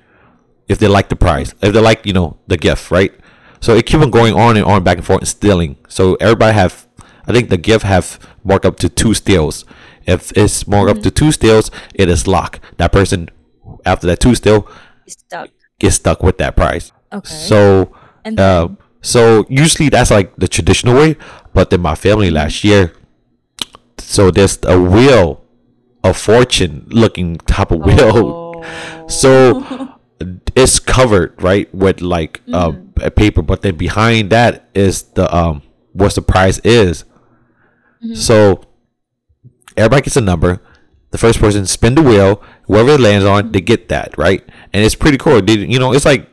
if 0.69 0.77
they 0.77 0.87
like 0.87 1.09
the 1.09 1.15
prize 1.15 1.53
if 1.61 1.73
they 1.73 1.81
like 1.81 2.05
you 2.05 2.13
know 2.13 2.37
the 2.47 2.55
gift 2.55 2.89
right 2.91 3.13
so 3.59 3.75
it 3.75 3.85
keep 3.85 3.99
on 3.99 4.11
going 4.11 4.33
on 4.33 4.55
and 4.55 4.65
on 4.65 4.83
back 4.83 4.97
and 4.97 5.05
forth 5.05 5.19
and 5.19 5.27
stealing 5.27 5.75
so 5.89 6.15
everybody 6.15 6.53
have 6.53 6.87
i 7.27 7.33
think 7.33 7.49
the 7.49 7.57
gift 7.57 7.83
have 7.83 8.19
marked 8.43 8.65
up 8.65 8.77
to 8.77 8.87
two 8.87 9.13
steals 9.13 9.65
if 10.05 10.31
it's 10.37 10.67
marked 10.67 10.89
up 10.89 11.03
to 11.03 11.11
two 11.11 11.31
steals 11.31 11.71
it 11.93 12.09
is 12.09 12.27
locked 12.27 12.59
that 12.77 12.91
person 12.91 13.29
after 13.85 14.07
that 14.07 14.19
too 14.19 14.35
still 14.35 14.67
Stuck. 15.07 15.49
get 15.79 15.91
stuck 15.91 16.23
with 16.23 16.37
that 16.37 16.55
price. 16.55 16.91
Okay. 17.11 17.29
So 17.29 17.93
and 18.23 18.39
uh, 18.39 18.69
so 19.01 19.45
usually 19.49 19.89
that's 19.89 20.11
like 20.11 20.35
the 20.37 20.47
traditional 20.47 20.95
way, 20.95 21.17
but 21.53 21.69
then 21.69 21.81
my 21.81 21.95
family 21.95 22.29
last 22.29 22.63
year, 22.63 22.93
so 23.97 24.31
there's 24.31 24.59
a 24.63 24.79
wheel 24.79 25.41
a 26.03 26.13
fortune 26.13 26.85
looking 26.89 27.37
type 27.37 27.71
of 27.71 27.79
wheel. 27.79 28.11
Oh. 28.15 28.49
So 29.09 29.99
it's 30.55 30.79
covered 30.79 31.41
right 31.43 31.73
with 31.75 31.99
like 31.99 32.39
uh, 32.53 32.71
a 33.01 33.11
paper, 33.11 33.41
but 33.41 33.61
then 33.61 33.75
behind 33.75 34.29
that 34.29 34.69
is 34.73 35.03
the 35.03 35.33
um 35.35 35.61
what 35.91 36.15
the 36.15 36.21
prize 36.21 36.59
is. 36.59 37.03
So 38.13 38.63
everybody 39.77 40.03
gets 40.03 40.17
a 40.17 40.21
number. 40.21 40.61
The 41.11 41.17
first 41.17 41.39
person 41.39 41.65
spin 41.67 41.95
the 41.95 42.01
wheel. 42.01 42.41
Whoever 42.63 42.91
it 42.91 42.99
lands 42.99 43.25
on, 43.25 43.51
they 43.51 43.61
get 43.61 43.89
that 43.89 44.17
right, 44.17 44.43
and 44.71 44.83
it's 44.83 44.95
pretty 44.95 45.17
cool. 45.17 45.41
They, 45.41 45.53
you 45.53 45.77
know, 45.79 45.93
it's 45.93 46.05
like 46.05 46.27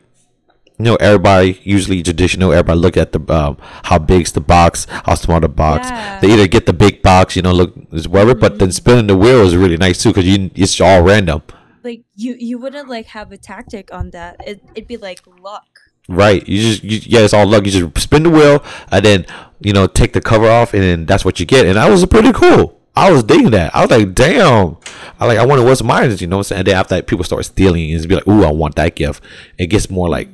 you 0.79 0.85
know, 0.85 0.97
everybody 0.97 1.61
usually 1.63 2.03
traditional. 2.03 2.53
Everybody 2.53 2.79
look 2.81 2.97
at 2.97 3.13
the 3.13 3.21
um, 3.33 3.59
how 3.85 3.99
big's 3.99 4.33
the 4.33 4.41
box, 4.41 4.87
how 5.05 5.15
small 5.15 5.39
the 5.39 5.49
box. 5.49 5.89
Yeah. 5.91 6.21
They 6.21 6.33
either 6.33 6.49
get 6.49 6.65
the 6.65 6.73
big 6.73 7.03
box, 7.03 7.37
you 7.37 7.43
know, 7.43 7.53
look 7.53 7.75
whatever. 8.09 8.35
But 8.35 8.59
then 8.59 8.73
spinning 8.73 9.07
the 9.07 9.17
wheel 9.17 9.43
is 9.43 9.55
really 9.55 9.77
nice 9.77 10.03
too 10.03 10.09
because 10.11 10.27
you 10.27 10.51
it's 10.55 10.81
all 10.81 11.03
random, 11.03 11.43
like 11.85 12.05
you 12.15 12.35
you 12.39 12.59
wouldn't 12.59 12.89
like 12.89 13.07
have 13.09 13.31
a 13.33 13.37
tactic 13.37 13.93
on 13.93 14.11
that. 14.13 14.37
It 14.47 14.63
it'd 14.75 14.89
be 14.89 14.97
like 14.97 15.21
luck. 15.27 15.69
right? 16.09 16.47
You 16.49 16.63
just 16.63 16.83
you, 16.83 17.01
yeah, 17.05 17.21
it's 17.21 17.35
all 17.35 17.47
luck. 17.47 17.67
You 17.67 17.73
just 17.73 17.99
spin 18.03 18.23
the 18.23 18.31
wheel 18.31 18.65
and 18.91 19.05
then 19.05 19.27
you 19.61 19.75
know 19.75 19.87
take 19.87 20.15
the 20.15 20.21
cover 20.23 20.49
off 20.49 20.73
and 20.73 20.83
then 20.83 21.07
that's 21.07 21.25
what 21.25 21.41
you 21.41 21.47
get. 21.47 21.67
And 21.67 21.77
that 21.77 21.91
was 21.91 22.05
pretty 22.07 22.33
cool. 22.33 22.80
I 22.97 23.13
was 23.13 23.23
digging 23.23 23.51
that. 23.51 23.75
I 23.75 23.83
was 23.83 23.91
like, 23.91 24.15
damn. 24.15 24.77
I 25.19 25.27
like. 25.27 25.39
I 25.39 25.47
wonder 25.47 25.65
what's 25.65 25.83
mine. 25.83 26.11
is, 26.11 26.21
You 26.21 26.27
know 26.27 26.39
what 26.39 26.41
I'm 26.41 26.45
saying? 26.45 26.59
And 26.61 26.69
then 26.69 26.77
after 26.77 26.97
that, 26.97 27.07
people 27.07 27.25
start 27.25 27.45
stealing 27.45 27.91
and 27.93 28.09
be 28.09 28.15
like, 28.17 28.27
ooh, 28.27 28.45
I 28.45 28.51
want 28.51 28.75
that 28.77 28.97
gift. 28.97 29.23
It 29.59 29.69
gets 29.69 29.89
more 29.91 30.09
like 30.09 30.29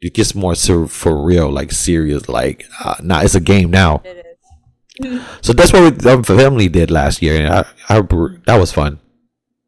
it 0.00 0.14
gets 0.14 0.34
more 0.34 0.54
for 0.54 1.22
real, 1.22 1.50
like 1.50 1.72
serious. 1.72 2.28
Like, 2.28 2.66
uh, 2.82 2.96
nah, 3.02 3.22
it's 3.22 3.34
a 3.34 3.40
game 3.40 3.70
now. 3.70 4.02
Is. 4.04 5.20
So 5.42 5.52
that's 5.52 5.72
what 5.72 5.82
we, 5.82 5.90
the 5.90 6.22
family 6.22 6.68
did 6.68 6.90
last 6.90 7.20
year, 7.20 7.36
and 7.44 7.52
I, 7.52 7.66
I, 7.88 8.00
that 8.46 8.56
was 8.58 8.72
fun. 8.72 9.00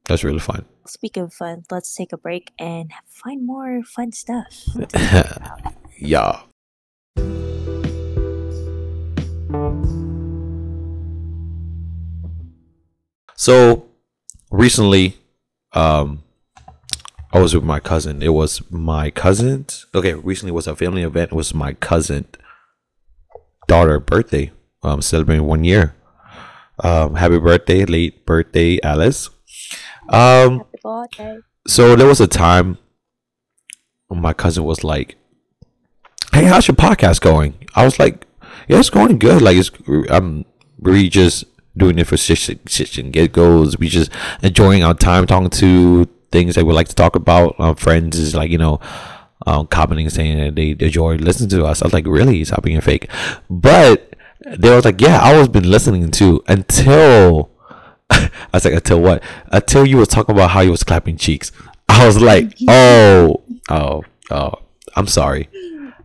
That's 0.05 0.25
really 0.25 0.39
fun. 0.39 0.65
Speaking 0.87 1.25
of 1.25 1.35
fun, 1.35 1.65
let's 1.71 1.95
take 1.95 2.15
a 2.15 2.17
break 2.17 2.53
and 2.59 2.93
find 3.07 3.45
more 3.47 3.83
fun 3.83 4.13
stuff. 4.13 4.65
Yeah. 6.01 6.43
So 13.39 13.87
recently, 14.51 15.17
um, 15.73 16.25
I 17.33 17.39
was 17.39 17.55
with 17.55 17.63
my 17.63 17.79
cousin. 17.79 18.21
It 18.21 18.31
was 18.31 18.69
my 18.69 19.11
cousin's. 19.13 19.87
Okay, 19.95 20.15
recently 20.15 20.51
was 20.51 20.67
a 20.67 20.75
family 20.75 21.05
event. 21.05 21.31
It 21.31 21.37
was 21.37 21.55
my 21.55 21.75
cousin 21.75 22.27
daughter 23.69 24.01
birthday. 24.01 24.51
Um, 24.83 25.03
celebrating 25.03 25.47
one 25.47 25.63
year. 25.63 25.95
Um, 26.83 27.15
happy 27.15 27.39
birthday, 27.39 27.85
late 27.85 28.27
birthday, 28.27 28.81
Alice. 28.83 29.31
Um, 30.09 30.65
birthday. 30.83 31.39
so 31.69 31.95
there 31.95 32.09
was 32.09 32.21
a 32.21 32.27
time 32.27 32.79
when 34.09 34.21
my 34.21 34.33
cousin 34.33 34.65
was 34.65 34.83
like, 34.83 35.15
"Hey, 36.33 36.45
how's 36.45 36.67
your 36.67 36.75
podcast 36.75 37.21
going?" 37.21 37.55
I 37.77 37.85
was 37.85 38.01
like, 38.01 38.27
"Yeah, 38.67 38.81
it's 38.81 38.91
going 38.91 39.19
good. 39.19 39.43
Like, 39.43 39.57
it's 39.57 39.71
I'm 40.11 40.45
really 40.81 41.09
just 41.09 41.45
doing 41.79 41.99
it 41.99 42.07
for 42.07 42.17
shits 42.17 42.55
shits 42.65 42.99
and 42.99 43.13
get 43.13 43.33
goes. 43.33 43.79
We 43.79 43.89
just 43.89 44.11
enjoying 44.43 44.85
our 44.85 44.95
time 44.95 45.27
talking 45.27 45.51
to 45.51 46.05
things 46.31 46.55
that 46.57 46.65
we 46.65 46.73
like 46.73 46.89
to 46.89 46.95
talk 46.95 47.17
about. 47.17 47.57
Our 47.59 47.77
friends 47.77 48.19
is 48.19 48.35
like, 48.35 48.51
you 48.51 48.59
know." 48.59 48.81
Um, 49.47 49.69
commenting 49.69 50.11
saying 50.11 50.37
that 50.39 50.57
they 50.57 50.71
enjoy 50.71 51.15
listening 51.15 51.49
to 51.51 51.65
us. 51.65 51.81
I 51.81 51.87
was 51.87 51.95
like, 51.95 52.07
really? 52.09 52.45
Stop 52.45 52.65
being 52.65 52.81
fake. 52.81 53.09
But 53.49 54.17
they 54.45 54.75
was 54.75 54.85
like, 54.85 55.01
yeah, 55.01 55.21
I 55.21 55.39
was 55.39 55.49
been 55.49 55.71
listening 55.71 56.11
to 56.13 56.43
until 56.49 57.51
I 58.11 58.31
was 58.53 58.65
like, 58.65 58.75
until 58.75 59.01
what? 59.01 59.23
Until 59.53 59.87
you 59.87 59.99
was 59.99 60.09
talking 60.09 60.35
about 60.35 60.51
how 60.51 60.61
you 60.61 60.71
was 60.71 60.83
clapping 60.83 61.17
cheeks. 61.17 61.53
I 61.89 62.07
was 62.07 62.21
like, 62.21 62.57
oh, 62.69 63.43
oh, 63.69 64.05
oh. 64.31 64.53
I'm 64.97 65.07
sorry. 65.07 65.49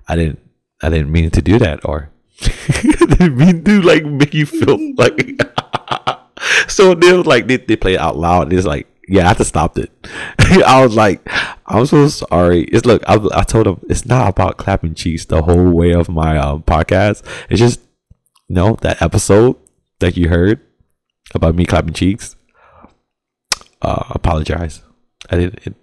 I 0.08 0.16
didn't. 0.16 0.40
I 0.82 0.90
didn't 0.90 1.12
mean 1.12 1.32
to 1.32 1.42
do 1.42 1.58
that, 1.60 1.86
or 1.86 2.10
I 2.42 3.06
didn't 3.10 3.38
mean 3.38 3.64
to 3.64 3.82
like 3.82 4.06
make 4.06 4.34
you 4.34 4.46
feel 4.46 4.78
like. 4.96 5.42
so 6.68 6.94
they 6.94 7.14
like, 7.14 7.48
they, 7.48 7.58
they 7.58 7.76
play 7.76 7.96
it 7.96 8.00
out 8.00 8.18
loud. 8.18 8.44
And 8.44 8.54
it's 8.54 8.66
like, 8.66 8.88
yeah, 9.08 9.26
I 9.26 9.28
have 9.30 9.38
to 9.38 9.46
stop 9.46 9.78
it. 9.78 9.92
I 10.40 10.84
was 10.84 10.96
like, 10.96 11.22
I'm 11.68 11.86
so 11.86 12.08
sorry. 12.08 12.64
It's 12.66 12.86
look, 12.86 13.04
I, 13.08 13.20
I 13.34 13.44
told 13.44 13.68
him 13.68 13.80
it's 13.90 14.06
not 14.06 14.30
about 14.30 14.58
clapping 14.58 14.96
cheeks 14.96 15.26
the 15.26 15.42
whole 15.42 15.70
way 15.72 15.94
of 15.94 16.10
my 16.10 16.38
um, 16.38 16.64
podcast. 16.64 17.24
It's 17.50 17.60
just, 17.60 17.82
you 18.48 18.56
know, 18.56 18.78
that 18.82 19.02
episode 19.02 19.58
that 20.00 20.16
you 20.18 20.30
heard 20.30 20.62
about 21.34 21.56
me 21.56 21.66
clapping 21.66 21.94
cheeks. 21.94 22.36
Uh, 23.82 24.04
apologize. 24.12 24.82
I 25.30 25.38
didn't. 25.38 25.68
It, 25.68 25.76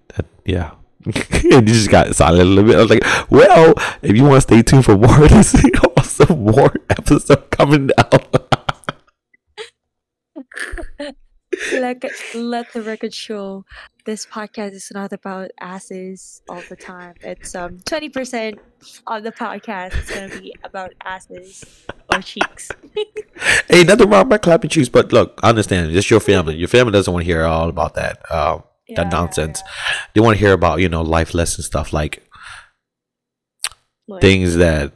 yeah. 0.46 0.72
and 1.04 1.68
you 1.68 1.74
just 1.74 1.90
got 1.90 2.14
silent 2.14 2.42
a 2.42 2.44
little 2.44 2.64
bit. 2.64 2.76
I 2.76 2.80
was 2.80 2.90
like, 2.90 3.30
well, 3.30 3.74
if 4.02 4.16
you 4.16 4.24
want 4.24 4.36
to 4.36 4.40
stay 4.40 4.62
tuned 4.62 4.84
for 4.84 4.96
more 4.96 5.28
this, 5.28 5.54
some 6.26 6.44
more 6.44 6.72
episode 6.90 7.50
coming 7.50 7.90
out. 7.98 8.58
Let, 11.72 12.02
let 12.34 12.72
the 12.72 12.82
record 12.82 13.12
show 13.14 13.64
this 14.04 14.26
podcast 14.26 14.72
is 14.72 14.90
not 14.94 15.12
about 15.12 15.50
asses 15.60 16.42
all 16.48 16.62
the 16.68 16.76
time. 16.76 17.14
It's 17.22 17.54
um 17.54 17.78
20% 17.78 18.58
of 19.06 19.22
the 19.22 19.32
podcast 19.32 19.98
is 19.98 20.10
going 20.10 20.30
to 20.30 20.38
be 20.40 20.54
about 20.64 20.92
asses 21.04 21.86
or 22.12 22.20
cheeks. 22.22 22.68
hey, 23.68 23.84
nothing 23.84 24.08
wrong 24.10 24.28
with 24.28 24.42
clapping 24.42 24.70
cheeks, 24.70 24.88
but 24.88 25.12
look, 25.12 25.38
I 25.42 25.50
understand. 25.50 25.94
It's 25.94 26.10
your 26.10 26.20
family. 26.20 26.56
Your 26.56 26.68
family 26.68 26.92
doesn't 26.92 27.12
want 27.12 27.24
to 27.24 27.32
hear 27.32 27.44
all 27.44 27.68
about 27.68 27.94
that. 27.94 28.18
Um, 28.30 28.64
Yeah, 28.88 29.04
that 29.04 29.12
nonsense. 29.12 29.62
They 30.14 30.20
want 30.20 30.38
to 30.38 30.44
hear 30.44 30.52
about 30.52 30.80
you 30.80 30.88
know 30.88 31.02
life 31.02 31.34
lesson 31.34 31.62
stuff 31.62 31.92
like 31.92 32.22
Like, 34.08 34.22
things 34.22 34.56
that 34.56 34.92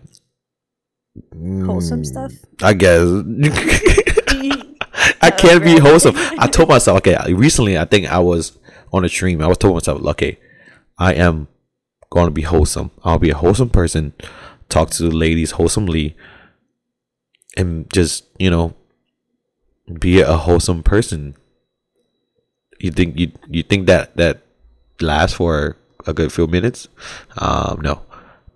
Wholesome 1.65 2.03
Mm, 2.03 2.07
stuff? 2.07 2.33
I 2.63 2.73
guess. 2.75 4.01
I 5.25 5.31
can't 5.31 5.65
be 5.65 5.79
wholesome. 5.79 6.15
I 6.39 6.47
told 6.49 6.69
myself, 6.69 6.99
okay, 6.99 7.17
recently 7.33 7.79
I 7.79 7.87
think 7.87 8.07
I 8.07 8.19
was 8.19 8.59
on 8.93 9.07
a 9.07 9.09
stream. 9.09 9.41
I 9.41 9.47
was 9.47 9.57
told 9.57 9.73
myself, 9.75 10.05
okay, 10.05 10.39
I 10.99 11.15
am 11.15 11.49
going 12.11 12.27
to 12.27 12.31
be 12.31 12.43
wholesome. 12.43 12.91
I'll 13.03 13.19
be 13.19 13.31
a 13.31 13.35
wholesome 13.35 13.71
person, 13.71 14.13
talk 14.69 14.91
to 14.91 15.05
the 15.05 15.17
ladies 15.17 15.53
wholesomely, 15.53 16.15
and 17.57 17.91
just, 17.91 18.27
you 18.39 18.51
know, 18.51 18.75
be 19.99 20.21
a 20.21 20.37
wholesome 20.37 20.83
person. 20.83 21.37
You 22.79 22.91
think 22.91 23.19
you 23.19 23.33
you 23.49 23.63
think 23.63 23.87
that 23.87 24.17
that 24.17 24.43
lasts 25.01 25.37
for 25.37 25.79
a 26.07 26.13
good 26.13 26.33
few 26.33 26.47
minutes? 26.47 26.89
Um, 27.39 27.81
no, 27.81 28.03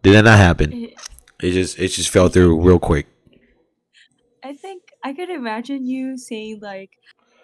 did 0.02 0.14
that 0.14 0.24
not 0.24 0.38
happen. 0.38 0.90
It 1.40 1.52
just 1.52 1.78
it 1.78 1.88
just 1.88 2.10
fell 2.10 2.28
through 2.28 2.60
real 2.60 2.78
quick. 2.78 3.06
I 5.08 5.14
could 5.14 5.30
imagine 5.30 5.86
you 5.86 6.18
saying 6.18 6.60
like 6.60 6.90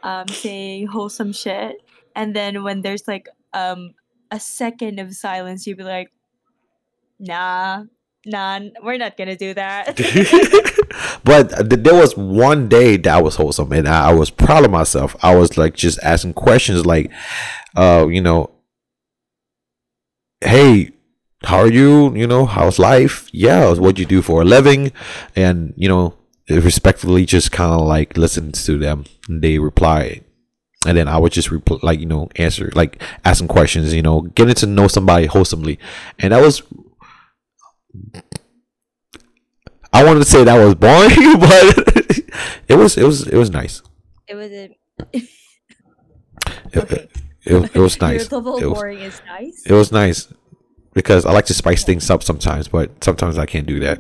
um 0.02 0.28
saying 0.28 0.88
wholesome 0.88 1.32
shit 1.32 1.76
and 2.14 2.36
then 2.36 2.62
when 2.62 2.82
there's 2.82 3.08
like 3.08 3.26
um 3.54 3.94
a 4.30 4.38
second 4.38 4.98
of 4.98 5.14
silence 5.14 5.66
you'd 5.66 5.78
be 5.78 5.84
like 5.84 6.12
nah 7.18 7.84
nah 8.26 8.60
we're 8.82 8.98
not 8.98 9.16
gonna 9.16 9.34
do 9.34 9.54
that 9.54 9.96
but 11.24 11.48
th- 11.70 11.82
there 11.82 11.94
was 11.94 12.14
one 12.18 12.68
day 12.68 12.98
that 12.98 13.24
was 13.24 13.36
wholesome 13.36 13.72
and 13.72 13.88
I, 13.88 14.10
I 14.10 14.12
was 14.12 14.28
proud 14.28 14.66
of 14.66 14.70
myself. 14.70 15.16
I 15.22 15.34
was 15.34 15.56
like 15.56 15.74
just 15.74 15.98
asking 16.02 16.34
questions 16.34 16.84
like, 16.84 17.10
uh, 17.76 18.06
you 18.10 18.20
know, 18.20 18.50
hey, 20.42 20.90
how 21.44 21.58
are 21.60 21.72
you? 21.72 22.14
You 22.14 22.26
know, 22.26 22.44
how's 22.44 22.78
life? 22.78 23.30
Yeah, 23.32 23.72
what 23.72 23.94
do 23.94 24.02
you 24.02 24.06
do 24.06 24.20
for 24.20 24.42
a 24.42 24.44
living? 24.44 24.92
And, 25.34 25.72
you 25.76 25.88
know, 25.88 26.14
respectfully 26.48 27.24
just 27.26 27.52
kind 27.52 27.72
of 27.72 27.86
like 27.86 28.16
listen 28.16 28.52
to 28.52 28.78
them. 28.78 29.04
And 29.28 29.42
they 29.42 29.58
reply. 29.58 30.22
And 30.86 30.98
then 30.98 31.08
I 31.08 31.16
would 31.16 31.32
just 31.32 31.50
reply, 31.50 31.78
like, 31.82 31.98
you 32.00 32.04
know, 32.06 32.28
answer, 32.36 32.70
like 32.74 33.02
asking 33.24 33.48
questions, 33.48 33.94
you 33.94 34.02
know, 34.02 34.20
getting 34.22 34.54
to 34.56 34.66
know 34.66 34.86
somebody 34.88 35.26
wholesomely. 35.26 35.78
And 36.18 36.32
that 36.32 36.42
was 36.42 36.62
I 39.92 40.04
wanted 40.04 40.20
to 40.20 40.24
say 40.24 40.44
that 40.44 40.62
was 40.62 40.74
boring, 40.74 41.38
but 41.40 42.18
it 42.68 42.74
was 42.76 42.96
it 42.98 43.04
was 43.04 43.26
it 43.28 43.36
was 43.36 43.50
nice. 43.50 43.80
it 44.26 44.34
was 44.34 44.50
a 44.50 44.76
It, 45.12 45.28
Okay. 46.76 47.08
it, 47.44 47.76
it 47.76 47.78
was 47.78 48.00
nice. 48.00 48.26
It 48.26 48.32
was, 48.32 48.60
boring 48.72 48.98
is 48.98 49.20
nice 49.26 49.62
it 49.66 49.72
was 49.72 49.92
nice 49.92 50.32
because 50.92 51.24
I 51.24 51.32
like 51.32 51.46
to 51.46 51.54
spice 51.54 51.84
things 51.84 52.10
up 52.10 52.22
sometimes, 52.22 52.68
but 52.68 53.02
sometimes 53.02 53.38
I 53.38 53.46
can't 53.46 53.66
do 53.66 53.78
that. 53.80 53.98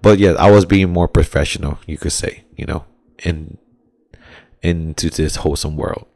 But 0.00 0.18
yeah, 0.18 0.32
I 0.32 0.50
was 0.50 0.64
being 0.64 0.90
more 0.90 1.08
professional, 1.08 1.78
you 1.86 1.98
could 1.98 2.12
say, 2.12 2.44
you 2.56 2.66
know, 2.66 2.84
in 3.24 3.58
into 4.62 5.10
this 5.10 5.36
wholesome 5.36 5.76
world. 5.76 6.06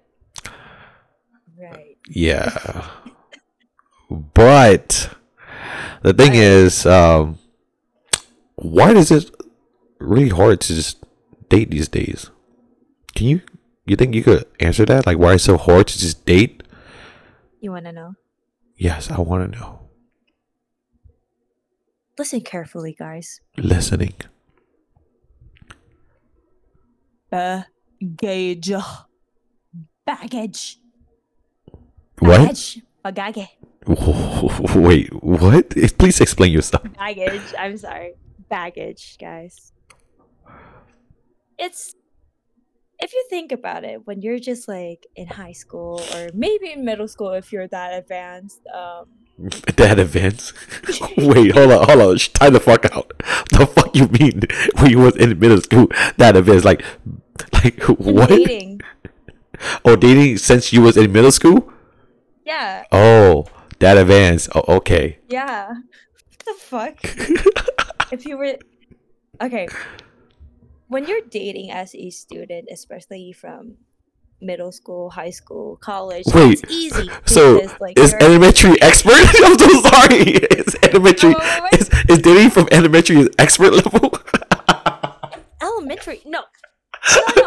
right 1.59 1.97
Yeah. 2.09 2.89
But 4.11 5.15
the 6.03 6.13
thing 6.13 6.35
is, 6.35 6.85
um, 6.87 7.39
why 8.57 8.93
is 8.93 9.11
it 9.11 9.31
really 9.99 10.29
hard 10.29 10.61
to 10.61 10.75
just 10.75 11.03
date 11.49 11.71
these 11.71 11.89
days? 11.89 12.31
Can 13.15 13.27
you 13.27 13.41
you 13.85 13.97
think 13.97 14.15
you 14.15 14.23
could 14.23 14.47
answer 14.61 14.85
that? 14.87 15.07
Like, 15.07 15.19
why 15.19 15.35
is 15.35 15.43
it 15.43 15.47
so 15.47 15.57
hard 15.57 15.89
to 15.89 15.99
just 15.99 16.25
date? 16.25 16.63
You 17.61 17.73
want 17.73 17.87
to 17.87 17.93
know? 17.93 18.15
Yes, 18.77 19.11
I 19.11 19.21
want 19.21 19.53
to 19.53 19.59
know. 19.59 19.82
Listen 22.23 22.41
carefully, 22.41 22.95
guys. 22.97 23.41
Listening. 23.57 24.15
Baggage. 27.33 27.67
Baggage. 30.07 30.79
What? 32.21 32.77
Baggage. 33.03 33.49
Wait, 34.77 35.13
what? 35.21 35.71
Please 35.99 36.21
explain 36.21 36.53
yourself. 36.53 36.85
Baggage. 36.97 37.55
I'm 37.59 37.77
sorry. 37.77 38.15
Baggage, 38.49 39.19
guys. 39.19 39.73
It's 41.59 41.97
if 43.01 43.13
you 43.13 43.27
think 43.31 43.51
about 43.51 43.83
it, 43.83 44.07
when 44.07 44.23
you're 44.23 44.39
just 44.39 44.69
like 44.69 45.09
in 45.17 45.27
high 45.27 45.51
school 45.51 46.01
or 46.15 46.29
maybe 46.35 46.71
in 46.71 46.85
middle 46.85 47.09
school 47.09 47.33
if 47.33 47.51
you're 47.51 47.67
that 47.67 47.95
advanced, 47.95 48.61
um 48.73 49.07
That 49.77 49.99
events. 49.99 50.53
Wait, 51.17 51.53
hold 51.53 51.73
on, 51.73 51.87
hold 51.87 52.01
on. 52.01 52.17
Time 52.19 52.53
the 52.53 52.61
fuck 52.61 52.85
out. 52.95 53.13
The 53.51 53.67
fuck 53.67 53.95
you 53.97 54.07
mean 54.09 54.43
when 54.79 54.91
you 54.91 54.99
was 54.99 55.17
in 55.17 55.39
middle 55.39 55.61
school? 55.61 55.89
That 56.17 56.37
events 56.37 56.65
like, 56.65 56.85
like 57.53 57.81
what? 57.99 58.29
dating. 58.29 58.81
Oh, 59.85 59.97
dating 59.97 60.39
since 60.39 60.73
you 60.73 60.81
was 60.83 60.97
in 60.97 61.13
middle 61.13 61.33
school? 61.33 61.73
Yeah, 62.45 62.85
Oh, 62.93 63.47
that 63.79 63.97
events. 63.97 64.49
Oh, 64.55 64.65
okay. 64.77 65.19
yeah. 65.29 65.69
What 65.69 66.39
the 66.45 66.55
fuck? 66.59 66.99
if 68.13 68.27
you 68.27 68.37
were 68.37 68.57
okay 69.41 69.67
when 70.89 71.07
you're 71.07 71.23
dating 71.31 71.71
as 71.71 71.95
a 71.95 72.11
student 72.11 72.69
especially 72.71 73.33
from 73.33 73.77
middle 74.43 74.73
school 74.73 75.11
high 75.11 75.31
school 75.31 75.77
college 75.77 76.25
Wait, 76.35 76.53
it's 76.63 76.73
easy 76.73 77.09
So 77.27 77.61
because, 77.61 77.81
like 77.81 77.99
is 77.99 78.15
elementary 78.15 78.81
expert? 78.83 79.15
I'm 79.45 79.59
so 79.59 79.69
sorry. 79.83 80.21
Is 80.61 80.77
elementary 80.83 81.35
oh, 81.37 81.61
wait. 81.63 81.81
is, 81.81 81.91
is 82.09 82.19
dating 82.19 82.51
from 82.51 82.69
elementary 82.73 83.29
expert 83.39 83.73
level? 83.73 84.11
elementary 85.63 86.21
no 86.27 86.41
no 87.15 87.23
no 87.37 87.45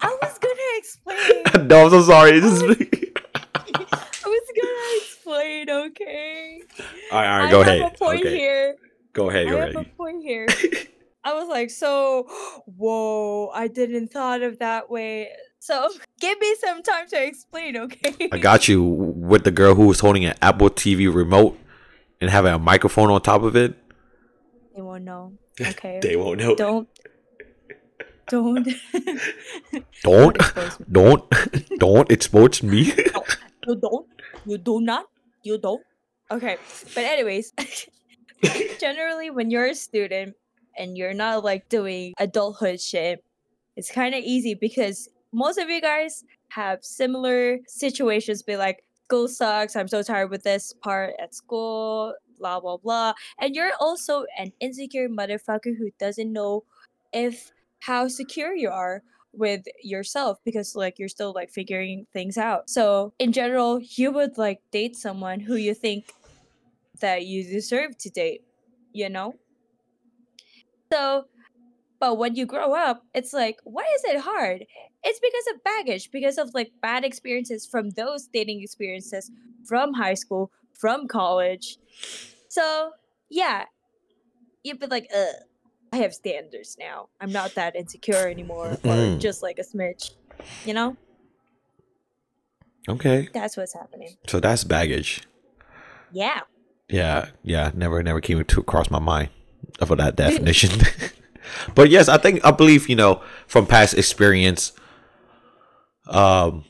i 0.00 0.16
was 0.22 0.38
gonna 0.38 0.54
explain 0.76 1.66
no, 1.68 1.84
I'm 1.84 1.90
so 1.90 2.02
sorry. 2.02 2.40
This 2.40 2.52
is 2.52 2.62
i 2.62 2.66
was 4.26 4.48
gonna 4.60 4.96
explain 4.96 5.70
okay 5.70 6.60
all 7.12 7.20
right, 7.20 7.28
all 7.30 7.38
right. 7.40 7.48
I 7.48 7.50
Go 7.50 7.62
have 7.62 7.68
ahead. 7.68 7.94
a 7.94 7.98
point 7.98 8.20
okay, 8.20 8.36
here 8.36 8.76
go 9.18 9.30
ahead. 9.30 9.46
I 9.46 9.50
Go 9.50 9.60
have 9.60 9.76
a 9.76 9.84
point 9.84 10.22
here. 10.22 10.46
I 11.24 11.34
was 11.34 11.48
like, 11.48 11.70
so, 11.70 12.26
whoa, 12.66 13.50
I 13.52 13.68
didn't 13.68 14.08
thought 14.08 14.42
of 14.42 14.60
that 14.60 14.90
way. 14.90 15.28
So, 15.60 15.88
give 16.20 16.38
me 16.40 16.54
some 16.60 16.82
time 16.82 17.06
to 17.08 17.24
explain, 17.26 17.76
okay? 17.76 18.28
I 18.32 18.38
got 18.38 18.68
you 18.68 18.82
with 18.82 19.44
the 19.44 19.50
girl 19.50 19.74
who 19.74 19.86
was 19.86 20.00
holding 20.00 20.24
an 20.24 20.34
Apple 20.40 20.70
TV 20.70 21.12
remote 21.12 21.58
and 22.20 22.30
having 22.30 22.52
a 22.52 22.58
microphone 22.58 23.10
on 23.10 23.20
top 23.22 23.42
of 23.42 23.56
it. 23.56 23.76
They 24.74 24.82
won't 24.82 25.04
know. 25.04 25.32
Okay. 25.60 25.98
They 26.00 26.14
won't 26.14 26.38
know. 26.38 26.54
don't. 26.54 26.88
Don't. 28.28 28.68
Don't, 30.04 30.38
don't, 30.92 31.24
don't 31.78 32.12
expose 32.12 32.62
me. 32.62 32.92
no, 32.94 33.24
You 33.66 33.74
don't. 33.74 34.06
You 34.46 34.58
do 34.58 34.80
not. 34.80 35.06
You 35.42 35.58
don't. 35.58 35.82
Okay. 36.30 36.58
But 36.94 37.04
anyways, 37.04 37.52
generally 38.78 39.30
when 39.30 39.50
you're 39.50 39.66
a 39.66 39.74
student 39.74 40.36
and 40.76 40.96
you're 40.96 41.14
not 41.14 41.42
like 41.42 41.68
doing 41.68 42.14
adulthood 42.18 42.80
shit, 42.80 43.24
it's 43.74 43.90
kind 43.90 44.14
of 44.14 44.20
easy 44.22 44.54
because 44.54 45.08
most 45.32 45.58
of 45.58 45.68
you 45.68 45.80
guys 45.80 46.24
have 46.50 46.84
similar 46.84 47.58
situations. 47.66 48.42
Be 48.42 48.56
like, 48.56 48.82
school 49.04 49.28
sucks. 49.28 49.76
I'm 49.76 49.88
so 49.88 50.02
tired 50.02 50.30
with 50.30 50.42
this 50.42 50.72
part 50.82 51.14
at 51.20 51.34
school. 51.34 52.14
Blah 52.38 52.60
blah 52.60 52.76
blah. 52.76 53.14
And 53.40 53.54
you're 53.54 53.72
also 53.80 54.24
an 54.38 54.52
insecure 54.60 55.08
motherfucker 55.08 55.76
who 55.76 55.90
doesn't 55.98 56.32
know 56.32 56.64
if 57.12 57.50
how 57.80 58.08
secure 58.08 58.54
you 58.54 58.70
are 58.70 59.02
with 59.32 59.62
yourself 59.82 60.38
because 60.44 60.74
like 60.74 60.98
you're 60.98 61.08
still 61.08 61.32
like 61.32 61.50
figuring 61.50 62.06
things 62.12 62.38
out. 62.38 62.68
So 62.70 63.12
in 63.18 63.32
general, 63.32 63.80
you 63.80 64.12
would 64.12 64.38
like 64.38 64.60
date 64.70 64.96
someone 64.96 65.40
who 65.40 65.56
you 65.56 65.74
think 65.74 66.12
that 67.00 67.26
you 67.26 67.44
deserve 67.44 67.96
to 67.98 68.10
date, 68.10 68.42
you 68.92 69.08
know? 69.08 69.34
So 70.92 71.24
but 72.00 72.18
when 72.18 72.34
you 72.34 72.46
grow 72.46 72.74
up, 72.74 73.04
it's 73.14 73.32
like, 73.32 73.58
why 73.64 73.84
is 73.96 74.04
it 74.04 74.20
hard? 74.20 74.64
It's 75.04 75.20
because 75.20 75.54
of 75.54 75.64
baggage, 75.64 76.10
because 76.10 76.38
of 76.38 76.54
like 76.54 76.72
bad 76.80 77.04
experiences 77.04 77.66
from 77.66 77.90
those 77.90 78.26
dating 78.26 78.62
experiences 78.62 79.30
from 79.64 79.94
high 79.94 80.14
school, 80.14 80.50
from 80.74 81.08
college. 81.08 81.78
So 82.48 82.92
yeah, 83.28 83.64
you'd 84.62 84.78
be 84.80 84.86
like, 84.86 85.08
ugh, 85.14 85.34
I 85.92 85.96
have 85.98 86.14
standards 86.14 86.76
now. 86.78 87.08
I'm 87.20 87.32
not 87.32 87.54
that 87.54 87.74
insecure 87.74 88.28
anymore, 88.28 88.76
or 88.84 89.16
just 89.18 89.42
like 89.42 89.58
a 89.58 89.62
smidge. 89.62 90.12
You 90.64 90.74
know? 90.74 90.96
Okay, 92.88 93.28
That's 93.34 93.56
what's 93.56 93.74
happening. 93.74 94.16
so 94.26 94.40
that's 94.40 94.64
baggage. 94.64 95.22
Yeah. 96.10 96.40
Yeah, 96.88 97.28
yeah, 97.42 97.70
never, 97.74 98.02
never 98.02 98.20
came 98.22 98.42
to 98.42 98.60
across 98.60 98.90
my 98.90 98.98
mind 98.98 99.28
of 99.80 99.94
that 99.96 100.16
definition. 100.24 100.70
but 101.74 101.90
yes, 101.90 102.08
I 102.08 102.18
think 102.18 102.44
I 102.44 102.50
believe 102.50 102.88
you 102.88 102.96
know 102.96 103.22
from 103.46 103.66
past 103.66 103.94
experience. 103.94 104.72
Um, 106.08 106.64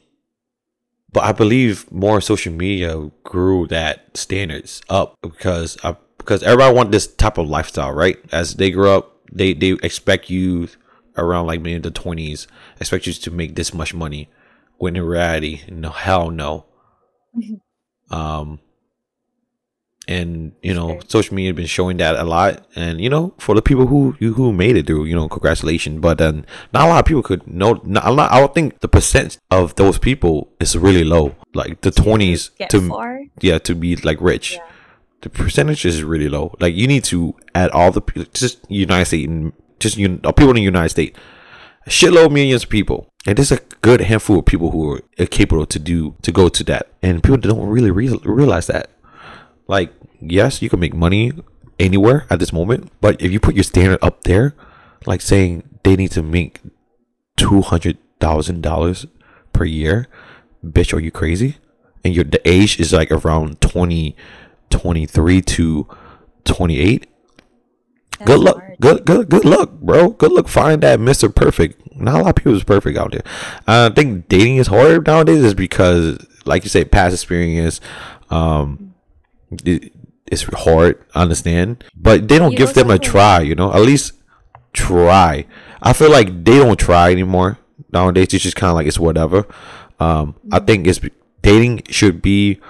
but 1.12 1.24
I 1.24 1.33
believe 1.33 1.91
more 1.91 2.20
social 2.20 2.53
media 2.53 3.11
grew 3.24 3.66
that 3.68 4.16
standards 4.16 4.83
up 4.89 5.16
because 5.22 5.79
I 5.83 5.97
because 6.18 6.43
everybody 6.43 6.74
want 6.74 6.93
this 6.93 7.07
type 7.07 7.39
of 7.39 7.49
lifestyle, 7.49 7.93
right? 7.93 8.18
As 8.33 8.55
they 8.55 8.70
grow 8.70 8.99
up, 8.99 9.16
they 9.33 9.55
they 9.55 9.72
expect 9.83 10.29
you 10.29 10.68
around 11.16 11.47
like 11.47 11.61
maybe 11.62 11.79
the 11.79 11.91
twenties, 11.91 12.47
expect 12.81 13.07
you 13.07 13.12
to 13.12 13.31
make 13.31 13.55
this 13.55 13.72
much 13.72 13.95
money. 13.95 14.29
When 14.76 14.95
in 14.95 15.03
reality, 15.03 15.62
no, 15.68 15.91
hell 15.91 16.31
no. 16.31 16.66
um, 18.11 18.61
and 20.09 20.52
you 20.62 20.72
know, 20.74 20.98
social 21.06 21.34
media 21.36 21.50
has 21.52 21.56
been 21.56 21.66
showing 21.66 21.98
that 21.98 22.16
a 22.16 22.24
lot. 22.24 22.66
And 22.74 23.00
you 23.00 23.11
know, 23.11 23.34
for 23.38 23.54
the 23.54 23.62
people 23.62 23.86
who 23.86 24.16
you 24.18 24.34
who 24.34 24.52
made 24.52 24.76
it 24.76 24.86
through, 24.86 25.04
you 25.04 25.14
know, 25.14 25.28
congratulations. 25.28 26.00
But 26.00 26.18
then 26.18 26.46
not 26.72 26.86
a 26.86 26.88
lot 26.88 26.98
of 27.00 27.04
people 27.04 27.22
could 27.22 27.46
know. 27.46 27.80
Not 27.84 28.06
a 28.06 28.11
lot. 28.11 28.32
I 28.32 28.40
don't 28.40 28.54
think 28.54 28.80
the 28.80 28.88
percent 28.88 29.38
of 29.50 29.74
those 29.76 29.98
people 29.98 30.50
is 30.59 30.76
really 30.76 31.04
low. 31.04 31.36
Like 31.54 31.82
the 31.82 31.90
twenties 31.90 32.50
Get 32.59 32.70
to 32.70 32.80
far. 32.88 33.20
yeah 33.40 33.59
to 33.59 33.74
be 33.74 33.96
like 33.96 34.18
rich 34.20 34.52
Yeah. 34.54 34.64
the 35.22 35.28
percentage 35.30 35.84
is 35.84 36.02
really 36.02 36.28
low. 36.28 36.54
Like 36.61 36.74
you 36.74 36.86
need 36.86 37.04
to 37.04 37.34
add 37.54 37.70
all 37.70 37.90
the 37.92 38.02
just 38.32 38.59
United 38.70 39.04
States 39.06 39.28
and 39.28 39.52
just 39.78 39.98
un, 39.98 40.20
uh, 40.24 40.32
people 40.32 40.50
in 40.50 40.56
the 40.56 40.62
United 40.62 40.88
States, 40.90 41.18
a 41.86 41.90
shitload 41.90 42.26
of 42.26 42.32
millions 42.32 42.64
of 42.64 42.68
people, 42.70 43.09
and 43.26 43.36
there's 43.38 43.52
a 43.52 43.61
good 43.82 44.00
handful 44.00 44.38
of 44.40 44.44
people 44.46 44.70
who 44.72 44.94
are 44.94 45.26
capable 45.26 45.66
to 45.66 45.78
do 45.78 46.14
to 46.22 46.32
go 46.32 46.48
to 46.48 46.64
that, 46.64 46.88
and 47.02 47.22
people 47.22 47.36
don't 47.38 47.66
really 47.68 47.90
re- 47.90 48.20
realize 48.24 48.66
that. 48.68 48.90
Like 49.68 49.92
yes, 50.20 50.60
you 50.62 50.68
can 50.68 50.80
make 50.80 50.94
money 50.94 51.32
anywhere 51.78 52.26
at 52.30 52.40
this 52.40 52.52
moment, 52.52 52.90
but 53.00 53.20
if 53.22 53.30
you 53.30 53.38
put 53.38 53.54
your 53.54 53.64
standard 53.64 53.98
up 54.02 54.24
there, 54.24 54.54
like 55.06 55.20
saying 55.20 55.62
they 55.84 55.94
need 55.94 56.10
to 56.12 56.22
make 56.22 56.60
two 57.36 57.62
hundred 57.62 57.98
thousand 58.18 58.62
dollars 58.62 59.06
per 59.52 59.64
year, 59.64 60.08
bitch, 60.64 60.92
are 60.92 61.00
you 61.00 61.10
crazy? 61.10 61.56
And 62.04 62.14
your 62.14 62.24
the 62.24 62.40
age 62.48 62.80
is 62.80 62.92
like 62.92 63.10
around 63.12 63.60
20, 63.60 64.16
23 64.70 65.42
to 65.42 65.86
28 66.44 67.06
good 68.24 68.40
luck 68.40 68.56
hard. 68.56 68.76
good 68.80 69.04
good 69.04 69.28
good 69.28 69.44
luck 69.44 69.70
bro 69.80 70.10
good 70.10 70.32
luck 70.32 70.48
find 70.48 70.82
that 70.82 70.98
mr 70.98 71.32
perfect 71.32 71.96
not 71.96 72.14
a 72.20 72.22
lot 72.22 72.30
of 72.30 72.34
people 72.36 72.54
is 72.54 72.64
perfect 72.64 72.98
out 72.98 73.12
there 73.12 73.22
i 73.66 73.88
think 73.90 74.28
dating 74.28 74.56
is 74.56 74.66
hard 74.66 75.06
nowadays 75.06 75.44
is 75.44 75.54
because 75.54 76.18
like 76.44 76.64
you 76.64 76.70
say 76.70 76.84
past 76.84 77.12
experience 77.12 77.80
um 78.30 78.88
it, 79.64 79.92
it's 80.26 80.42
hard 80.42 81.05
I 81.14 81.22
understand 81.22 81.84
but 81.94 82.28
they 82.28 82.38
don't 82.38 82.53
You 82.53 82.59
give 82.59 82.74
them 82.74 82.90
a 82.90 82.99
try 82.99 83.40
you 83.40 83.55
know 83.55 83.72
at 83.72 83.82
least 83.82 84.12
try. 84.72 85.46
I 85.82 85.92
feel 85.92 86.11
like 86.11 86.44
they 86.44 86.59
don't 86.59 86.78
try 86.78 87.11
anymore. 87.11 87.59
Nowadays 87.92 88.34
it's 88.34 88.44
just 88.44 88.57
kind 88.57 88.70
of 88.70 88.76
like 88.76 88.86
it's 88.86 88.99
whatever. 88.99 89.46
Um 90.01 90.36
i 90.53 90.59
think 90.59 90.86
it's 90.86 91.01
dating 91.42 91.82
should 91.88 92.22
be 92.22 92.61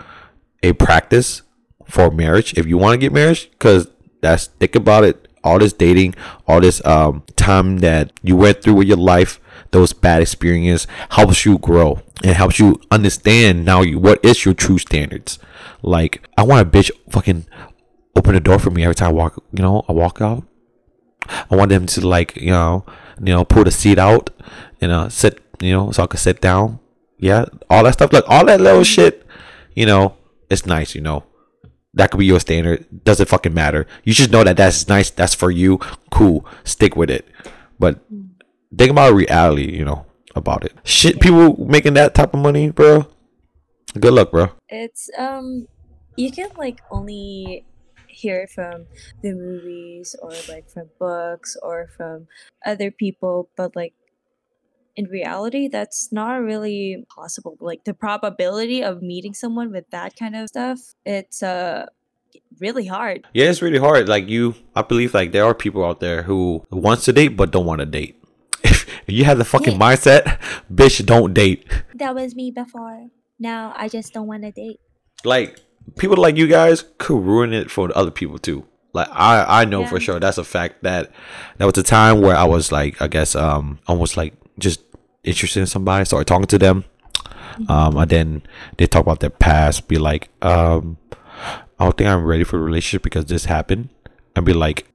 a 0.63 0.73
practice 0.73 1.43
for 1.87 2.11
marriage. 2.11 2.55
If 2.57 2.67
you 2.67 2.79
want 2.79 2.95
to 2.95 2.99
get 2.99 3.13
married 3.13 3.49
because 3.53 3.89
that's 4.21 4.47
think 4.47 4.75
about 4.75 5.05
it 5.05 5.29
all 5.45 5.59
this 5.59 5.73
dating, 5.73 6.15
all 6.47 6.61
this 6.61 6.85
um 6.87 7.23
time 7.37 7.79
that 7.79 8.13
you 8.23 8.37
went 8.37 8.63
through 8.63 8.75
with 8.75 8.89
your 8.89 8.97
life, 8.97 9.41
those 9.71 9.93
bad 9.93 10.23
experiences 10.23 10.87
helps 11.11 11.45
you 11.45 11.59
grow 11.59 12.01
and 12.23 12.33
helps 12.33 12.59
you 12.59 12.81
understand 12.91 13.65
now 13.65 13.83
you 13.83 13.99
what 13.99 14.25
is 14.25 14.45
your 14.45 14.55
true 14.55 14.79
standards. 14.79 15.39
Like 15.83 16.27
I 16.37 16.43
want 16.43 16.67
a 16.67 16.71
bitch 16.71 16.91
fucking 17.11 17.47
open 18.17 18.35
the 18.35 18.41
door 18.41 18.59
for 18.59 18.71
me 18.71 18.83
every 18.83 18.95
time 18.95 19.11
I 19.11 19.13
walk. 19.13 19.43
You 19.53 19.63
know, 19.63 19.85
I 19.89 19.93
walk 19.93 20.21
out. 20.21 20.45
I 21.51 21.57
want 21.57 21.71
them 21.71 21.87
to 21.87 22.07
like 22.07 22.37
you 22.37 22.51
know 22.51 22.85
you 23.21 23.35
know 23.35 23.45
pull 23.45 23.65
the 23.65 23.71
seat 23.71 23.99
out 23.99 24.31
and 24.81 24.93
uh 24.93 25.09
sit 25.09 25.41
you 25.61 25.73
know 25.73 25.91
so 25.91 26.05
I 26.05 26.07
could 26.07 26.21
sit 26.21 26.41
down. 26.41 26.81
Yeah, 27.19 27.47
all 27.69 27.85
that 27.85 27.95
stuff 27.95 28.13
like 28.13 28.25
all 28.29 28.47
that 28.47 28.61
little 28.61 28.85
shit. 28.85 29.27
You 29.75 29.87
know, 29.87 30.17
it's 30.51 30.67
nice. 30.67 30.95
You 30.95 31.01
know 31.01 31.25
that 31.95 32.11
could 32.11 32.19
be 32.19 32.27
your 32.27 32.41
standard. 32.41 32.87
Doesn't 33.05 33.29
fucking 33.29 33.55
matter. 33.55 33.87
You 34.05 34.15
just 34.15 34.31
know 34.31 34.45
that 34.45 34.57
that's 34.57 34.89
nice. 34.89 35.11
That's 35.11 35.35
for 35.35 35.51
you. 35.51 35.79
Cool. 36.11 36.47
Stick 36.65 36.97
with 36.97 37.11
it. 37.11 37.27
But 37.79 38.01
think 38.77 38.91
about 38.91 39.15
reality. 39.15 39.77
You 39.77 39.85
know 39.85 40.07
about 40.35 40.65
it. 40.65 40.73
Shit, 40.85 41.21
people 41.21 41.57
making 41.67 41.95
that 41.95 42.15
type 42.15 42.35
of 42.35 42.41
money, 42.41 42.71
bro. 42.71 43.07
Good 44.01 44.13
luck, 44.15 44.31
bro. 44.31 44.49
It's 44.69 45.09
um, 45.19 45.67
you 46.17 46.31
can 46.31 46.51
like 46.57 46.81
only 46.91 47.65
hear 48.09 48.47
from 48.47 48.87
the 49.23 49.33
movies 49.33 50.17
or 50.23 50.31
like 50.49 50.69
from 50.69 50.89
books 50.99 51.57
or 51.63 51.89
from 51.97 52.27
other 52.67 52.91
people, 52.91 53.51
but 53.57 53.75
like 53.77 53.95
in 54.97 55.05
reality, 55.07 55.69
that's 55.69 56.11
not 56.13 56.43
really 56.43 57.05
possible. 57.15 57.57
Like 57.61 57.85
the 57.85 57.95
probability 57.95 58.83
of 58.83 59.01
meeting 59.03 59.33
someone 59.35 59.71
with 59.71 59.85
that 59.91 60.17
kind 60.17 60.35
of 60.35 60.49
stuff, 60.49 60.79
it's 61.07 61.43
uh 61.43 61.87
really 62.61 62.87
hard. 62.87 63.27
Yeah, 63.33 63.47
it's 63.51 63.63
really 63.63 63.79
hard. 63.79 64.09
Like 64.09 64.29
you, 64.29 64.55
I 64.75 64.83
believe 64.83 65.15
like 65.15 65.33
there 65.33 65.45
are 65.45 65.55
people 65.55 65.85
out 65.85 66.01
there 66.01 66.23
who 66.25 66.65
wants 66.71 67.05
to 67.07 67.13
date 67.13 67.37
but 67.37 67.51
don't 67.53 67.67
want 67.67 67.81
to 67.81 67.87
date. 67.87 68.17
If 69.09 69.15
you 69.15 69.25
have 69.25 69.39
the 69.39 69.45
fucking 69.45 69.73
Yeah. 69.73 69.79
mindset, 69.79 70.39
bitch, 70.71 71.05
don't 71.07 71.33
date. 71.33 71.65
That 71.95 72.15
was 72.15 72.35
me 72.35 72.51
before. 72.51 73.09
Now 73.39 73.75
I 73.77 73.89
just 73.89 74.13
don't 74.13 74.27
want 74.27 74.43
to 74.43 74.53
date. 74.53 74.81
Like 75.25 75.61
people 75.97 76.17
like 76.17 76.37
you 76.37 76.47
guys 76.47 76.85
could 76.99 77.23
ruin 77.23 77.53
it 77.53 77.71
for 77.71 77.91
other 77.97 78.11
people 78.11 78.39
too. 78.39 78.67
Like 78.93 79.09
I, 79.11 79.63
I 79.63 79.65
know 79.65 79.87
for 79.87 80.01
sure 80.01 80.19
that's 80.19 80.39
a 80.39 80.45
fact 80.45 80.83
that 80.83 81.13
there 81.59 81.67
was 81.67 81.77
a 81.79 81.83
time 81.83 82.21
where 82.21 82.37
I 82.37 82.45
was 82.45 82.73
like, 82.73 83.01
I 83.01 83.07
guess, 83.07 83.35
um, 83.37 83.79
almost 83.87 84.17
like 84.17 84.35
just 84.59 84.81
interested 85.25 85.61
in 85.61 85.67
somebody, 85.67 86.05
started 86.05 86.27
talking 86.27 86.47
to 86.47 86.59
them. 86.59 86.85
Um, 87.69 87.97
and 87.97 88.11
then 88.11 88.43
they 88.77 88.87
talk 88.87 89.03
about 89.03 89.21
their 89.21 89.31
past, 89.31 89.89
be 89.89 89.99
like, 89.99 90.29
um, 90.43 90.97
I 91.79 91.85
don't 91.85 91.97
think 91.97 92.09
I'm 92.09 92.25
ready 92.25 92.45
for 92.45 92.57
a 92.57 92.63
relationship 92.63 93.03
because 93.03 93.27
this 93.27 93.47
happened, 93.47 93.89
and 94.37 94.47
be 94.47 94.53
like, 94.53 94.87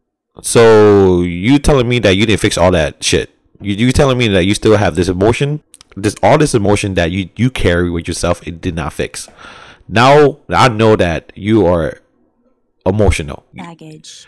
so 0.41 1.21
you 1.21 1.59
telling 1.59 1.87
me 1.87 1.99
that 1.99 2.15
you 2.15 2.25
didn't 2.25 2.39
fix 2.39 2.57
all 2.57 2.71
that 2.71 3.03
shit? 3.03 3.29
You 3.61 3.75
you 3.75 3.91
telling 3.91 4.17
me 4.17 4.27
that 4.29 4.45
you 4.45 4.53
still 4.55 4.77
have 4.77 4.95
this 4.95 5.07
emotion, 5.09 5.61
this 5.95 6.15
all 6.23 6.37
this 6.37 6.53
emotion 6.55 6.93
that 6.95 7.11
you 7.11 7.29
you 7.35 7.49
carry 7.49 7.89
with 7.89 8.07
yourself, 8.07 8.45
it 8.47 8.61
did 8.61 8.75
not 8.75 8.93
fix. 8.93 9.27
Now 9.87 10.39
I 10.49 10.69
know 10.69 10.95
that 10.95 11.31
you 11.35 11.65
are 11.67 11.99
emotional, 12.85 13.45
Baggage. 13.53 14.25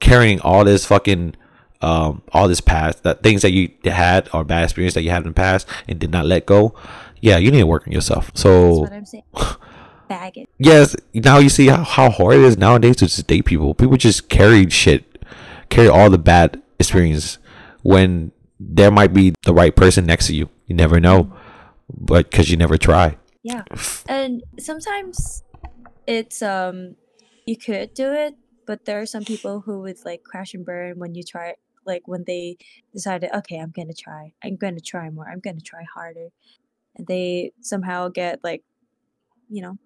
carrying 0.00 0.40
all 0.40 0.64
this 0.64 0.84
fucking 0.86 1.34
um 1.82 2.22
all 2.32 2.48
this 2.48 2.60
past 2.60 3.02
that 3.02 3.22
things 3.22 3.42
that 3.42 3.52
you 3.52 3.70
had 3.84 4.28
or 4.32 4.44
bad 4.44 4.64
experience 4.64 4.94
that 4.94 5.02
you 5.02 5.10
had 5.10 5.22
in 5.22 5.28
the 5.28 5.34
past 5.34 5.68
and 5.88 5.98
did 5.98 6.10
not 6.10 6.26
let 6.26 6.46
go. 6.46 6.74
Yeah, 7.20 7.38
you 7.38 7.50
need 7.50 7.60
to 7.60 7.66
work 7.66 7.86
on 7.86 7.92
yourself. 7.92 8.26
That's 8.28 8.40
So 8.42 8.72
what 8.80 8.92
I'm 8.92 9.04
saying. 9.06 9.24
Baggage. 10.08 10.46
yes, 10.58 10.94
now 11.14 11.38
you 11.38 11.48
see 11.48 11.66
how, 11.66 11.82
how 11.82 12.10
hard 12.10 12.36
it 12.36 12.42
is 12.42 12.56
nowadays 12.56 12.96
to 12.96 13.06
just 13.06 13.26
date 13.26 13.44
people. 13.44 13.74
People 13.74 13.96
just 13.96 14.28
carry 14.28 14.68
shit, 14.70 15.24
carry 15.68 15.88
all 15.88 16.10
the 16.10 16.18
bad 16.18 16.62
experience 16.78 17.38
when 17.82 18.30
there 18.60 18.92
might 18.92 19.12
be 19.12 19.34
the 19.44 19.52
right 19.52 19.74
person 19.74 20.06
next 20.06 20.28
to 20.28 20.34
you. 20.34 20.48
You 20.66 20.74
never 20.74 21.00
know, 21.00 21.32
but 21.88 22.30
because 22.30 22.50
you 22.50 22.56
never 22.56 22.76
try. 22.76 23.18
Yeah. 23.42 23.62
And 24.08 24.42
sometimes 24.58 25.44
it's 26.06 26.42
um 26.42 26.96
you 27.46 27.56
could 27.56 27.94
do 27.94 28.12
it, 28.12 28.34
but 28.66 28.84
there 28.84 29.00
are 29.00 29.06
some 29.06 29.24
people 29.24 29.60
who 29.60 29.80
would 29.82 30.04
like 30.04 30.24
crash 30.24 30.54
and 30.54 30.64
burn 30.64 30.98
when 30.98 31.14
you 31.14 31.22
try 31.22 31.54
like 31.84 32.08
when 32.08 32.24
they 32.26 32.56
decided, 32.92 33.30
okay, 33.32 33.58
I'm 33.58 33.70
gonna 33.70 33.94
try. 33.94 34.32
I'm 34.42 34.56
gonna 34.56 34.80
try 34.80 35.08
more. 35.10 35.28
I'm 35.30 35.40
gonna 35.40 35.60
try 35.60 35.84
harder. 35.94 36.30
And 36.96 37.06
they 37.06 37.52
somehow 37.60 38.08
get 38.08 38.42
like 38.42 38.64
you 39.48 39.62
know 39.62 39.78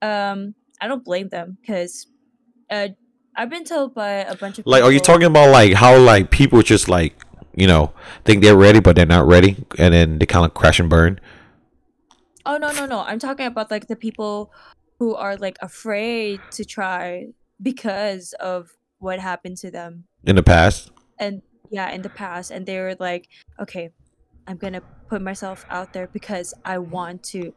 um 0.00 0.54
I 0.80 0.88
don't 0.88 1.04
blame 1.04 1.28
them 1.28 1.58
because 1.60 2.06
uh 2.70 2.88
I've 3.36 3.50
been 3.50 3.64
told 3.64 3.94
by 3.94 4.24
a 4.24 4.34
bunch 4.34 4.58
of 4.58 4.66
Like, 4.66 4.82
are 4.82 4.90
you 4.90 5.00
talking 5.00 5.26
about 5.26 5.50
like 5.50 5.72
how 5.72 5.96
like 5.98 6.30
people 6.30 6.62
just 6.62 6.88
like 6.88 7.14
you 7.54 7.66
know 7.66 7.92
think 8.24 8.42
they're 8.42 8.56
ready 8.56 8.80
but 8.80 8.96
they're 8.96 9.06
not 9.06 9.26
ready, 9.26 9.56
and 9.78 9.94
then 9.94 10.18
they 10.18 10.26
kind 10.26 10.44
of 10.46 10.54
crash 10.54 10.78
and 10.80 10.88
burn? 10.90 11.20
Oh 12.46 12.56
no 12.56 12.72
no 12.72 12.86
no! 12.86 13.00
I'm 13.00 13.18
talking 13.18 13.46
about 13.46 13.70
like 13.70 13.86
the 13.88 13.96
people 13.96 14.50
who 14.98 15.14
are 15.14 15.36
like 15.36 15.56
afraid 15.60 16.42
to 16.52 16.64
try 16.64 17.26
because 17.60 18.32
of 18.40 18.70
what 18.98 19.18
happened 19.18 19.56
to 19.58 19.70
them 19.70 20.04
in 20.24 20.36
the 20.36 20.42
past. 20.42 20.90
and 21.18 21.42
yeah 21.70 21.90
in 21.90 22.02
the 22.02 22.10
past 22.10 22.50
and 22.50 22.66
they 22.66 22.78
were 22.78 22.96
like 22.98 23.28
okay 23.60 23.90
i'm 24.46 24.56
gonna 24.56 24.82
put 25.08 25.22
myself 25.22 25.64
out 25.70 25.92
there 25.92 26.08
because 26.12 26.52
i 26.64 26.76
want 26.78 27.22
to 27.22 27.52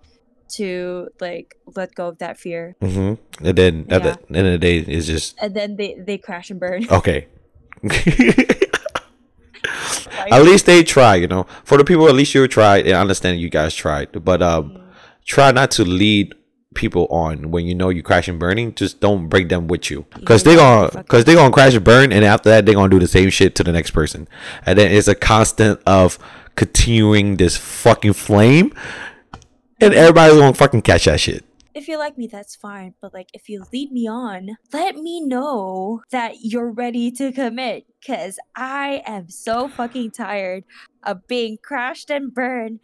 to 0.49 1.07
like 1.19 1.55
let 1.75 1.95
go 1.95 2.07
of 2.09 2.17
that 2.19 2.37
fear 2.37 2.75
hmm 2.79 3.15
And 3.41 3.57
then 3.57 3.87
at 3.89 4.03
Yeah. 4.03 4.15
the 4.29 4.37
end 4.37 4.47
of 4.47 4.53
the 4.53 4.59
day, 4.59 4.77
it's 4.79 5.07
just 5.07 5.35
and 5.41 5.55
then 5.55 5.75
they 5.77 5.95
they 5.99 6.17
crash 6.17 6.49
and 6.51 6.59
burn 6.59 6.87
okay. 6.91 7.27
At 10.32 10.43
least 10.43 10.65
they 10.65 10.84
try, 10.84 11.15
you 11.15 11.28
know. 11.28 11.45
For 11.63 11.78
the 11.78 11.84
people, 11.84 12.07
at 12.07 12.15
least 12.15 12.34
you 12.34 12.47
tried. 12.47 12.88
I 12.88 12.99
understand 12.99 13.39
you 13.39 13.49
guys 13.49 13.74
tried, 13.76 14.24
but 14.24 14.41
um, 14.41 14.82
try 15.26 15.51
not 15.51 15.71
to 15.71 15.84
lead 15.86 16.36
people 16.74 17.05
on 17.11 17.51
when 17.51 17.65
you 17.65 17.76
know 17.76 17.89
you 17.89 18.01
crash 18.01 18.28
and 18.28 18.39
burning. 18.39 18.74
Just 18.76 18.99
don't 18.99 19.28
bring 19.28 19.47
them 19.47 19.67
with 19.67 19.89
you, 19.91 20.05
because 20.15 20.45
Yeah, 20.45 20.51
they 20.51 20.55
gonna 20.57 20.89
because 21.03 21.26
they 21.26 21.36
gonna 21.36 21.53
crash 21.53 21.76
and 21.76 21.84
burn, 21.84 22.11
and 22.11 22.26
after 22.26 22.49
that 22.49 22.65
they 22.65 22.74
gonna 22.74 22.89
do 22.89 22.99
the 22.99 23.07
same 23.07 23.30
shit 23.30 23.55
to 23.55 23.63
the 23.63 23.71
next 23.71 23.91
person, 23.91 24.28
and 24.65 24.78
then 24.78 24.91
it's 24.91 25.07
a 25.07 25.15
constant 25.15 25.80
of 25.86 26.17
continuing 26.55 27.38
this 27.38 27.57
fucking 27.57 28.13
flame, 28.13 28.74
and 29.80 29.93
everybody's 29.93 30.38
gonna 30.38 30.53
fucking 30.53 30.82
catch 30.82 31.05
that 31.05 31.19
shit. 31.19 31.45
If 31.76 31.88
you 31.88 31.97
like 31.97 32.17
me 32.17 32.28
that's 32.28 32.55
fine 32.55 32.93
but 33.01 33.13
like 33.13 33.30
if 33.34 33.49
you 33.49 33.63
lead 33.74 33.91
me 33.91 34.07
on 34.07 34.57
let 34.71 34.95
me 34.95 35.21
know 35.21 36.01
that 36.11 36.36
you're 36.41 36.71
ready 36.71 37.11
to 37.11 37.32
commit 37.32 37.86
because 37.99 38.39
i 38.55 39.01
am 39.05 39.30
so 39.30 39.67
fucking 39.67 40.11
tired 40.11 40.63
of 41.03 41.28
being 41.28 41.57
crashed 41.61 42.09
and 42.09 42.34
burned 42.34 42.80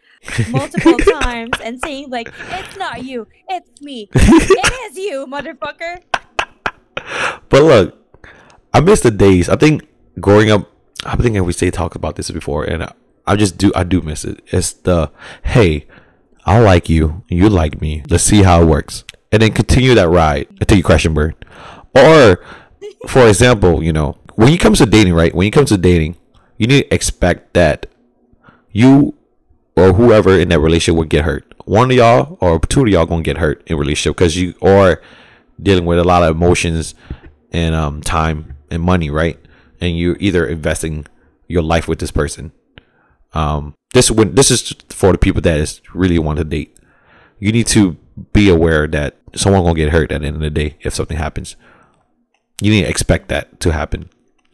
multiple 0.50 0.98
times 1.22 1.58
and 1.64 1.80
saying 1.84 2.10
like 2.10 2.32
it's 2.52 2.78
not 2.78 3.04
you 3.04 3.28
it's 3.48 3.82
me 3.82 4.10
it 4.14 4.92
is 4.92 4.98
you 4.98 5.26
motherfucker 5.28 6.00
But 7.50 7.64
look, 7.64 7.98
I 8.74 8.80
miss 8.82 9.02
the 9.02 9.12
days. 9.12 9.50
I 9.50 9.56
think 9.56 9.88
growing 10.20 10.52
up, 10.52 10.70
I 11.06 11.16
think 11.16 11.40
we 11.46 11.54
say 11.54 11.72
talked 11.72 11.96
about 11.96 12.16
this 12.16 12.30
before, 12.32 12.64
and 12.64 12.84
I, 12.84 12.94
I 13.26 13.36
just 13.36 13.58
do. 13.58 13.72
I 13.76 13.84
do 13.84 14.02
miss 14.02 14.26
it. 14.26 14.42
It's 14.48 14.74
the 14.74 15.12
hey, 15.44 15.88
I 16.50 16.58
like 16.58 16.90
you, 16.90 17.24
you 17.30 17.48
like 17.48 17.80
me. 17.80 18.02
Let's 18.10 18.24
see 18.24 18.42
how 18.42 18.64
it 18.64 18.66
works, 18.66 19.04
and 19.32 19.40
then 19.40 19.52
continue 19.52 19.94
that 19.94 20.10
ride 20.10 20.48
until 20.60 20.80
you 20.80 20.84
crash 20.84 21.06
and 21.06 21.14
burn. 21.14 21.36
Or, 21.94 22.44
for 23.08 23.28
example, 23.28 23.84
you 23.84 23.94
know, 23.94 24.18
when 24.34 24.52
it 24.52 24.60
comes 24.60 24.80
to 24.80 24.88
dating, 24.88 25.14
right? 25.14 25.32
When 25.32 25.46
it 25.46 25.52
comes 25.52 25.70
to 25.70 25.78
dating, 25.78 26.18
you 26.58 26.66
need 26.66 26.86
to 26.86 26.94
expect 26.96 27.54
that 27.54 27.86
you 28.72 29.14
or 29.76 29.94
whoever 29.94 30.40
in 30.40 30.50
that 30.50 30.60
relationship 30.60 30.98
would 30.98 31.10
get 31.10 31.24
hurt. 31.24 31.54
One 31.66 31.92
of 31.92 31.98
y'all 31.98 32.40
or 32.42 32.60
two 32.60 32.82
of 32.82 32.88
y'all 32.88 33.06
gonna 33.06 33.22
get 33.22 33.38
hurt 33.38 33.62
in 33.68 33.78
relationship 33.78 34.18
because 34.18 34.36
you 34.36 34.56
are 34.64 35.04
dealing 35.62 35.86
with 35.86 36.00
a 36.00 36.04
lot 36.04 36.24
of 36.24 36.36
emotions 36.36 36.96
and 37.52 37.76
um 37.76 38.02
time 38.02 38.56
and 38.72 38.82
money, 38.82 39.12
right? 39.12 39.38
And 39.80 39.96
you're 39.96 40.18
either 40.20 40.48
investing 40.48 41.06
your 41.48 41.62
life 41.62 41.88
with 41.88 42.00
this 42.00 42.10
person. 42.10 42.54
Um, 43.34 43.76
this 43.94 44.12
when 44.12 44.36
this 44.36 44.52
is 44.52 44.76
for 44.90 45.12
the 45.12 45.18
people 45.18 45.42
that 45.42 45.60
is 45.60 45.82
really 45.94 46.20
want 46.20 46.38
to 46.38 46.44
date. 46.44 46.76
You 47.40 47.52
need 47.52 47.68
to 47.68 47.96
be 48.34 48.50
aware 48.50 48.88
that 48.88 49.16
someone 49.36 49.64
gonna 49.64 49.76
get 49.76 49.92
hurt 49.92 50.12
at 50.12 50.22
the 50.22 50.28
end 50.28 50.36
of 50.36 50.42
the 50.42 50.50
day 50.50 50.76
if 50.82 50.94
something 50.94 51.18
happens. 51.18 51.56
You 52.62 52.72
need 52.72 52.84
to 52.84 52.90
expect 52.90 53.30
that 53.30 53.60
to 53.62 53.72
happen. 53.72 54.10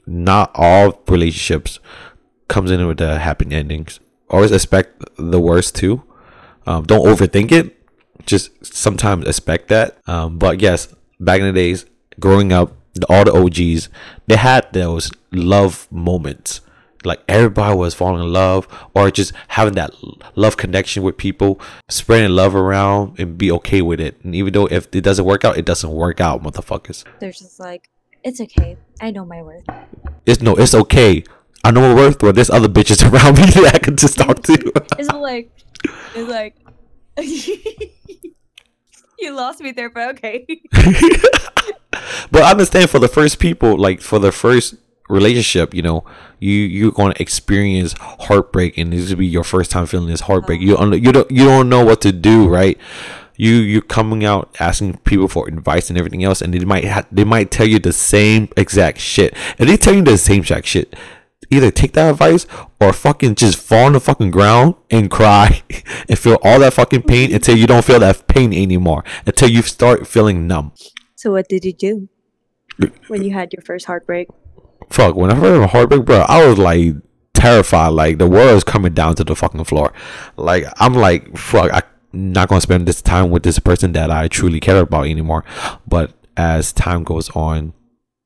Not 0.05 0.51
all 0.53 1.01
relationships 1.07 1.79
comes 2.47 2.69
in 2.69 2.85
with 2.85 2.97
the 2.97 3.19
happy 3.19 3.51
endings. 3.51 3.99
Always 4.29 4.51
expect 4.51 5.03
the 5.17 5.39
worst 5.39 5.75
too. 5.75 6.03
Um, 6.67 6.83
don't 6.83 7.05
overthink 7.05 7.51
it. 7.51 7.75
Just 8.25 8.65
sometimes 8.65 9.27
expect 9.27 9.67
that. 9.69 9.97
Um, 10.07 10.37
but 10.37 10.61
yes, 10.61 10.93
back 11.19 11.39
in 11.39 11.47
the 11.47 11.53
days, 11.53 11.85
growing 12.19 12.51
up, 12.51 12.75
all 13.09 13.25
the 13.25 13.33
OGs, 13.33 13.89
they 14.27 14.35
had 14.35 14.71
those 14.71 15.11
love 15.31 15.87
moments. 15.91 16.61
Like 17.05 17.21
everybody 17.27 17.75
was 17.75 17.93
falling 17.93 18.23
in 18.23 18.33
love, 18.33 18.67
or 18.93 19.11
just 19.11 19.33
having 19.49 19.75
that 19.75 19.91
love 20.35 20.57
connection 20.57 21.03
with 21.03 21.17
people, 21.17 21.59
spreading 21.89 22.31
love 22.31 22.55
around 22.55 23.19
and 23.19 23.37
be 23.37 23.51
okay 23.51 23.81
with 23.81 23.99
it. 23.99 24.17
And 24.23 24.35
even 24.35 24.53
though 24.53 24.65
if 24.67 24.87
it 24.93 25.01
doesn't 25.01 25.25
work 25.25 25.45
out, 25.45 25.57
it 25.57 25.65
doesn't 25.65 25.91
work 25.91 26.19
out, 26.19 26.43
motherfuckers. 26.43 27.03
they're 27.19 27.31
just 27.31 27.59
like 27.59 27.89
It's 28.23 28.41
okay. 28.41 28.77
I 29.01 29.11
know 29.11 29.25
my 29.25 29.41
worth. 29.41 29.65
It's 30.25 30.41
no, 30.41 30.55
it's 30.55 30.73
okay. 30.73 31.23
I 31.63 31.71
know 31.71 31.81
my 31.81 31.93
worth, 31.95 32.19
but 32.19 32.35
there's 32.35 32.49
other 32.49 32.67
bitches 32.67 33.01
around 33.11 33.37
me 33.37 33.45
that 33.45 33.75
I 33.75 33.79
can 33.79 33.95
just 33.97 34.17
talk 34.17 34.43
to. 34.43 34.71
It's 34.99 35.09
like, 35.11 35.51
it's 36.15 36.29
like, 36.29 36.55
you 39.19 39.33
lost 39.33 39.61
me 39.61 39.71
there, 39.71 39.89
but 39.89 40.09
okay. 40.09 40.45
but 42.31 42.43
I 42.43 42.51
understand 42.51 42.89
for 42.89 42.99
the 42.99 43.07
first 43.07 43.39
people, 43.39 43.77
like 43.77 44.01
for 44.01 44.19
the 44.19 44.31
first 44.31 44.75
relationship, 45.09 45.73
you 45.73 45.81
know, 45.81 46.03
you 46.39 46.53
you're 46.53 46.91
going 46.91 47.13
to 47.13 47.21
experience 47.21 47.93
heartbreak, 47.93 48.77
and 48.77 48.91
this 48.91 49.09
will 49.09 49.17
be 49.17 49.27
your 49.27 49.43
first 49.43 49.71
time 49.71 49.85
feeling 49.85 50.07
this 50.07 50.21
heartbreak. 50.21 50.61
You 50.61 50.77
un- 50.77 50.93
you 50.93 51.11
don't 51.11 51.29
you 51.29 51.45
don't 51.45 51.69
know 51.69 51.83
what 51.83 52.01
to 52.01 52.11
do, 52.11 52.47
right? 52.47 52.77
You 53.37 53.53
you're 53.53 53.81
coming 53.81 54.23
out 54.23 54.55
asking 54.59 54.97
people 54.99 55.27
for 55.27 55.47
advice 55.47 55.89
and 55.89 55.97
everything 55.97 56.23
else, 56.23 56.41
and 56.41 56.53
they 56.53 56.63
might 56.65 56.85
ha- 56.85 57.05
they 57.11 57.23
might 57.23 57.51
tell 57.51 57.67
you 57.67 57.79
the 57.79 57.93
same 57.93 58.49
exact 58.57 58.99
shit, 58.99 59.35
and 59.59 59.69
they 59.69 59.77
tell 59.77 59.93
you 59.93 60.01
the 60.01 60.17
same 60.17 60.39
exact 60.39 60.67
shit. 60.67 60.95
Either 61.51 61.69
take 61.69 61.93
that 61.93 62.09
advice 62.09 62.47
or 62.81 62.91
fucking 62.91 63.35
just 63.35 63.59
fall 63.59 63.85
on 63.85 63.93
the 63.93 63.99
fucking 63.99 64.31
ground 64.31 64.73
and 64.89 65.11
cry 65.11 65.61
and 66.09 66.17
feel 66.17 66.39
all 66.41 66.59
that 66.59 66.73
fucking 66.73 67.03
pain 67.03 67.31
until 67.31 67.55
you 67.55 67.67
don't 67.67 67.85
feel 67.85 67.99
that 67.99 68.27
pain 68.27 68.51
anymore. 68.51 69.03
Until 69.27 69.49
you 69.49 69.61
start 69.61 70.07
feeling 70.07 70.47
numb. 70.47 70.71
So 71.13 71.33
what 71.33 71.47
did 71.47 71.63
you 71.63 71.73
do 71.73 72.09
when 73.09 73.23
you 73.23 73.31
had 73.31 73.53
your 73.53 73.61
first 73.61 73.85
heartbreak? 73.85 74.27
Fuck, 74.89 75.15
when 75.15 75.31
I 75.31 75.35
heard 75.35 75.61
of 75.61 75.69
heartbreak, 75.69 76.05
bro, 76.05 76.19
I 76.27 76.45
was 76.47 76.57
like 76.57 76.95
terrified. 77.33 77.89
Like 77.89 78.17
the 78.17 78.27
world 78.27 78.55
is 78.55 78.63
coming 78.63 78.93
down 78.93 79.15
to 79.15 79.23
the 79.23 79.35
fucking 79.35 79.63
floor. 79.65 79.93
Like 80.37 80.65
I'm 80.77 80.93
like, 80.93 81.37
fuck, 81.37 81.71
I'm 81.73 82.33
not 82.33 82.49
gonna 82.49 82.61
spend 82.61 82.87
this 82.87 83.01
time 83.01 83.29
with 83.29 83.43
this 83.43 83.59
person 83.59 83.91
that 83.93 84.09
I 84.11 84.27
truly 84.27 84.59
care 84.59 84.79
about 84.79 85.07
anymore. 85.07 85.43
But 85.87 86.13
as 86.37 86.73
time 86.73 87.03
goes 87.03 87.29
on, 87.31 87.73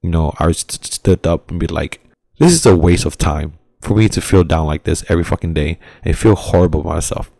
you 0.01 0.09
know, 0.09 0.33
I 0.39 0.51
st- 0.51 0.85
stood 0.85 1.27
up 1.27 1.51
and 1.51 1.59
be 1.59 1.67
like, 1.67 2.01
this 2.39 2.53
is 2.53 2.65
a 2.65 2.75
waste 2.75 3.05
of 3.05 3.17
time 3.17 3.53
for 3.81 3.95
me 3.95 4.09
to 4.09 4.21
feel 4.21 4.43
down 4.43 4.65
like 4.65 4.83
this 4.83 5.03
every 5.09 5.23
fucking 5.23 5.53
day 5.53 5.79
and 6.03 6.17
feel 6.17 6.35
horrible 6.35 6.83
myself. 6.83 7.31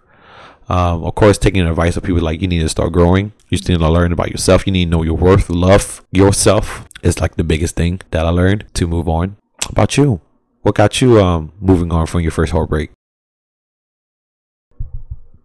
Um, 0.68 1.04
of 1.04 1.16
course, 1.16 1.38
taking 1.38 1.62
advice 1.62 1.98
of 1.98 2.04
people 2.04 2.22
like 2.22 2.42
you 2.42 2.48
need 2.48 2.60
to 2.60 2.70
start 2.70 2.94
growing. 2.94 3.34
You 3.50 3.58
just 3.58 3.68
need 3.68 3.80
to 3.80 3.90
learn 3.90 4.12
about 4.12 4.30
yourself. 4.30 4.68
You 4.68 4.74
need 4.74 4.86
to 4.86 4.92
know 4.92 5.02
your 5.04 5.18
worth, 5.18 5.50
love 5.50 6.06
yourself 6.12 6.88
is 7.02 7.20
like 7.20 7.36
the 7.36 7.44
biggest 7.44 7.76
thing 7.76 8.00
that 8.12 8.26
I 8.26 8.30
learned 8.30 8.66
to 8.76 8.86
move 8.86 9.10
on. 9.10 9.38
How 9.64 9.70
about 9.72 9.98
you? 9.98 10.22
What 10.62 10.76
got 10.76 11.02
you 11.02 11.20
um 11.20 11.52
moving 11.60 11.92
on 11.92 12.06
from 12.06 12.22
your 12.22 12.32
first 12.32 12.52
heartbreak? 12.52 12.92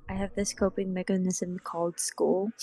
I 0.09 0.13
have 0.13 0.35
this 0.35 0.53
coping 0.53 0.93
mechanism 0.93 1.59
called 1.59 1.99
school. 1.99 2.51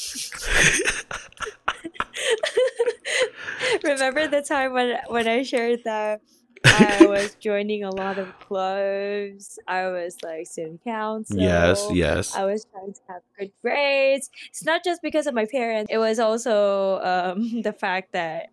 Remember 3.84 4.28
the 4.28 4.42
time 4.42 4.74
when 4.74 5.00
when 5.08 5.28
I 5.28 5.44
shared 5.44 5.84
that 5.86 6.22
I 6.66 7.06
was 7.10 7.36
joining 7.36 7.84
a 7.84 7.90
lot 7.92 8.18
of 8.18 8.38
clubs. 8.40 9.60
I 9.68 9.88
was 9.90 10.18
like 10.24 10.48
student 10.48 10.84
council. 10.84 11.38
Yes, 11.40 11.88
yes. 11.92 12.36
I 12.36 12.46
was 12.46 12.66
trying 12.66 12.94
to 12.94 13.00
have 13.10 13.22
good 13.38 13.52
grades. 13.62 14.30
It's 14.50 14.64
not 14.64 14.84
just 14.84 15.02
because 15.02 15.28
of 15.28 15.34
my 15.34 15.46
parents. 15.46 15.92
It 15.92 15.98
was 15.98 16.20
also 16.20 17.00
um, 17.02 17.62
the 17.62 17.74
fact 17.74 18.14
that 18.14 18.50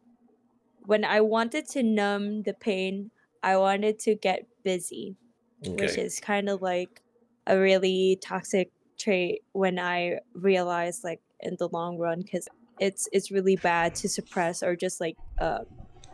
when 0.87 1.05
I 1.05 1.21
wanted 1.21 1.69
to 1.71 1.83
numb 1.83 2.43
the 2.43 2.55
pain, 2.55 3.11
I 3.43 3.57
wanted 3.57 3.99
to 4.01 4.15
get 4.15 4.47
busy, 4.65 5.17
which 5.65 5.99
is 5.99 6.21
kind 6.21 6.49
of 6.49 6.63
like 6.63 7.03
a 7.47 7.59
really 7.59 8.19
toxic 8.23 8.71
trait 8.99 9.43
when 9.53 9.79
I 9.79 10.21
realized 10.35 11.05
like 11.05 11.21
in 11.41 11.57
the 11.59 11.69
long 11.69 11.99
run 11.99 12.21
because 12.23 12.49
it's 12.81 13.09
it's 13.13 13.31
really 13.31 13.57
bad 13.57 13.95
to 13.97 14.09
suppress 14.09 14.63
or 14.63 14.77
just 14.77 15.01
like 15.01 15.17
uh, 15.41 15.61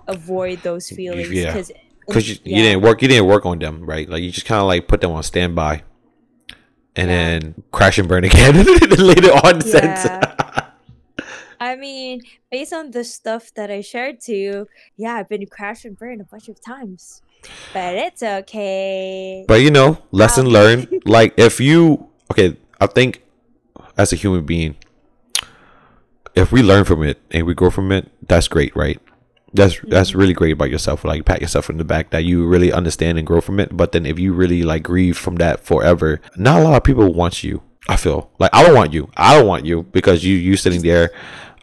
avoid 0.06 0.60
those 0.62 0.88
feelings 0.90 1.30
Yeah. 1.30 1.62
Because 2.06 2.28
you, 2.28 2.36
you 2.44 2.62
didn't 2.62 2.82
work, 2.82 3.02
you 3.02 3.08
didn't 3.08 3.26
work 3.26 3.46
on 3.46 3.58
them, 3.58 3.84
right? 3.84 4.08
Like 4.08 4.22
you 4.22 4.30
just 4.30 4.46
kind 4.46 4.60
of 4.60 4.66
like 4.66 4.88
put 4.88 5.00
them 5.00 5.10
on 5.12 5.22
standby, 5.22 5.82
and 6.96 7.10
Yeah. 7.10 7.38
then 7.38 7.62
crash 7.72 7.98
and 7.98 8.08
burn 8.08 8.24
again 8.24 8.54
later 8.98 9.32
on. 9.32 9.60
Since 9.60 10.06
I 11.60 11.76
mean, 11.76 12.20
based 12.50 12.72
on 12.72 12.90
the 12.90 13.04
stuff 13.04 13.52
that 13.54 13.70
I 13.70 13.80
shared 13.80 14.20
to 14.22 14.34
you, 14.34 14.66
yeah, 14.96 15.14
I've 15.14 15.28
been 15.28 15.46
crash 15.46 15.84
and 15.84 15.96
burn 15.96 16.20
a 16.20 16.24
bunch 16.24 16.48
of 16.48 16.60
times. 16.60 17.22
But 17.72 17.94
it's 17.96 18.22
okay. 18.22 19.44
But 19.48 19.60
you 19.62 19.70
know, 19.70 19.98
lesson 20.10 20.46
Um, 20.46 20.52
learned. 20.52 20.88
Like 21.06 21.34
if 21.36 21.60
you 21.60 22.08
okay, 22.30 22.56
I 22.80 22.86
think 22.86 23.22
as 23.96 24.12
a 24.12 24.16
human 24.16 24.44
being, 24.44 24.76
if 26.34 26.50
we 26.52 26.62
learn 26.62 26.84
from 26.84 27.02
it 27.02 27.20
and 27.30 27.46
we 27.46 27.54
grow 27.54 27.70
from 27.70 27.92
it, 27.92 28.10
that's 28.26 28.48
great, 28.48 28.74
right? 28.76 29.00
That's 29.54 29.80
that's 29.84 30.14
really 30.14 30.32
great 30.34 30.52
about 30.52 30.70
yourself. 30.70 31.04
Like 31.04 31.24
pat 31.24 31.40
yourself 31.40 31.70
in 31.70 31.78
the 31.78 31.84
back 31.84 32.10
that 32.10 32.24
you 32.24 32.44
really 32.44 32.72
understand 32.72 33.18
and 33.18 33.26
grow 33.26 33.40
from 33.40 33.60
it. 33.60 33.76
But 33.76 33.92
then 33.92 34.04
if 34.04 34.18
you 34.18 34.34
really 34.34 34.64
like 34.64 34.82
grieve 34.82 35.16
from 35.16 35.36
that 35.36 35.60
forever, 35.60 36.20
not 36.36 36.60
a 36.60 36.64
lot 36.64 36.76
of 36.76 36.84
people 36.84 37.14
want 37.14 37.44
you. 37.44 37.62
I 37.88 37.96
feel 37.96 38.30
like 38.38 38.50
I 38.52 38.64
don't 38.64 38.74
want 38.74 38.92
you. 38.92 39.10
I 39.16 39.38
don't 39.38 39.46
want 39.46 39.64
you 39.64 39.84
because 39.84 40.24
you 40.24 40.36
you 40.36 40.56
sitting 40.56 40.82
there 40.82 41.10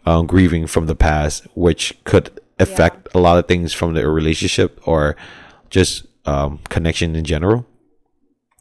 um, 0.06 0.26
grieving 0.26 0.66
from 0.66 0.86
the 0.86 0.94
past, 0.94 1.46
which 1.54 1.98
could 2.04 2.40
affect 2.58 3.08
a 3.14 3.18
lot 3.18 3.38
of 3.38 3.46
things 3.46 3.72
from 3.72 3.94
the 3.94 4.08
relationship 4.08 4.80
or 4.86 5.16
just 5.68 6.06
um, 6.24 6.60
connection 6.68 7.14
in 7.14 7.24
general. 7.24 7.66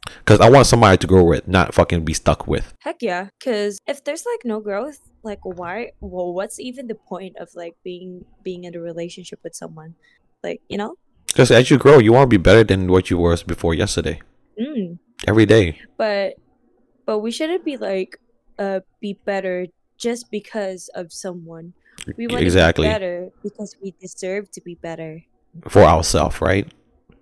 Because 0.05 0.39
I 0.39 0.49
want 0.49 0.65
somebody 0.65 0.97
to 0.97 1.07
grow 1.07 1.23
with, 1.23 1.47
not 1.47 1.73
fucking 1.73 2.03
be 2.05 2.13
stuck 2.13 2.47
with. 2.47 2.73
Heck 2.79 3.01
yeah, 3.01 3.29
because 3.39 3.79
if 3.87 4.03
there's 4.03 4.25
like 4.25 4.41
no 4.43 4.59
growth, 4.59 4.99
like 5.23 5.39
why? 5.43 5.91
Well, 6.01 6.33
what's 6.33 6.59
even 6.59 6.87
the 6.87 6.95
point 6.95 7.37
of 7.37 7.49
like 7.55 7.75
being 7.83 8.25
being 8.43 8.63
in 8.63 8.75
a 8.75 8.79
relationship 8.79 9.39
with 9.43 9.55
someone? 9.55 9.95
Like 10.43 10.61
you 10.69 10.77
know, 10.77 10.95
Because 11.27 11.51
as 11.51 11.69
you 11.69 11.77
grow, 11.77 11.99
you 11.99 12.13
want 12.13 12.29
to 12.31 12.37
be 12.37 12.41
better 12.41 12.63
than 12.63 12.87
what 12.91 13.09
you 13.11 13.17
were 13.17 13.37
before 13.45 13.73
yesterday. 13.75 14.21
mm. 14.59 14.97
Every 15.27 15.45
day. 15.45 15.79
but 15.97 16.33
but 17.05 17.19
we 17.19 17.29
shouldn't 17.29 17.63
be 17.63 17.77
like 17.77 18.17
uh 18.57 18.79
be 19.01 19.13
better 19.25 19.67
just 19.99 20.31
because 20.31 20.89
of 20.95 21.13
someone. 21.13 21.73
We 22.17 22.25
want 22.25 22.41
Exactly. 22.41 22.87
to 22.87 22.89
be 22.89 22.93
better 22.93 23.29
because 23.43 23.75
we 23.83 23.93
deserve 24.01 24.49
to 24.51 24.61
be 24.61 24.73
better. 24.81 25.21
For 25.69 25.83
ourselves, 25.83 26.41
right? 26.41 26.65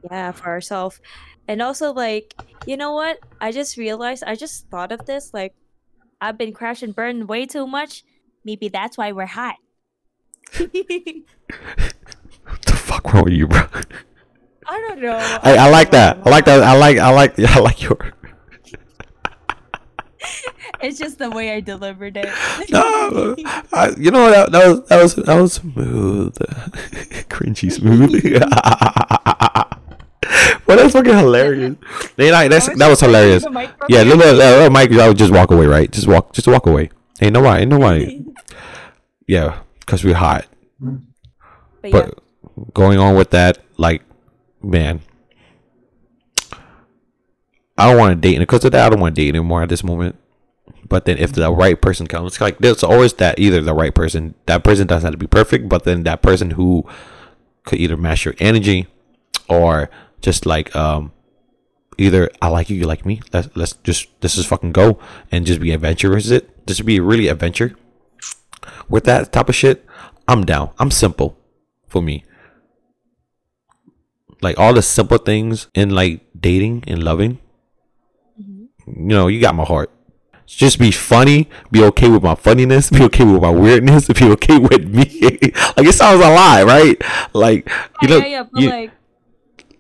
yeah 0.10 0.32
for 0.32 0.48
ourselves 0.48 1.02
and 1.50 1.62
also 1.64 1.92
like 1.92 2.36
you 2.66 2.78
know 2.78 2.94
what 2.94 3.20
i 3.42 3.52
just 3.52 3.76
realized 3.76 4.24
i 4.26 4.36
just 4.36 4.70
thought 4.70 4.92
of 4.94 5.06
this 5.06 5.34
like 5.34 5.54
i've 6.22 6.38
been 6.38 6.54
crash 6.54 6.84
and 6.84 6.96
burn 6.96 7.26
way 7.26 7.46
too 7.46 7.66
much 7.66 8.06
maybe 8.46 8.70
that's 8.70 8.98
why 8.98 9.12
we're 9.12 9.26
hot 9.26 9.56
What 10.58 10.72
the 12.66 12.74
fuck 12.74 13.14
wrong 13.14 13.26
with 13.26 13.34
you, 13.34 13.48
bro? 13.48 13.62
i 14.68 14.80
don't 14.88 15.02
know 15.02 15.18
I, 15.44 15.58
I 15.58 15.70
like 15.70 15.92
that. 15.92 16.20
I 16.26 16.30
like 16.30 16.46
that. 16.46 16.64
I 16.64 16.78
like. 16.78 16.98
I 16.98 17.10
like. 17.12 17.40
I 17.56 17.60
like 17.60 17.82
your. 17.82 17.98
it's 20.82 21.00
just 21.00 21.18
the 21.18 21.30
way 21.30 21.52
i 21.52 21.60
delivered 21.60 22.18
it 22.18 22.26
No, 22.72 23.36
I, 23.74 23.94
you 23.98 24.12
know 24.12 24.30
that, 24.30 24.52
that 24.52 24.68
was 24.68 24.86
that 24.86 25.02
was 25.02 25.16
that 25.16 25.42
was 25.42 25.54
smooth, 25.54 26.36
cringy 27.30 27.72
smooth. 27.72 28.12
Well, 30.70 30.78
that's 30.78 30.94
fucking 30.94 31.18
hilarious. 31.18 31.76
They 32.16 32.32
like 32.32 32.52
that's 32.52 32.68
that 32.78 32.88
was 32.88 33.00
hilarious. 33.00 33.44
Yeah, 33.90 34.04
little, 34.04 34.18
little, 34.18 34.36
little 34.36 34.70
Mike, 34.70 34.92
I 34.92 35.08
would 35.08 35.18
just 35.18 35.34
walk 35.34 35.50
away, 35.50 35.66
right? 35.66 35.90
Just 35.92 36.08
walk, 36.08 36.32
just 36.32 36.48
walk 36.48 36.68
away. 36.68 36.92
Ain't 37.22 37.34
nobody, 37.34 37.64
ain't 37.64 37.72
nobody. 37.72 38.24
Yeah, 39.26 39.62
cause 39.88 40.04
we're 40.04 40.14
hot. 40.14 40.46
but, 40.80 41.04
yeah, 41.84 42.10
going 42.76 43.00
on 43.00 43.16
with 43.16 43.32
that, 43.32 43.58
like, 43.78 44.04
man, 44.62 45.02
I 47.76 47.90
don't 47.90 47.98
want 47.98 48.22
to 48.22 48.30
date 48.30 48.38
because 48.38 48.64
of 48.64 48.72
that. 48.74 48.86
I 48.86 48.90
don't 48.90 49.00
want 49.00 49.16
to 49.16 49.22
date 49.22 49.30
anymore 49.30 49.64
at 49.64 49.70
this 49.70 49.84
moment. 49.84 50.18
But 50.88 51.06
then, 51.06 51.18
if 51.18 51.34
the 51.34 51.52
right 51.52 51.82
person 51.82 52.06
comes, 52.06 52.34
it's 52.34 52.42
like 52.42 52.60
there's 52.60 52.84
always 52.84 53.14
that 53.16 53.40
either 53.40 53.60
the 53.62 53.74
right 53.74 53.94
person, 53.96 54.36
that 54.46 54.64
person 54.64 54.86
doesn't 54.86 55.06
have 55.06 55.14
to 55.14 55.18
be 55.18 55.28
perfect, 55.28 55.68
but 55.68 55.84
then 55.84 56.04
that 56.04 56.22
person 56.22 56.52
who 56.52 56.84
could 57.66 57.80
either 57.80 57.98
match 57.98 58.26
your 58.26 58.36
energy 58.40 58.86
or 59.48 59.90
just 60.22 60.46
like 60.46 60.76
um 60.76 61.12
either 61.98 62.30
I 62.42 62.48
like 62.48 62.70
you, 62.70 62.76
you 62.78 62.86
like 62.86 63.06
me. 63.06 63.22
Let's 63.34 63.50
let's 63.56 63.74
just 63.84 64.08
let's 64.22 64.36
just 64.36 64.48
fucking 64.48 64.72
go 64.72 65.00
and 65.32 65.46
just 65.46 65.60
be 65.60 65.72
adventurous. 65.72 66.30
It 66.32 66.66
just 66.68 66.86
be 66.86 67.00
really 67.00 67.28
adventure 67.28 67.76
with 68.90 69.04
that 69.06 69.32
type 69.34 69.50
of 69.50 69.56
shit. 69.56 69.86
I'm 70.28 70.46
down. 70.46 70.72
I'm 70.80 70.92
simple 70.92 71.38
for 71.88 72.02
me. 72.02 72.24
Like 74.42 74.58
all 74.58 74.74
the 74.74 74.82
simple 74.82 75.18
things 75.18 75.68
in 75.74 75.90
like 75.90 76.22
dating 76.40 76.84
and 76.88 77.04
loving. 77.04 77.40
Mhm. 78.40 78.68
You 78.88 79.16
know, 79.18 79.28
you 79.28 79.42
got 79.42 79.56
my 79.56 79.66
heart. 79.66 79.92
Just 80.48 80.80
be 80.80 80.90
funny, 80.92 81.48
be 81.72 81.84
okay 81.84 82.10
with 82.10 82.24
my 82.24 82.34
funniness, 82.34 82.90
be 82.90 83.04
okay 83.04 83.24
with 83.24 83.42
my 83.42 83.52
weirdness, 83.52 84.08
be 84.20 84.26
okay 84.32 84.58
with 84.58 84.88
me. 84.88 85.04
like 85.78 85.86
it 85.86 85.94
sounds 85.94 86.24
a 86.24 86.30
lot, 86.30 86.66
right? 86.66 86.98
Like 87.34 87.70
you 88.02 88.08
yeah, 88.08 88.10
know, 88.10 88.18
yeah, 88.18 88.26
yeah, 88.28 88.44
but 88.52 88.62
you- 88.62 88.70
like 88.70 88.92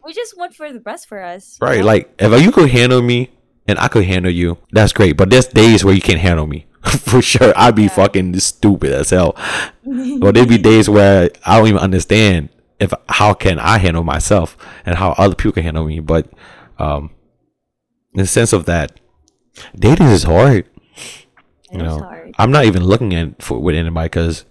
we 0.05 0.13
just 0.13 0.37
want 0.37 0.55
for 0.55 0.71
the 0.71 0.79
best 0.79 1.07
for 1.07 1.21
us 1.21 1.57
you 1.61 1.67
right? 1.67 1.79
know? 1.79 1.85
Like 1.85 2.13
if 2.19 2.41
you 2.43 2.51
could 2.51 2.69
handle 2.69 3.01
me 3.01 3.31
and 3.67 3.77
I 3.79 3.87
could 3.87 4.05
handle 4.05 4.31
you, 4.31 4.57
that's 4.71 4.93
great. 4.93 5.17
But 5.17 5.29
there's 5.29 5.47
days 5.47 5.83
where 5.85 5.93
you 5.93 6.01
can't 6.01 6.19
handle 6.19 6.47
me. 6.47 6.65
for 6.83 7.21
sure. 7.21 7.53
I'd 7.55 7.75
be 7.75 7.83
Yeah. 7.83 7.89
fucking 7.89 8.39
stupid 8.39 8.91
as 8.93 9.09
hell. 9.09 9.35
Or 10.21 10.31
there'd 10.31 10.47
be 10.49 10.57
days 10.57 10.89
where 10.89 11.29
I 11.45 11.57
don't 11.57 11.67
even 11.67 11.79
understand 11.81 12.49
if 12.79 12.93
how 13.09 13.33
can 13.33 13.59
I 13.59 13.77
handle 13.79 14.03
myself 14.03 14.55
and 14.85 14.95
how 14.95 15.11
other 15.17 15.35
people 15.35 15.51
can 15.53 15.63
handle 15.63 15.85
me. 15.85 15.99
But 15.99 16.29
um, 16.77 17.11
in 18.13 18.21
the 18.21 18.27
sense 18.27 18.53
of 18.53 18.65
that, 18.65 18.99
dating 19.77 20.07
is 20.07 20.23
hard. 20.23 20.65
You 21.71 21.79
know, 21.79 21.99
hard. 21.99 22.33
I'm 22.37 22.51
not 22.51 22.65
even 22.65 22.83
looking 22.83 23.13
at 23.13 23.41
for 23.41 23.59
with 23.59 23.75
anybody 23.75 24.05
because 24.07 24.45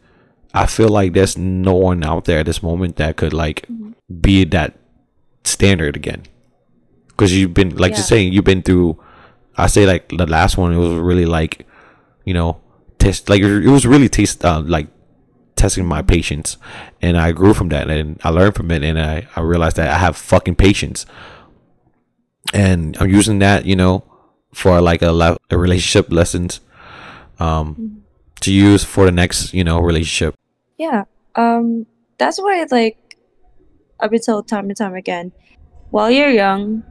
I 0.55 0.67
feel 0.67 0.89
like 0.91 1.15
there's 1.15 1.39
no 1.39 1.75
one 1.75 2.05
out 2.05 2.27
there 2.27 2.41
at 2.41 2.47
this 2.47 2.63
moment 2.63 2.97
that 2.97 3.17
could 3.17 3.33
like 3.33 3.67
Mm-hmm. 3.69 3.93
be 4.21 4.45
that 4.45 4.75
standard 5.45 5.97
again. 5.97 6.25
Because 7.09 7.37
you've 7.37 7.55
been 7.55 7.77
like 7.77 7.95
just 7.95 8.09
saying 8.09 8.33
you've 8.33 8.45
been 8.45 8.63
through. 8.63 8.99
I 9.57 9.67
say 9.67 9.87
like 9.87 10.09
the 10.09 10.27
last 10.27 10.57
one 10.57 10.73
it 10.73 10.77
was 10.77 10.95
really 10.95 11.27
like, 11.27 11.67
you 12.25 12.33
know, 12.33 12.61
test 12.99 13.29
like 13.29 13.43
it 13.43 13.69
was 13.69 13.87
really 13.87 14.09
taste 14.09 14.45
uh, 14.45 14.63
like 14.65 14.87
testing 15.57 15.85
my 15.85 16.03
patience, 16.03 16.57
and 17.03 17.17
I 17.17 17.33
grew 17.33 17.55
from 17.55 17.69
that 17.71 17.91
and 17.91 18.21
I 18.23 18.31
learned 18.31 18.55
from 18.55 18.71
it 18.71 18.85
and 18.85 19.01
I 19.01 19.27
I 19.35 19.41
realized 19.41 19.77
that 19.77 19.91
I 19.91 19.99
have 19.99 20.17
fucking 20.17 20.55
patience, 20.55 21.07
and 22.55 22.97
I'm 23.01 23.11
using 23.11 23.41
that 23.41 23.67
you 23.67 23.75
know 23.75 24.05
for 24.53 24.81
like 24.81 25.03
a, 25.03 25.37
a 25.51 25.59
relationship 25.59 26.13
lessons, 26.13 26.61
um, 27.39 28.05
to 28.41 28.53
use 28.53 28.85
for 28.85 29.05
the 29.05 29.13
next 29.13 29.53
you 29.53 29.65
know 29.65 29.81
relationship. 29.81 30.35
Yeah. 30.77 31.05
Um 31.35 31.87
that's 32.19 32.39
why 32.39 32.65
like 32.71 33.08
I've 34.01 34.11
been 34.11 34.21
told 34.21 34.49
time 34.49 34.67
and 34.69 34.77
time 34.77 34.95
again, 34.95 35.33
while 35.91 36.11
you're 36.11 36.31
young, 36.31 36.85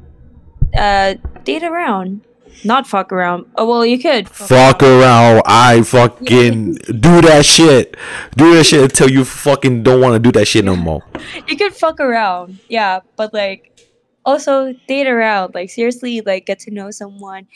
uh 0.77 1.15
date 1.43 1.63
around. 1.63 2.21
Not 2.65 2.87
fuck 2.87 3.11
around. 3.11 3.45
Oh 3.55 3.67
well 3.67 3.85
you 3.85 3.99
could 3.99 4.27
Fuck 4.27 4.81
around, 4.81 5.43
I 5.45 5.83
fucking 5.83 6.73
do 6.99 7.21
that 7.21 7.45
shit, 7.45 7.95
do 8.35 8.53
that 8.55 8.65
shit 8.65 8.81
until 8.81 9.09
you 9.11 9.23
fucking 9.25 9.83
don't 9.83 10.01
want 10.01 10.13
to 10.13 10.19
do 10.19 10.31
that 10.37 10.47
shit 10.47 10.65
no 10.65 10.75
more. 10.75 11.03
You 11.47 11.55
could 11.55 11.73
fuck 11.73 11.99
around. 11.99 12.59
Yeah, 12.67 13.01
but 13.15 13.33
like 13.33 13.77
also 14.25 14.73
date 14.87 15.07
around. 15.07 15.53
Like 15.55 15.69
seriously, 15.69 16.21
like 16.21 16.45
get 16.45 16.59
to 16.59 16.71
know 16.71 16.91
someone. 16.91 17.47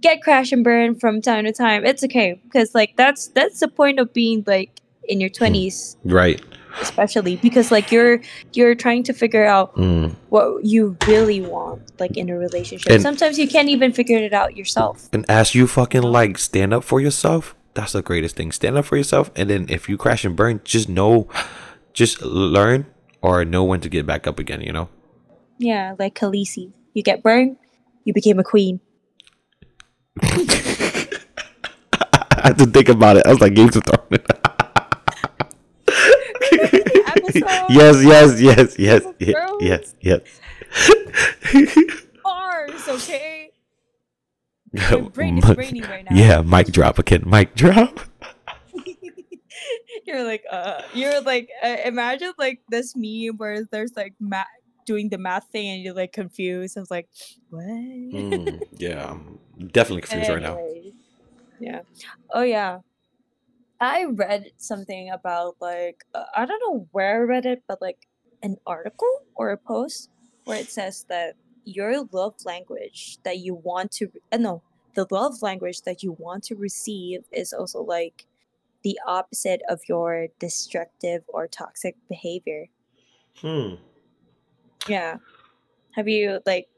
Get 0.00 0.22
crash 0.22 0.52
and 0.52 0.62
burn 0.62 0.94
from 0.94 1.20
time 1.20 1.44
to 1.44 1.52
time. 1.52 1.84
It's 1.84 2.04
okay. 2.04 2.40
Because 2.44 2.74
like 2.74 2.96
that's 2.96 3.28
that's 3.28 3.60
the 3.60 3.68
point 3.68 3.98
of 3.98 4.12
being 4.12 4.44
like 4.46 4.80
in 5.08 5.20
your 5.20 5.30
twenties 5.30 5.96
Right. 6.04 6.40
Especially 6.80 7.36
because 7.36 7.70
like 7.70 7.90
you're 7.92 8.20
you're 8.52 8.74
trying 8.74 9.02
to 9.04 9.12
figure 9.12 9.44
out 9.44 9.74
Mm. 9.76 10.14
what 10.28 10.64
you 10.64 10.96
really 11.06 11.40
want 11.40 11.82
like 12.00 12.16
in 12.16 12.28
a 12.30 12.36
relationship 12.38 12.90
And- 12.92 13.02
sometimes 13.02 13.38
you 13.38 13.48
can't 13.48 13.68
even 13.68 13.92
figure 13.92 14.18
it 14.18 14.32
out 14.32 14.56
yourself 14.56 15.08
And 15.12 15.24
as 15.28 15.54
you 15.54 15.66
fucking 15.66 16.02
like 16.02 16.38
stand 16.38 16.72
up 16.74 16.84
for 16.84 17.00
yourself, 17.00 17.54
that's 17.74 17.92
the 17.92 18.02
greatest 18.02 18.34
thing. 18.36 18.50
Stand 18.50 18.76
up 18.76 18.84
for 18.86 18.96
yourself, 18.96 19.30
and 19.36 19.48
then 19.48 19.66
if 19.68 19.88
you 19.88 19.96
crash 19.96 20.24
and 20.24 20.34
burn, 20.34 20.60
just 20.64 20.88
know, 20.88 21.28
just 21.92 22.20
learn 22.22 22.86
or 23.22 23.44
know 23.44 23.62
when 23.62 23.80
to 23.82 23.88
get 23.88 24.06
back 24.06 24.26
up 24.26 24.38
again. 24.38 24.60
You 24.62 24.72
know. 24.72 24.88
yeah 25.58 25.94
like 25.98 26.14
khaleesi 26.18 26.72
you 26.94 27.02
get 27.02 27.22
burned 27.22 27.56
you 28.04 28.12
became 28.14 28.38
a 28.38 28.44
queen 28.46 28.80
I 32.38 32.54
had 32.54 32.58
to 32.58 32.66
think 32.66 32.88
about 32.88 33.16
it. 33.18 33.26
I 33.26 33.30
was 33.30 33.40
like 33.40 33.54
Games 33.54 33.76
of 33.76 33.82
Thrones. 33.84 34.22
Episode 36.52 37.70
yes, 37.70 38.04
yes, 38.04 38.40
yes, 38.40 38.78
yes, 38.78 39.02
yes, 39.18 39.94
yes, 40.00 40.20
yes. 41.52 41.80
bars 42.22 42.88
okay 42.88 43.50
my 44.72 45.00
brain 45.00 45.38
is 45.38 45.56
raining 45.56 45.82
right 45.82 46.04
now 46.04 46.14
Yeah, 46.14 46.42
mic 46.42 46.66
drop 46.68 46.98
again. 46.98 47.22
Mic 47.26 47.54
drop. 47.54 48.00
you're 50.06 50.24
like 50.24 50.44
uh 50.50 50.82
you're 50.92 51.20
like 51.22 51.48
uh, 51.62 51.76
imagine 51.84 52.32
like 52.38 52.60
this 52.68 52.94
meme 52.94 53.36
where 53.38 53.64
there's 53.64 53.92
like 53.96 54.14
math 54.20 54.46
doing 54.86 55.08
the 55.08 55.18
math 55.18 55.46
thing 55.50 55.68
and 55.68 55.82
you're 55.82 55.94
like 55.94 56.12
confused 56.12 56.76
i 56.76 56.80
was 56.80 56.90
like 56.90 57.08
what 57.50 57.64
Mm, 57.64 58.62
yeah, 58.78 59.10
I'm 59.10 59.38
definitely 59.72 60.02
confused 60.02 60.30
right 60.30 60.42
now. 60.42 60.58
Yeah. 61.60 61.80
Oh 62.32 62.42
yeah. 62.42 62.78
I 63.80 64.04
read 64.04 64.50
something 64.56 65.10
about 65.10 65.56
like 65.60 66.04
uh, 66.14 66.24
I 66.36 66.46
don't 66.46 66.62
know 66.66 66.88
where 66.92 67.20
I 67.20 67.24
read 67.24 67.46
it, 67.46 67.62
but 67.68 67.80
like 67.80 68.08
an 68.42 68.56
article 68.66 69.22
or 69.34 69.50
a 69.50 69.56
post 69.56 70.10
where 70.44 70.58
it 70.58 70.70
says 70.70 71.04
that 71.08 71.34
your 71.64 72.04
love 72.12 72.34
language 72.44 73.18
that 73.24 73.38
you 73.38 73.54
want 73.54 73.90
to 73.92 74.10
uh, 74.32 74.36
no 74.36 74.62
the 74.94 75.06
love 75.10 75.42
language 75.42 75.82
that 75.82 76.02
you 76.02 76.16
want 76.18 76.42
to 76.44 76.56
receive 76.56 77.20
is 77.30 77.52
also 77.52 77.82
like 77.82 78.26
the 78.82 78.98
opposite 79.06 79.60
of 79.68 79.80
your 79.88 80.28
destructive 80.38 81.22
or 81.28 81.46
toxic 81.46 81.96
behavior. 82.08 82.66
Hmm. 83.36 83.74
Yeah. 84.88 85.18
Have 85.94 86.08
you 86.08 86.40
like 86.46 86.68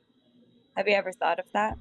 have 0.77 0.89
you 0.89 0.95
ever 0.95 1.13
thought 1.13 1.39
of 1.39 1.47
that 1.53 1.79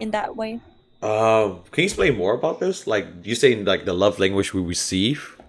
in 0.00 0.10
that 0.10 0.36
way? 0.36 0.60
Um, 1.02 1.60
can 1.70 1.82
you 1.82 1.84
explain 1.84 2.16
more 2.16 2.34
about 2.34 2.60
this? 2.60 2.86
Like 2.86 3.06
you 3.22 3.34
saying, 3.34 3.64
like 3.64 3.86
the 3.86 3.94
love 3.94 4.18
language 4.18 4.52
we 4.52 4.60
receive 4.60 5.40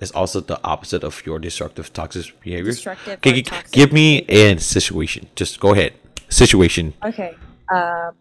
is 0.00 0.10
also 0.12 0.40
the 0.40 0.60
opposite 0.64 1.04
of 1.04 1.24
your 1.24 1.38
destructive, 1.38 1.92
toxic 1.92 2.38
behaviors. 2.40 2.76
Destructive 2.76 3.18
Okay, 3.18 3.42
toxic 3.42 3.70
give 3.70 3.92
me 3.92 4.24
a 4.28 4.58
situation. 4.58 5.28
Just 5.36 5.60
go 5.60 5.72
ahead. 5.72 5.94
Situation. 6.28 6.94
Okay. 7.04 7.36
Um, 7.72 8.12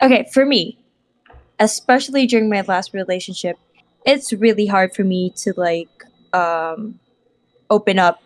okay, 0.00 0.28
for 0.32 0.46
me, 0.46 0.78
especially 1.58 2.26
during 2.26 2.48
my 2.48 2.62
last 2.62 2.94
relationship, 2.94 3.58
it's 4.04 4.32
really 4.32 4.66
hard 4.66 4.94
for 4.94 5.02
me 5.02 5.30
to 5.36 5.52
like 5.56 6.04
um, 6.32 7.00
open 7.68 7.98
up, 7.98 8.22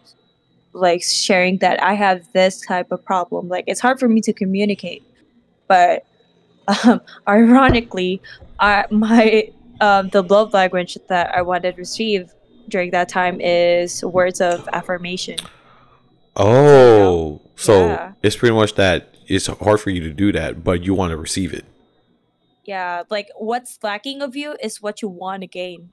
like 0.75 1.03
sharing 1.03 1.59
that 1.59 1.83
I 1.83 1.95
have 1.95 2.31
this 2.33 2.61
type 2.61 2.93
of 2.93 3.03
problem. 3.05 3.49
Like 3.49 3.65
it's 3.67 3.81
hard 3.81 3.99
for 3.99 4.09
me 4.09 4.21
to 4.23 4.35
communicate, 4.35 5.03
but 5.67 6.05
um, 6.69 7.01
ironically, 7.29 8.21
I 8.59 8.85
my 8.91 9.51
um, 9.81 10.09
the 10.11 10.23
love 10.23 10.53
language 10.53 10.99
that 11.09 11.35
I 11.35 11.43
wanted 11.43 11.73
to 11.73 11.79
receive 11.79 12.33
during 12.69 12.91
that 12.91 13.09
time 13.09 13.41
is 13.41 14.05
words 14.05 14.41
of 14.41 14.69
affirmation. 14.73 15.37
Oh, 16.37 17.41
so 17.57 17.87
Yeah. 17.89 18.13
it's 18.23 18.37
pretty 18.37 18.55
much 18.55 18.75
that 18.75 19.15
it's 19.27 19.47
hard 19.47 19.81
for 19.81 19.91
you 19.91 20.01
to 20.03 20.11
do 20.11 20.33
that, 20.33 20.63
but 20.65 20.85
you 20.85 20.95
want 20.95 21.11
to 21.11 21.17
receive 21.17 21.53
it. 21.53 21.65
Yeah, 22.65 23.03
like 23.11 23.29
what's 23.37 23.79
lacking 23.83 24.23
of 24.23 24.37
you 24.37 24.57
is 24.63 24.81
what 24.81 25.03
you 25.03 25.09
want 25.09 25.43
to 25.43 25.47
gain. 25.47 25.91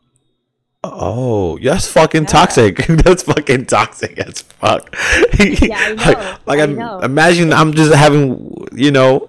Oh, 0.83 1.57
that's 1.57 1.87
fucking 1.87 2.23
Yeah. 2.23 2.27
toxic. 2.27 2.85
that's 2.87 3.23
fucking 3.23 3.65
toxic 3.65 4.19
as 4.19 4.41
fuck. 4.43 4.95
Yeah, 5.39 5.77
I 5.79 5.93
know. 5.93 6.03
like, 6.05 6.47
like 6.47 6.59
I 6.59 6.61
I'm- 6.61 6.75
know. 6.75 6.99
imagine 6.99 7.51
I'm 7.51 7.73
just 7.73 7.93
having, 7.93 8.53
you 8.73 8.91
know, 8.91 9.25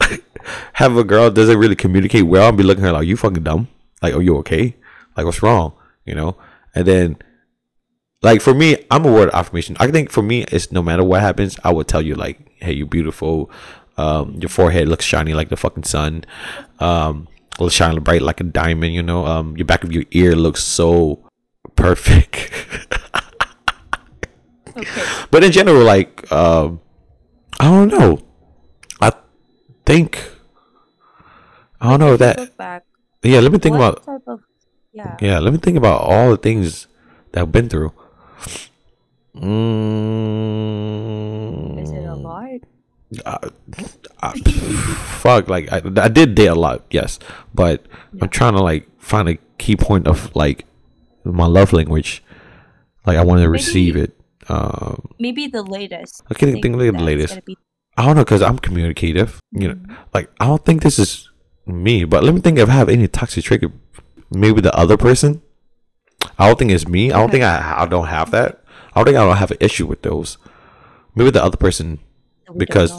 have 0.74 0.96
a 0.96 1.04
girl 1.04 1.30
doesn't 1.30 1.58
really 1.58 1.76
communicate 1.76 2.24
well 2.24 2.48
and 2.48 2.56
be 2.56 2.62
looking 2.62 2.84
at 2.84 2.88
her 2.88 2.92
like, 2.92 3.06
you 3.06 3.16
fucking 3.16 3.42
dumb. 3.42 3.68
Like, 4.02 4.14
are 4.14 4.22
you 4.22 4.36
okay? 4.38 4.76
Like, 5.16 5.26
what's 5.26 5.42
wrong? 5.42 5.72
You 6.04 6.14
know? 6.14 6.36
And 6.74 6.86
then, 6.86 7.16
like, 8.22 8.40
for 8.40 8.54
me, 8.54 8.84
I'm 8.90 9.04
a 9.04 9.12
word 9.12 9.28
of 9.28 9.34
affirmation. 9.34 9.76
I 9.80 9.90
think 9.90 10.10
for 10.10 10.22
me, 10.22 10.44
it's 10.44 10.70
no 10.72 10.82
matter 10.82 11.04
what 11.04 11.20
happens, 11.20 11.58
I 11.64 11.72
will 11.72 11.84
tell 11.84 12.02
you, 12.02 12.14
like, 12.14 12.38
hey, 12.56 12.72
you're 12.72 12.86
beautiful. 12.86 13.50
Um, 13.96 14.36
your 14.36 14.48
forehead 14.48 14.88
looks 14.88 15.04
shiny 15.04 15.34
like 15.34 15.48
the 15.48 15.56
fucking 15.56 15.84
sun. 15.84 16.24
Um, 16.78 17.26
looks 17.58 17.74
shiny 17.74 17.98
bright 17.98 18.22
like 18.22 18.40
a 18.40 18.44
diamond, 18.44 18.94
you 18.94 19.02
know? 19.02 19.26
Um, 19.26 19.56
your 19.56 19.66
back 19.66 19.82
of 19.82 19.92
your 19.92 20.04
ear 20.12 20.36
looks 20.36 20.62
so 20.62 21.28
perfect. 21.74 22.52
Okay. 24.76 25.02
but 25.30 25.42
in 25.42 25.52
general, 25.52 25.82
like, 25.82 26.30
um, 26.30 26.80
I 27.58 27.64
don't 27.64 27.88
know. 27.88 28.20
I 29.00 29.12
think 29.84 30.30
I 31.80 31.90
don't 31.90 32.00
know 32.00 32.16
that. 32.16 32.56
Back. 32.56 32.84
Yeah, 33.22 33.40
let 33.40 33.52
me 33.52 33.58
think 33.58 33.76
about. 33.76 34.02
of 34.26 34.40
yeah. 34.92 35.16
Yeah, 35.20 35.38
let 35.38 35.52
me 35.52 35.58
think 35.58 35.76
about 35.76 36.00
all 36.02 36.30
the 36.30 36.36
things 36.36 36.86
that 37.32 37.42
I've 37.42 37.52
been 37.52 37.68
through. 37.68 37.92
Mm, 40.48 41.82
Is 41.82 41.90
it 41.90 42.04
a 42.04 42.14
lot? 42.14 42.60
I, 43.24 43.38
I- 44.22 44.38
fuck, 45.20 45.48
like 45.48 45.70
I, 45.72 45.80
I 46.02 46.08
did 46.08 46.34
date 46.34 46.46
a 46.48 46.54
lot, 46.54 46.84
yes, 46.90 47.18
but 47.54 47.84
I'm 48.20 48.28
trying 48.28 48.54
to 48.54 48.60
like 48.62 48.88
find 49.00 49.28
a 49.28 49.36
key 49.58 49.76
point 49.76 50.06
of 50.06 50.34
like 50.34 50.66
my 51.24 51.46
love 51.46 51.72
language. 51.72 52.22
Like 53.06 53.16
I 53.16 53.24
want 53.24 53.40
to 53.40 53.48
receive 53.48 53.96
it. 53.96 54.14
Um, 54.48 55.08
Maybe 55.20 55.46
the 55.46 55.62
latest. 55.62 56.22
I 56.30 56.34
can't 56.34 56.52
thing 56.52 56.62
think 56.62 56.74
of 56.74 56.80
the 56.80 56.92
latest. 57.02 57.44
be- 57.44 57.56
I 57.96 58.04
don't 58.06 58.16
know 58.16 58.24
because 58.24 58.42
I'm 58.42 58.58
communicative. 58.58 59.40
You 59.52 59.68
know, 59.68 59.74
Mhm. 59.74 59.96
like 60.14 60.30
I 60.40 60.46
don't 60.46 60.64
think 60.64 60.82
this 60.82 60.98
is 60.98 61.30
me, 61.68 62.04
but 62.04 62.24
let 62.24 62.34
me 62.34 62.40
think 62.40 62.58
if 62.58 62.68
I 62.68 62.72
have 62.72 62.88
any 62.88 63.08
toxic 63.08 63.44
trigger. 63.44 63.70
Maybe 64.30 64.60
the 64.60 64.74
other 64.76 64.96
person. 64.96 65.42
I 66.38 66.46
don't 66.46 66.58
think 66.58 66.70
it's 66.70 66.86
me. 66.86 67.12
I 67.12 67.18
don't 67.18 67.30
think 67.30 67.44
I, 67.44 67.82
I 67.82 67.86
don't 67.86 68.08
have 68.08 68.30
that. 68.32 68.62
I 68.94 69.00
don't 69.00 69.06
think 69.06 69.16
I 69.16 69.24
don't 69.24 69.36
have 69.36 69.50
an 69.50 69.58
issue 69.60 69.86
with 69.86 70.02
those. 70.02 70.38
Maybe 71.14 71.30
the 71.30 71.42
other 71.42 71.56
person 71.56 72.00
we 72.48 72.58
because 72.58 72.92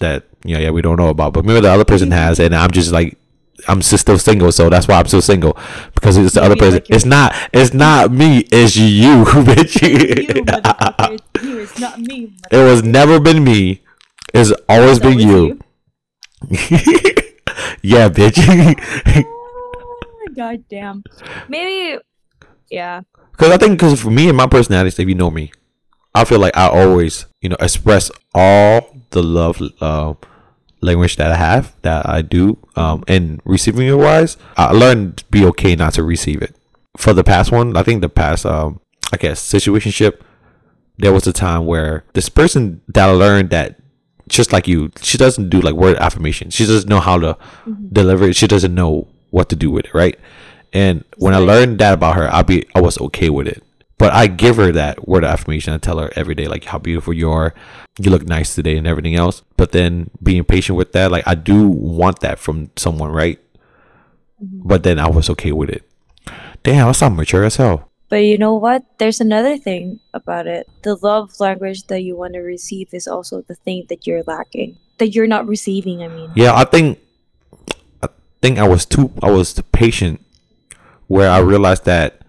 that 0.00 0.24
yeah 0.44 0.58
yeah 0.58 0.70
we 0.70 0.82
don't 0.82 0.96
know 0.96 1.08
about, 1.08 1.32
but 1.32 1.44
maybe 1.44 1.60
the 1.60 1.70
other 1.70 1.84
person 1.84 2.10
has, 2.10 2.40
and 2.40 2.54
I'm 2.54 2.70
just 2.70 2.92
like 2.92 3.16
I'm 3.68 3.82
still 3.82 4.18
single, 4.18 4.52
so 4.52 4.68
that's 4.68 4.88
why 4.88 4.98
I'm 4.98 5.06
still 5.06 5.22
single 5.22 5.56
because 5.94 6.16
it's 6.16 6.34
the 6.34 6.42
other 6.42 6.56
person. 6.56 6.74
like 6.74 6.90
it's 6.90 7.04
not. 7.04 7.34
It's 7.52 7.72
not 7.72 8.10
me. 8.10 8.46
It's 8.50 8.76
you, 8.76 9.24
bitch. 9.24 9.80
you, 9.82 10.44
motherfucker. 10.44 11.20
It's 11.34 11.44
you. 11.44 11.58
It's 11.60 11.78
not 11.78 12.00
me. 12.00 12.36
it 12.50 12.64
was 12.64 12.82
never 12.82 13.20
been 13.20 13.44
me. 13.44 13.82
It's 14.32 14.52
always 14.68 14.98
It's 14.98 15.00
been 15.00 15.30
always 15.30 15.58
you. 16.50 17.20
yeah, 17.82 18.08
bitch. 18.08 18.38
Oh, 20.26 20.34
God 20.34 20.64
damn. 20.68 21.04
Maybe. 21.48 22.00
Yeah. 22.70 23.02
Because 23.32 23.50
I 23.50 23.56
think 23.56 23.78
because 23.78 24.00
for 24.00 24.10
me 24.10 24.28
and 24.28 24.36
my 24.36 24.46
personality, 24.46 25.02
if 25.02 25.08
you 25.08 25.14
know 25.14 25.30
me, 25.30 25.52
I 26.14 26.24
feel 26.24 26.38
like 26.38 26.56
I 26.56 26.68
always, 26.68 27.26
you 27.40 27.48
know, 27.48 27.56
express 27.60 28.10
all 28.34 28.96
the 29.10 29.22
love 29.22 29.60
uh, 29.80 30.14
language 30.80 31.16
that 31.16 31.30
I 31.30 31.36
have, 31.36 31.74
that 31.82 32.08
I 32.08 32.22
do, 32.22 32.58
um, 32.76 33.02
and 33.08 33.40
receiving 33.44 33.88
it 33.88 33.94
wise, 33.94 34.36
I 34.56 34.72
learned 34.72 35.18
to 35.18 35.24
be 35.26 35.44
okay 35.46 35.74
not 35.74 35.94
to 35.94 36.02
receive 36.04 36.42
it. 36.42 36.54
For 36.96 37.12
the 37.12 37.24
past 37.24 37.50
one, 37.50 37.76
I 37.76 37.82
think 37.82 38.00
the 38.00 38.08
past, 38.08 38.46
um, 38.46 38.80
I 39.12 39.16
guess, 39.16 39.40
situationship, 39.40 40.20
there 40.98 41.12
was 41.12 41.26
a 41.26 41.32
time 41.32 41.66
where 41.66 42.04
this 42.12 42.28
person 42.28 42.80
that 42.88 43.08
I 43.08 43.12
learned 43.12 43.50
that 43.50 43.80
just 44.28 44.52
like 44.52 44.66
you, 44.66 44.90
she 45.00 45.18
doesn't 45.18 45.48
do 45.48 45.60
like 45.60 45.74
word 45.74 45.96
affirmation. 45.98 46.50
She 46.50 46.66
doesn't 46.66 46.88
know 46.88 47.00
how 47.00 47.18
to 47.18 47.34
mm-hmm. 47.66 47.88
deliver 47.92 48.28
it. 48.28 48.36
She 48.36 48.46
doesn't 48.46 48.74
know 48.74 49.08
what 49.30 49.48
to 49.50 49.56
do 49.56 49.70
with 49.70 49.86
it, 49.86 49.94
right? 49.94 50.18
And 50.72 51.04
when 51.16 51.34
I 51.34 51.38
learned 51.38 51.78
that 51.78 51.94
about 51.94 52.16
her, 52.16 52.28
I'll 52.32 52.42
be 52.42 52.66
I 52.74 52.80
was 52.80 52.98
okay 53.00 53.30
with 53.30 53.46
it. 53.46 53.62
But 53.96 54.12
I 54.12 54.26
give 54.26 54.56
her 54.56 54.72
that 54.72 55.06
word 55.06 55.22
of 55.22 55.30
affirmation. 55.30 55.72
I 55.72 55.78
tell 55.78 55.98
her 55.98 56.10
every 56.16 56.34
day 56.34 56.48
like 56.48 56.64
how 56.64 56.78
beautiful 56.78 57.12
you 57.12 57.30
are, 57.30 57.54
you 57.98 58.10
look 58.10 58.26
nice 58.26 58.54
today, 58.54 58.76
and 58.76 58.86
everything 58.86 59.14
else. 59.14 59.42
But 59.56 59.72
then 59.72 60.10
being 60.22 60.44
patient 60.44 60.76
with 60.76 60.92
that, 60.92 61.12
like 61.12 61.26
I 61.26 61.36
do 61.36 61.68
want 61.68 62.20
that 62.20 62.38
from 62.38 62.70
someone, 62.76 63.12
right? 63.12 63.38
Mm-hmm. 64.42 64.66
But 64.68 64.82
then 64.82 64.98
I 64.98 65.08
was 65.08 65.30
okay 65.30 65.52
with 65.52 65.70
it. 65.70 65.88
Damn, 66.64 66.88
I 66.88 66.92
sound 66.92 67.16
mature 67.16 67.44
as 67.44 67.56
hell. 67.56 67.90
But 68.14 68.22
you 68.26 68.38
know 68.38 68.54
what? 68.54 68.84
There's 68.98 69.20
another 69.20 69.58
thing 69.58 69.98
about 70.14 70.46
it. 70.46 70.70
The 70.82 70.94
love 70.94 71.40
language 71.40 71.88
that 71.88 72.02
you 72.02 72.14
want 72.14 72.34
to 72.34 72.42
receive 72.46 72.94
is 72.94 73.08
also 73.08 73.42
the 73.42 73.56
thing 73.56 73.86
that 73.88 74.06
you're 74.06 74.22
lacking. 74.22 74.78
That 74.98 75.08
you're 75.08 75.26
not 75.26 75.48
receiving, 75.48 76.00
I 76.00 76.06
mean. 76.06 76.30
Yeah, 76.36 76.54
I 76.54 76.62
think 76.62 77.00
I 78.04 78.08
think 78.40 78.60
I 78.60 78.68
was 78.68 78.86
too 78.86 79.10
I 79.20 79.32
was 79.32 79.52
too 79.52 79.64
patient 79.64 80.24
where 81.08 81.28
I 81.28 81.38
realized 81.40 81.86
that 81.86 82.20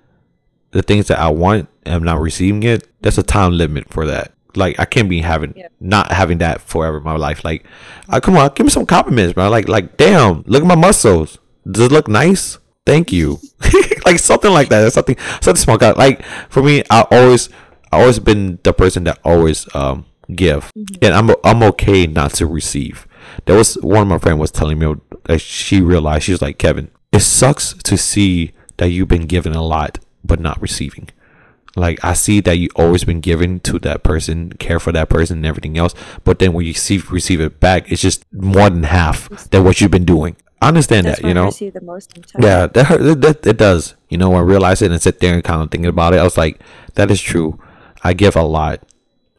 the 0.72 0.82
things 0.82 1.06
that 1.10 1.20
I 1.20 1.30
want 1.30 1.70
and 1.86 1.94
I'm 1.94 2.04
not 2.04 2.20
receiving 2.20 2.64
it, 2.64 2.88
there's 3.02 3.20
a 3.20 3.24
time 3.24 3.52
limit 3.52 3.94
for 3.94 4.08
that. 4.08 4.34
Like 4.56 4.80
I 4.80 4.86
can't 4.86 5.08
be 5.08 5.22
having 5.22 5.54
Yeah. 5.56 5.68
not 5.80 6.12
having 6.12 6.40
that 6.40 6.62
forever 6.62 6.98
in 6.98 7.04
my 7.04 7.16
life. 7.16 7.46
Like, 7.46 7.64
uh, 8.10 8.20
come 8.20 8.38
on, 8.38 8.50
give 8.56 8.66
me 8.66 8.72
some 8.72 8.88
compliments, 8.88 9.34
bro. 9.34 9.52
Like, 9.52 9.68
like, 9.68 9.98
damn, 9.98 10.42
look 10.48 10.64
at 10.64 10.68
my 10.68 10.74
muscles. 10.74 11.38
Does 11.70 11.86
it 11.86 11.92
look 11.92 12.08
nice? 12.08 12.58
Thank 12.88 13.12
you. 13.12 13.38
like 14.06 14.20
something 14.20 14.52
like 14.52 14.70
that. 14.70 14.82
That's 14.82 14.96
something 14.96 15.18
something 15.42 15.56
small. 15.62 15.78
God, 15.78 15.98
Like 15.98 16.24
for 16.50 16.62
me, 16.64 16.84
I 16.90 17.06
always 17.12 17.50
I 17.92 18.02
always 18.02 18.20
been 18.20 18.60
the 18.64 18.74
person 18.74 19.04
that 19.06 19.20
always 19.24 19.68
um 19.76 20.06
give, 20.34 20.72
and 21.02 21.14
I'm 21.14 21.32
I'm 21.44 21.64
okay 21.64 22.08
not 22.08 22.34
to 22.36 22.46
receive. 22.46 23.08
There 23.46 23.58
was 23.58 23.76
one 23.76 24.04
of 24.04 24.08
my 24.08 24.18
friend 24.20 24.40
was 24.40 24.52
telling 24.52 24.80
me 24.80 24.96
that 25.26 25.40
she 25.40 25.82
realized 25.82 26.24
she 26.24 26.32
was 26.32 26.42
like 26.42 26.58
Kevin. 26.58 26.92
It 27.12 27.22
sucks 27.22 27.74
to 27.74 27.98
see 27.98 28.52
that 28.78 28.90
you've 28.90 29.08
been 29.08 29.26
given 29.28 29.54
a 29.54 29.64
lot 29.64 30.00
but 30.24 30.40
not 30.40 30.62
receiving. 30.62 31.10
Like 31.76 32.04
I 32.04 32.14
see 32.14 32.40
that 32.42 32.58
you 32.58 32.70
always 32.76 33.04
been 33.04 33.20
giving 33.20 33.60
to 33.62 33.80
that 33.80 34.04
person, 34.04 34.52
care 34.54 34.80
for 34.80 34.92
that 34.94 35.10
person, 35.10 35.38
and 35.38 35.46
everything 35.46 35.78
else. 35.78 35.94
But 36.24 36.40
then 36.40 36.54
when 36.54 36.66
you 36.66 36.74
see 36.74 36.98
receive 37.10 37.42
it 37.42 37.60
back, 37.60 37.92
it's 37.92 38.02
just 38.02 38.24
more 38.32 38.70
than 38.70 38.84
half 38.84 39.30
than 39.50 39.64
what 39.64 39.82
you've 39.82 39.92
been 39.92 40.06
doing. 40.06 40.38
I 40.62 40.70
understand 40.70 41.06
That's 41.06 41.22
that, 41.22 41.28
you 41.28 41.34
know. 41.34 41.46
hurts 41.46 41.62
you 41.62 41.72
the 41.72 41.82
most. 41.82 42.18
Yeah, 42.40 42.68
that, 42.68 42.86
hurt, 42.86 43.22
that, 43.22 43.46
it 43.46 43.58
does. 43.58 43.96
You 44.10 44.18
know, 44.18 44.30
when 44.30 44.40
I 44.40 44.44
realized 44.44 44.82
it 44.82 44.92
and 44.92 45.02
sit 45.02 45.20
there 45.20 45.34
and 45.34 45.44
kind 45.44 45.62
of 45.62 45.70
thinking 45.70 45.90
about 45.90 46.14
it, 46.14 46.18
I 46.18 46.24
was 46.24 46.38
like, 46.38 46.60
that 46.96 47.12
is 47.12 47.22
true. 47.22 47.60
I 48.04 48.14
give 48.14 48.36
a 48.36 48.44
lot, 48.44 48.82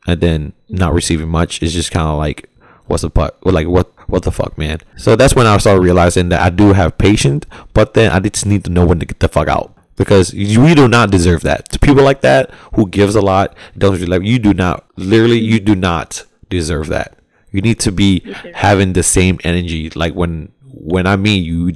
and 0.06 0.20
then 0.20 0.52
not 0.68 0.88
mm-hmm. 0.88 0.96
receiving 0.96 1.28
much 1.28 1.62
is 1.62 1.72
just 1.72 1.90
kind 1.90 2.06
of 2.06 2.18
like, 2.18 2.50
what's 2.86 3.02
the 3.02 3.10
fuck? 3.10 3.36
Like 3.44 3.66
what? 3.68 3.92
What 4.06 4.22
the 4.22 4.30
fuck, 4.30 4.56
man? 4.56 4.78
So 4.96 5.16
that's 5.16 5.34
when 5.34 5.48
I 5.48 5.56
started 5.58 5.80
realizing 5.80 6.28
that 6.28 6.40
I 6.40 6.50
do 6.50 6.74
have 6.74 6.96
patience, 6.96 7.44
but 7.74 7.94
then 7.94 8.12
I 8.12 8.20
just 8.20 8.46
need 8.46 8.62
to 8.64 8.70
know 8.70 8.86
when 8.86 9.00
to 9.00 9.06
get 9.06 9.18
the 9.18 9.26
fuck 9.26 9.48
out 9.48 9.76
because 9.96 10.32
you, 10.32 10.60
we 10.62 10.74
do 10.74 10.86
not 10.86 11.10
deserve 11.10 11.42
that. 11.42 11.70
To 11.70 11.78
people 11.78 12.04
like 12.04 12.20
that 12.20 12.50
who 12.74 12.88
gives 12.88 13.16
a 13.16 13.20
lot, 13.20 13.56
don't 13.76 13.94
really 13.94 14.06
like 14.06 14.22
you 14.22 14.38
do 14.38 14.54
not. 14.54 14.86
Literally, 14.96 15.40
you 15.40 15.58
do 15.58 15.74
not 15.74 16.24
deserve 16.48 16.86
that. 16.88 17.18
You 17.50 17.62
need 17.62 17.80
to 17.80 17.90
be 17.90 18.20
having 18.54 18.92
the 18.92 19.02
same 19.02 19.40
energy. 19.42 19.90
Like 19.90 20.14
when 20.14 20.52
when 20.76 21.06
I 21.06 21.16
mean 21.16 21.44
you, 21.44 21.74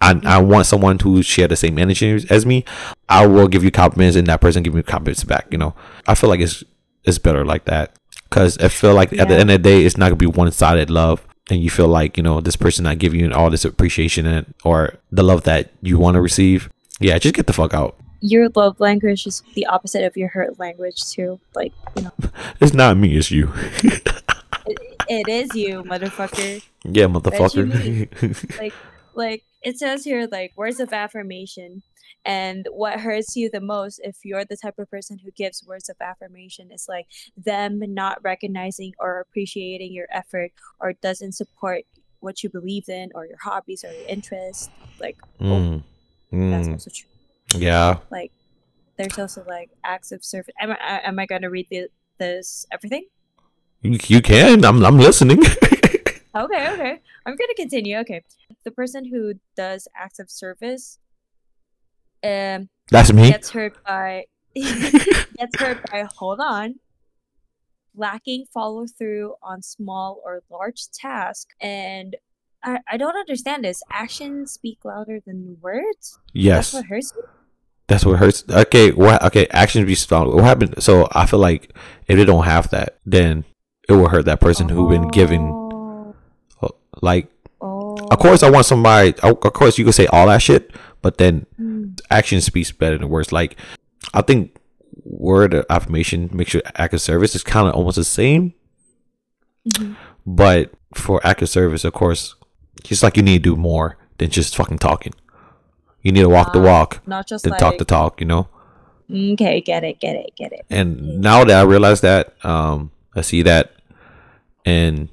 I, 0.00 0.20
I 0.24 0.38
want 0.38 0.66
someone 0.66 0.98
to 0.98 1.22
share 1.22 1.48
the 1.48 1.56
same 1.56 1.78
energy 1.78 2.10
as- 2.30 2.46
me. 2.46 2.64
I 3.08 3.26
will 3.26 3.48
give 3.48 3.64
you 3.64 3.70
compliments, 3.70 4.16
and 4.16 4.26
that 4.28 4.40
person 4.40 4.62
give 4.62 4.74
me 4.74 4.82
compliments 4.82 5.24
back. 5.24 5.46
You 5.50 5.58
know, 5.58 5.74
I 6.06 6.14
feel 6.14 6.30
like 6.30 6.40
it's 6.40 6.62
it's 7.04 7.18
better 7.18 7.44
like 7.44 7.64
that 7.64 7.96
because 8.28 8.58
I 8.58 8.68
feel 8.68 8.94
like 8.94 9.12
at 9.14 9.28
the 9.28 9.36
end 9.38 9.50
of 9.50 9.62
the 9.62 9.68
day, 9.70 9.84
it's 9.84 9.96
not 9.96 10.06
gonna 10.06 10.16
be 10.16 10.26
one 10.26 10.50
sided 10.52 10.90
love, 10.90 11.26
and 11.50 11.62
you 11.62 11.70
feel 11.70 11.88
like 11.88 12.16
you 12.16 12.22
know 12.22 12.40
this 12.40 12.56
person 12.56 12.84
not 12.84 12.98
giving 12.98 13.20
you 13.20 13.32
all 13.32 13.50
this 13.50 13.64
appreciation 13.64 14.26
and 14.26 14.54
or 14.64 14.94
the 15.10 15.22
love 15.22 15.44
that 15.44 15.72
you 15.82 15.98
want 15.98 16.14
to 16.14 16.20
receive. 16.20 16.70
Yeah, 17.00 17.18
just 17.18 17.34
get 17.34 17.46
the 17.46 17.52
fuck 17.52 17.74
out. 17.74 17.96
Your 18.20 18.48
love 18.56 18.80
language 18.80 19.26
is 19.26 19.42
the 19.54 19.66
opposite 19.66 20.02
of 20.04 20.16
your 20.16 20.28
hurt 20.28 20.58
language 20.58 21.08
too. 21.08 21.38
Like, 21.54 21.72
you 21.96 22.02
know. 22.02 22.12
It's 22.60 22.74
not 22.74 22.96
me, 22.96 23.16
it's 23.16 23.30
you. 23.30 23.52
it, 25.08 25.28
is 25.28 25.54
you, 25.54 25.82
motherfucker. 25.84 26.62
yeah, 26.84 27.04
motherfucker. 27.06 28.58
like 28.58 28.74
like 29.14 29.44
it 29.62 29.78
says 29.78 30.04
here 30.04 30.28
like 30.30 30.52
words 30.56 30.80
of 30.80 30.92
affirmation. 30.92 31.82
And 32.24 32.66
what 32.70 33.00
hurts 33.00 33.36
you 33.36 33.48
the 33.50 33.60
most 33.60 34.00
if 34.02 34.18
you're 34.24 34.44
the 34.44 34.56
type 34.56 34.78
of 34.78 34.90
person 34.90 35.18
who 35.18 35.30
gives 35.30 35.64
words 35.64 35.88
of 35.88 35.96
affirmation 36.00 36.70
is 36.72 36.86
like 36.88 37.06
them 37.36 37.80
not 37.94 38.22
recognizing 38.22 38.92
or 38.98 39.20
appreciating 39.20 39.92
your 39.92 40.08
effort 40.12 40.52
or 40.80 40.92
doesn't 40.92 41.32
support 41.32 41.84
what 42.20 42.42
you 42.42 42.50
believe 42.50 42.88
in 42.88 43.10
or 43.14 43.24
your 43.26 43.38
hobbies 43.42 43.84
or 43.84 43.92
your 43.92 44.08
interests. 44.08 44.68
Like 45.00 45.16
Mm, 45.40 45.82
that's 46.32 46.68
mm, 46.68 46.72
also 46.72 46.90
true. 46.90 47.08
Yeah. 47.60 47.98
like 48.10 48.32
there's 48.96 49.18
also 49.18 49.44
like 49.46 49.70
acts 49.84 50.12
of 50.12 50.24
service. 50.24 50.54
Am 50.60 50.72
i 50.72 51.00
am 51.04 51.18
i 51.18 51.24
gonna 51.26 51.48
read 51.48 51.68
the, 51.70 51.88
this 52.18 52.66
everything 52.70 53.06
You, 53.82 53.98
you 54.06 54.22
can. 54.22 54.64
I'm 54.64 54.84
I'm 54.84 54.98
listening. 54.98 55.42
Okay, 56.36 56.70
okay. 56.72 57.00
I'm 57.26 57.34
gonna 57.34 57.54
continue. 57.56 57.96
Okay. 57.98 58.22
The 58.64 58.70
person 58.70 59.04
who 59.04 59.34
does 59.56 59.88
acts 59.96 60.20
of 60.20 60.30
service 60.30 60.98
um 62.22 62.68
That's 62.90 63.12
me. 63.12 63.30
gets 63.30 63.50
hurt 63.50 63.82
by 63.84 64.26
gets 64.54 65.58
hurt 65.58 65.78
by 65.90 66.06
hold 66.16 66.38
on 66.40 66.76
lacking 67.96 68.44
follow 68.52 68.86
through 68.86 69.34
on 69.42 69.62
small 69.62 70.20
or 70.24 70.42
large 70.50 70.88
tasks 70.90 71.54
and 71.60 72.16
I, 72.62 72.80
I 72.90 72.96
don't 72.96 73.16
understand 73.16 73.64
this. 73.64 73.82
Actions 73.90 74.52
speak 74.52 74.78
louder 74.84 75.20
than 75.24 75.58
words. 75.60 76.18
Yes. 76.32 76.72
That's 76.72 76.74
what 76.74 76.84
hurts 76.86 77.12
you. 77.16 77.24
That's 77.86 78.04
what 78.04 78.18
hurts. 78.18 78.44
Okay, 78.48 78.90
what? 78.90 79.22
Okay, 79.22 79.46
actions 79.50 79.86
be 79.86 79.94
strong. 79.94 80.34
What 80.34 80.44
happened? 80.44 80.82
So 80.82 81.08
I 81.12 81.24
feel 81.26 81.38
like 81.38 81.72
if 82.06 82.16
they 82.16 82.24
don't 82.24 82.44
have 82.44 82.68
that, 82.70 82.98
then 83.06 83.44
it 83.88 83.92
will 83.92 84.08
hurt 84.08 84.24
that 84.26 84.40
person 84.40 84.68
who 84.68 84.88
been 84.88 85.08
giving. 85.08 85.48
Oh, 85.50 86.14
Like, 87.02 87.28
of 87.60 88.18
course, 88.18 88.42
I 88.42 88.50
want 88.50 88.66
somebody. 88.66 89.14
Of 89.22 89.40
course, 89.40 89.78
you 89.78 89.84
can 89.84 89.92
say 89.92 90.06
all 90.06 90.26
that 90.26 90.42
shit, 90.42 90.70
but 91.02 91.18
then 91.18 91.46
Mm, 91.60 92.00
action 92.10 92.40
speaks 92.40 92.70
better 92.72 92.96
than 92.98 93.08
words. 93.08 93.32
Like, 93.32 93.56
I 94.14 94.22
think 94.22 94.56
word 95.04 95.54
of 95.54 95.64
affirmation 95.70 96.30
makes 96.32 96.52
your 96.54 96.62
act 96.76 96.94
of 96.94 97.00
service 97.00 97.34
is 97.34 97.42
kind 97.42 97.66
of 97.68 97.74
almost 97.74 97.96
the 97.96 98.04
same, 98.04 98.54
mhm. 99.68 99.96
but 100.26 100.70
for 100.94 101.20
act 101.26 101.42
of 101.42 101.48
service, 101.48 101.84
of 101.84 101.92
course, 101.92 102.34
just 102.84 103.02
like 103.02 103.16
you 103.16 103.22
need 103.22 103.42
to 103.42 103.50
do 103.54 103.56
more 103.56 103.96
than 104.18 104.30
just 104.30 104.56
fucking 104.56 104.78
talking. 104.78 105.12
You 106.02 106.12
need 106.12 106.22
to 106.22 106.28
walk 106.28 106.52
the 106.52 106.60
Ah, 106.60 106.64
walk, 106.64 107.00
Not 107.06 107.26
just 107.26 107.44
then 107.44 107.50
like 107.52 107.60
talk 107.60 107.78
the 107.78 107.84
talk. 107.84 108.20
You 108.20 108.26
know. 108.26 108.48
Okay, 109.10 109.60
get 109.60 109.82
it, 109.84 109.98
get 110.00 110.14
it, 110.16 110.30
get 110.36 110.52
it. 110.52 110.64
and 110.70 111.20
now 111.20 111.42
that 111.44 111.58
I 111.58 111.62
realize 111.62 112.02
that, 112.02 112.34
um, 112.44 112.90
I 113.16 113.22
see 113.22 113.42
that, 113.42 113.72
and 114.68 115.08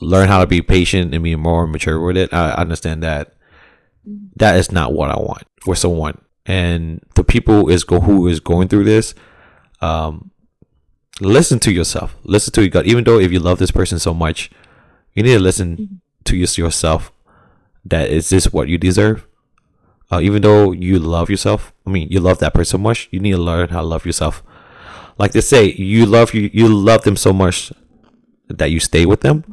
learn 0.00 0.28
how 0.28 0.38
to 0.40 0.46
be 0.46 0.60
patient 0.60 1.14
and 1.14 1.24
be 1.24 1.34
more 1.36 1.66
mature 1.66 1.98
with 1.98 2.16
it. 2.16 2.32
I 2.32 2.52
understand 2.52 3.02
that 3.02 3.34
Mhm. 4.08 4.28
that 4.36 4.56
is 4.56 4.70
not 4.70 4.92
what 4.92 5.10
I 5.10 5.16
want 5.18 5.44
for 5.64 5.74
someone, 5.74 6.18
and 6.44 7.00
the 7.14 7.24
people 7.24 7.68
is 7.70 7.84
go 7.84 8.00
who 8.00 8.28
is 8.28 8.40
going 8.40 8.68
through 8.68 8.84
this. 8.84 9.14
Um, 9.80 10.30
listen 11.20 11.58
to 11.60 11.72
yourself. 11.72 12.14
Listen 12.24 12.52
to 12.54 12.60
your 12.62 12.70
gut. 12.70 12.86
Even 12.86 13.04
though 13.04 13.18
if 13.18 13.32
you 13.32 13.38
love 13.40 13.58
this 13.58 13.70
person 13.70 13.98
so 13.98 14.12
much, 14.14 14.50
you 15.14 15.22
need 15.22 15.34
to 15.34 15.40
listen 15.48 15.76
Mhm. 15.76 15.88
to 16.24 16.36
your, 16.36 16.48
yourself. 16.56 17.12
That 17.84 18.10
is 18.10 18.28
this 18.28 18.52
what 18.52 18.68
you 18.68 18.78
deserve? 18.78 19.26
Uh, 20.10 20.20
even 20.20 20.42
though 20.42 20.72
you 20.72 20.98
love 20.98 21.30
yourself, 21.30 21.72
I 21.86 21.90
mean, 21.90 22.08
you 22.10 22.20
love 22.20 22.38
that 22.40 22.52
person 22.54 22.78
so 22.78 22.82
much, 22.82 23.08
you 23.10 23.20
need 23.20 23.32
to 23.32 23.38
learn 23.50 23.70
how 23.70 23.80
to 23.80 23.86
love 23.86 24.04
yourself. 24.04 24.42
Like 25.18 25.32
they 25.32 25.40
say, 25.40 25.72
you 25.72 26.04
love 26.06 26.34
you, 26.34 26.50
you 26.52 26.68
love 26.68 27.02
them 27.04 27.16
so 27.16 27.32
much 27.32 27.72
that 28.58 28.70
you 28.70 28.80
stay 28.80 29.06
with 29.06 29.20
them, 29.20 29.44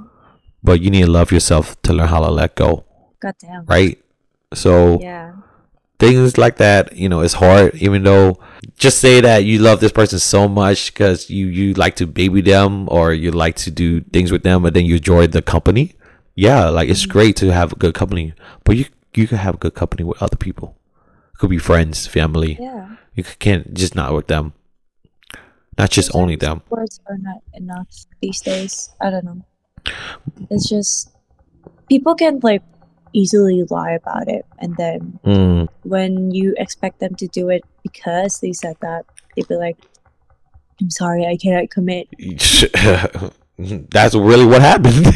but 0.63 0.81
you 0.81 0.89
need 0.89 1.05
to 1.05 1.11
love 1.11 1.31
yourself 1.31 1.81
to 1.83 1.93
learn 1.93 2.07
how 2.07 2.19
to 2.19 2.31
let 2.31 2.55
go, 2.55 2.85
goddamn. 3.19 3.65
right? 3.65 3.97
So 4.53 4.99
Yeah. 5.01 5.33
things 5.99 6.37
like 6.37 6.57
that, 6.57 6.95
you 6.95 7.09
know, 7.09 7.21
it's 7.21 7.35
hard. 7.35 7.75
Even 7.75 8.03
though, 8.03 8.39
just 8.77 8.99
say 8.99 9.21
that 9.21 9.43
you 9.45 9.59
love 9.59 9.79
this 9.79 9.91
person 9.91 10.19
so 10.19 10.47
much 10.47 10.93
because 10.93 11.29
you 11.29 11.47
you 11.47 11.73
like 11.73 11.95
to 11.97 12.07
baby 12.07 12.41
them 12.41 12.87
or 12.89 13.13
you 13.13 13.31
like 13.31 13.55
to 13.57 13.71
do 13.71 14.01
things 14.01 14.31
with 14.31 14.43
them, 14.43 14.63
but 14.63 14.73
then 14.73 14.85
you 14.85 14.95
enjoy 14.95 15.27
the 15.27 15.41
company. 15.41 15.95
Yeah, 16.35 16.69
like 16.69 16.89
it's 16.89 17.01
mm-hmm. 17.03 17.11
great 17.11 17.35
to 17.37 17.51
have 17.51 17.77
good 17.79 17.93
company, 17.93 18.33
but 18.63 18.77
you 18.77 18.85
you 19.15 19.27
can 19.27 19.37
have 19.39 19.59
good 19.59 19.73
company 19.75 20.03
with 20.03 20.21
other 20.21 20.37
people. 20.37 20.77
Could 21.37 21.49
be 21.49 21.57
friends, 21.57 22.07
family. 22.07 22.57
Yeah. 22.59 22.95
You 23.15 23.23
can't 23.23 23.73
just 23.73 23.95
not 23.95 24.13
with 24.13 24.27
them. 24.27 24.53
Not 25.79 25.89
just 25.91 26.13
only 26.13 26.35
them. 26.35 26.61
Words 26.69 26.99
are 27.07 27.17
not 27.17 27.39
enough 27.53 27.87
these 28.21 28.41
days. 28.41 28.91
I 28.99 29.09
don't 29.09 29.23
know. 29.23 29.41
It's 30.51 30.67
just 30.67 31.09
people 31.87 32.15
can 32.15 32.41
like 32.43 32.61
easily 33.13 33.63
lie 33.69 33.91
about 33.91 34.27
it, 34.27 34.45
and 34.59 34.75
then 34.75 35.19
Mm. 35.25 35.69
when 35.83 36.31
you 36.31 36.53
expect 36.57 36.99
them 36.99 37.15
to 37.15 37.27
do 37.27 37.47
it 37.47 37.63
because 37.81 38.39
they 38.41 38.51
said 38.51 38.75
that, 38.81 39.05
they'd 39.35 39.47
be 39.47 39.55
like, 39.55 39.77
"I'm 40.81 40.89
sorry, 40.91 41.25
I 41.25 41.37
cannot 41.37 41.69
commit." 41.71 42.09
That's 43.89 44.15
really 44.15 44.45
what 44.45 44.61
happened. 44.61 45.15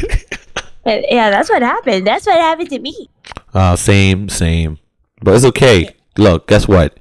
Yeah, 0.86 1.30
that's 1.30 1.48
what 1.48 1.62
happened. 1.62 2.06
That's 2.06 2.26
what 2.26 2.36
happened 2.36 2.68
to 2.68 2.78
me. 2.78 3.08
Uh, 3.54 3.74
same, 3.74 4.28
same. 4.28 4.76
But 5.22 5.32
it's 5.34 5.46
okay. 5.46 5.88
Look, 6.18 6.46
guess 6.46 6.68
what? 6.68 6.98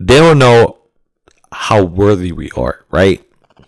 They 0.00 0.16
don't 0.16 0.38
know 0.38 0.78
how 1.68 1.82
worthy 1.84 2.32
we 2.32 2.50
are, 2.56 2.84
right? 2.90 3.22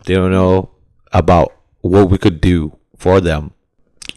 They 0.04 0.14
don't 0.14 0.30
know 0.32 0.70
about 1.12 1.54
what 1.80 2.10
we 2.10 2.18
could 2.18 2.40
do 2.40 2.76
for 2.96 3.20
them, 3.20 3.52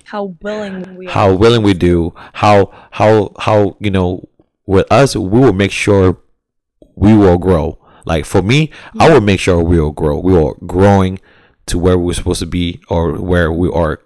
How 0.06 0.36
willing 0.42 0.98
we 0.98 1.08
are. 1.08 1.12
how 1.12 1.34
willing 1.36 1.64
we 1.64 1.74
do, 1.74 2.14
how 2.34 2.72
how 2.92 3.32
how 3.40 3.78
you 3.80 3.92
know 3.92 4.28
with 4.66 4.88
us 4.92 5.16
we 5.16 5.40
will 5.40 5.54
make 5.54 5.72
sure 5.72 6.18
we 6.96 7.16
will 7.16 7.38
grow. 7.38 7.78
Like 8.06 8.26
for 8.26 8.42
me, 8.42 8.72
I 9.00 9.10
will 9.14 9.22
make 9.22 9.40
sure 9.40 9.62
we 9.64 9.80
will 9.80 9.92
grow. 9.92 10.20
We 10.20 10.36
are 10.36 10.56
growing 10.66 11.20
to 11.68 11.78
where 11.80 11.98
we're 11.98 12.14
supposed 12.14 12.40
to 12.42 12.48
be 12.48 12.82
or 12.90 13.14
where 13.22 13.52
we 13.52 13.70
are 13.72 14.02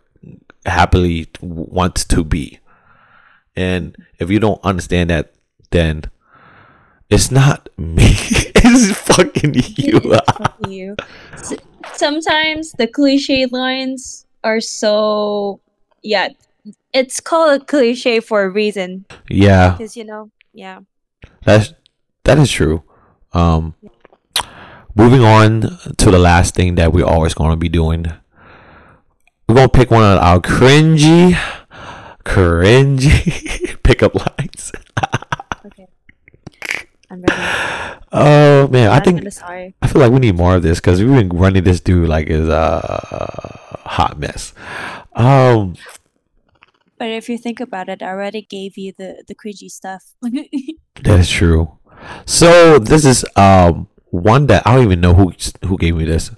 happily 0.66 1.28
want 1.42 1.96
to 2.10 2.24
be. 2.24 2.60
And 3.56 3.96
if 4.20 4.30
you 4.30 4.40
don't 4.40 4.60
understand 4.64 5.10
that, 5.10 5.34
then 5.72 6.04
it's 7.10 7.32
not 7.32 7.70
me. 7.78 7.96
it's 8.00 8.98
fucking 9.00 9.54
you. 9.54 10.00
It's 10.04 10.32
fucking 10.32 10.72
you. 10.72 10.96
Sometimes 11.94 12.72
the 12.74 12.88
cliche 12.88 13.46
lines 13.46 14.26
are 14.44 14.60
so 14.60 15.60
yeah. 16.02 16.30
It's 16.94 17.20
called 17.20 17.62
a 17.62 17.66
cliche 17.66 18.20
for 18.22 18.44
a 18.44 18.50
reason 18.50 19.06
yeah, 19.30 19.72
because 19.72 19.98
you 19.98 20.06
know 20.06 20.32
yeah. 20.54 20.80
that's 21.44 21.74
that 22.24 22.40
is 22.40 22.50
true. 22.50 22.84
Um, 23.34 23.76
moving 24.96 25.22
on 25.22 25.62
to 25.98 26.12
the 26.12 26.18
last 26.18 26.56
thing 26.56 26.76
that 26.76 26.94
we're 26.94 27.06
always 27.06 27.34
going 27.34 27.52
to 27.52 27.58
be 27.58 27.70
doing. 27.70 28.06
We're 29.48 29.56
gonna 29.56 29.70
pick 29.70 29.92
one 29.92 30.02
of 30.02 30.18
our 30.20 30.40
cringy, 30.40 31.38
cringy 32.24 33.78
pickup 33.84 34.16
lines. 34.16 34.72
Okay. 35.66 35.88
I'm 37.12 37.22
ready. 37.22 38.00
Oh 38.18 38.68
man, 38.70 38.90
I 38.90 39.00
think. 39.00 39.26
I 39.82 39.88
feel 39.88 40.02
like 40.02 40.12
we 40.12 40.20
need 40.20 40.36
more 40.36 40.56
of 40.56 40.64
this 40.64 40.80
because 40.80 41.04
we've 41.04 41.14
been 41.14 41.30
running 41.30 41.64
this 41.64 41.82
dude 41.82 42.08
like 42.08 42.28
is 42.28 42.48
a 42.48 43.80
hot 43.86 44.18
mess. 44.20 44.54
Um, 45.16 45.76
But 46.98 47.10
if 47.10 47.28
you 47.28 47.38
think 47.38 47.60
about 47.60 47.90
it, 47.90 48.02
I 48.02 48.08
already 48.08 48.42
gave 48.42 48.78
you 48.78 48.94
the 48.98 49.24
the 49.28 49.36
cringy 49.36 49.70
stuff. 49.70 50.16
that 50.22 51.20
is 51.20 51.30
true. 51.30 51.78
So 52.26 52.80
this 52.80 53.04
is 53.06 53.26
um 53.36 53.88
one 54.12 54.48
that 54.48 54.64
I 54.66 54.76
don't 54.76 54.86
even 54.86 55.02
know 55.02 55.14
who 55.14 55.34
who 55.66 55.78
gave 55.78 55.96
me 55.96 56.06
this. 56.06 56.32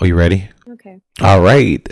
Are 0.00 0.06
you 0.06 0.14
ready? 0.14 0.50
okay. 0.68 1.00
All 1.20 1.40
right. 1.40 1.82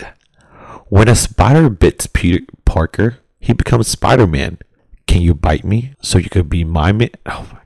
When 0.87 1.09
a 1.09 1.15
spider 1.15 1.69
bits 1.69 2.07
Peter 2.07 2.45
Parker, 2.63 3.17
he 3.39 3.51
becomes 3.53 3.87
Spider 3.87 4.27
Man. 4.27 4.59
Can 5.07 5.21
you 5.21 5.33
bite 5.33 5.65
me 5.65 5.93
so 6.01 6.17
you 6.17 6.29
could 6.29 6.49
be 6.49 6.63
my 6.63 6.91
man? 6.91 7.09
Oh 7.25 7.45
my! 7.51 7.59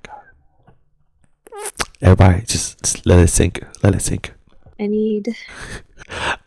Everybody, 2.01 2.41
just, 2.45 2.81
just 2.83 3.05
let 3.05 3.19
it 3.19 3.27
sink. 3.27 3.61
Let 3.83 3.93
it 3.95 4.01
sink. 4.01 4.33
I 4.79 4.87
need 4.87 5.35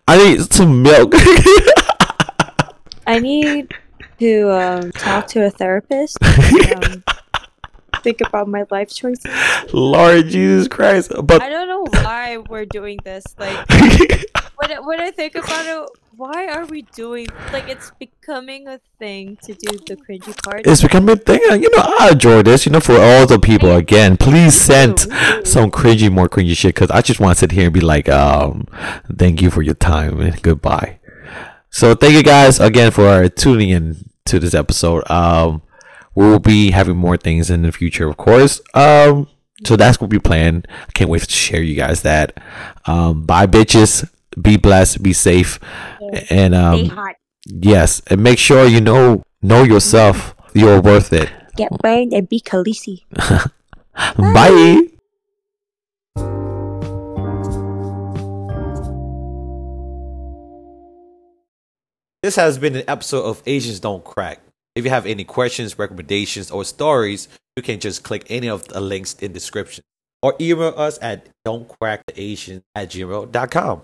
I 0.09 0.17
need 0.17 0.53
some 0.53 0.83
milk. 0.83 1.13
I 3.07 3.19
need 3.19 3.75
to 4.19 4.51
um, 4.51 4.93
talk 4.93 5.27
to 5.29 5.45
a 5.45 5.51
therapist. 5.51 6.17
and, 6.23 6.85
Um, 6.87 7.05
think 8.03 8.21
about 8.23 8.49
my 8.49 8.65
life 8.71 8.89
choices. 8.91 9.31
Lord 9.73 10.29
Jesus 10.29 10.69
Christ! 10.69 11.13
But 11.23 11.43
I 11.43 11.49
don't 11.49 11.69
know 11.69 11.85
why 12.03 12.39
we're 12.39 12.65
doing 12.65 12.99
this. 13.05 13.25
Like 13.39 13.69
when 14.57 14.73
I, 14.73 14.81
when 14.81 15.01
I 15.01 15.11
think 15.11 15.35
about 15.35 15.67
it, 15.67 15.89
why 16.17 16.47
are 16.49 16.67
we 16.67 16.83
doing 16.83 17.27
like 17.53 17.69
it's 17.69 17.91
becoming 17.99 18.69
a 18.69 18.81
thing 18.99 19.39
to 19.43 19.55
do 19.55 19.79
the 19.87 19.97
cringy 19.97 20.41
part? 20.43 20.67
it's 20.67 20.83
becoming 20.83 21.11
a 21.11 21.17
thing. 21.17 21.41
You 21.63 21.71
know, 21.71 21.83
I 22.01 22.11
enjoy 22.13 22.43
this. 22.43 22.67
You 22.67 22.73
know, 22.73 22.81
for 22.81 22.97
all 22.99 23.27
the 23.27 23.39
people 23.39 23.75
again, 23.75 24.17
please 24.17 24.55
send 24.55 25.01
some 25.01 25.71
cringy, 25.71 26.11
more 26.11 26.29
cringy 26.29 26.57
shit 26.57 26.75
because 26.75 26.91
I 26.91 27.01
just 27.01 27.21
want 27.21 27.37
to 27.37 27.41
sit 27.41 27.53
here 27.53 27.65
and 27.65 27.75
be 27.75 27.81
like, 27.81 28.09
um, 28.09 28.67
thank 29.17 29.41
you 29.41 29.51
for 29.51 29.63
your 29.63 29.75
time 29.75 30.21
and 30.21 30.41
goodbye. 30.43 30.99
So 31.71 31.95
thank 31.95 32.15
you 32.15 32.23
guys 32.23 32.61
again 32.61 32.91
for 32.91 33.29
tuning 33.29 33.71
in 33.71 34.11
to 34.27 34.39
this 34.39 34.55
episode. 34.55 35.11
Um, 35.11 35.63
we 36.15 36.27
will 36.27 36.39
be 36.39 36.73
having 36.73 36.97
more 36.97 37.17
things 37.17 37.51
in 37.51 37.63
the 37.63 37.73
future, 37.73 38.09
of 38.09 38.19
course. 38.19 38.61
Um, 38.75 39.29
so 39.65 39.77
that's 39.77 40.01
what 40.01 40.11
we 40.11 40.19
plan. 40.19 40.65
I 40.69 40.93
can't 40.93 41.09
wait 41.09 41.23
to 41.23 41.31
share 41.31 41.63
you 41.63 41.75
guys 41.75 42.03
that. 42.03 42.37
Um, 42.87 43.25
bye, 43.25 43.47
bitches. 43.47 44.09
Be 44.41 44.57
blessed. 44.57 45.03
Be 45.03 45.13
safe. 45.13 45.59
And 46.31 46.55
um, 46.55 46.91
yes, 47.47 48.03
and 48.09 48.23
make 48.23 48.39
sure 48.39 48.67
you 48.67 48.81
know 48.81 49.23
know 49.43 49.63
yourself. 49.63 50.35
You're 50.55 50.81
worth 50.81 51.13
it. 51.13 51.31
Get 51.57 51.71
burned 51.79 52.13
and 52.13 52.29
be 52.29 52.41
Khaleesi. 52.41 53.05
Bye. 54.17 54.89
This 62.23 62.37
has 62.37 62.57
been 62.57 62.77
an 62.77 62.85
episode 62.87 63.25
of 63.25 63.43
Asians 63.47 63.81
Don't 63.81 64.05
Crack. 64.05 64.41
If 64.75 64.85
you 64.85 64.91
have 64.91 65.07
any 65.07 65.25
questions, 65.25 65.79
recommendations, 65.79 66.51
or 66.51 66.65
stories, 66.65 67.29
you 67.57 67.63
can 67.63 67.81
just 67.81 68.05
click 68.05 68.25
any 68.31 68.49
of 68.49 68.69
the 68.69 68.81
links 68.81 69.15
in 69.15 69.33
description 69.33 69.83
or 70.23 70.35
email 70.41 70.73
us 70.77 70.99
at 71.03 71.29
don'tcracktheasian 71.45 72.63
at 72.75 72.91
gmail.com. 72.91 73.83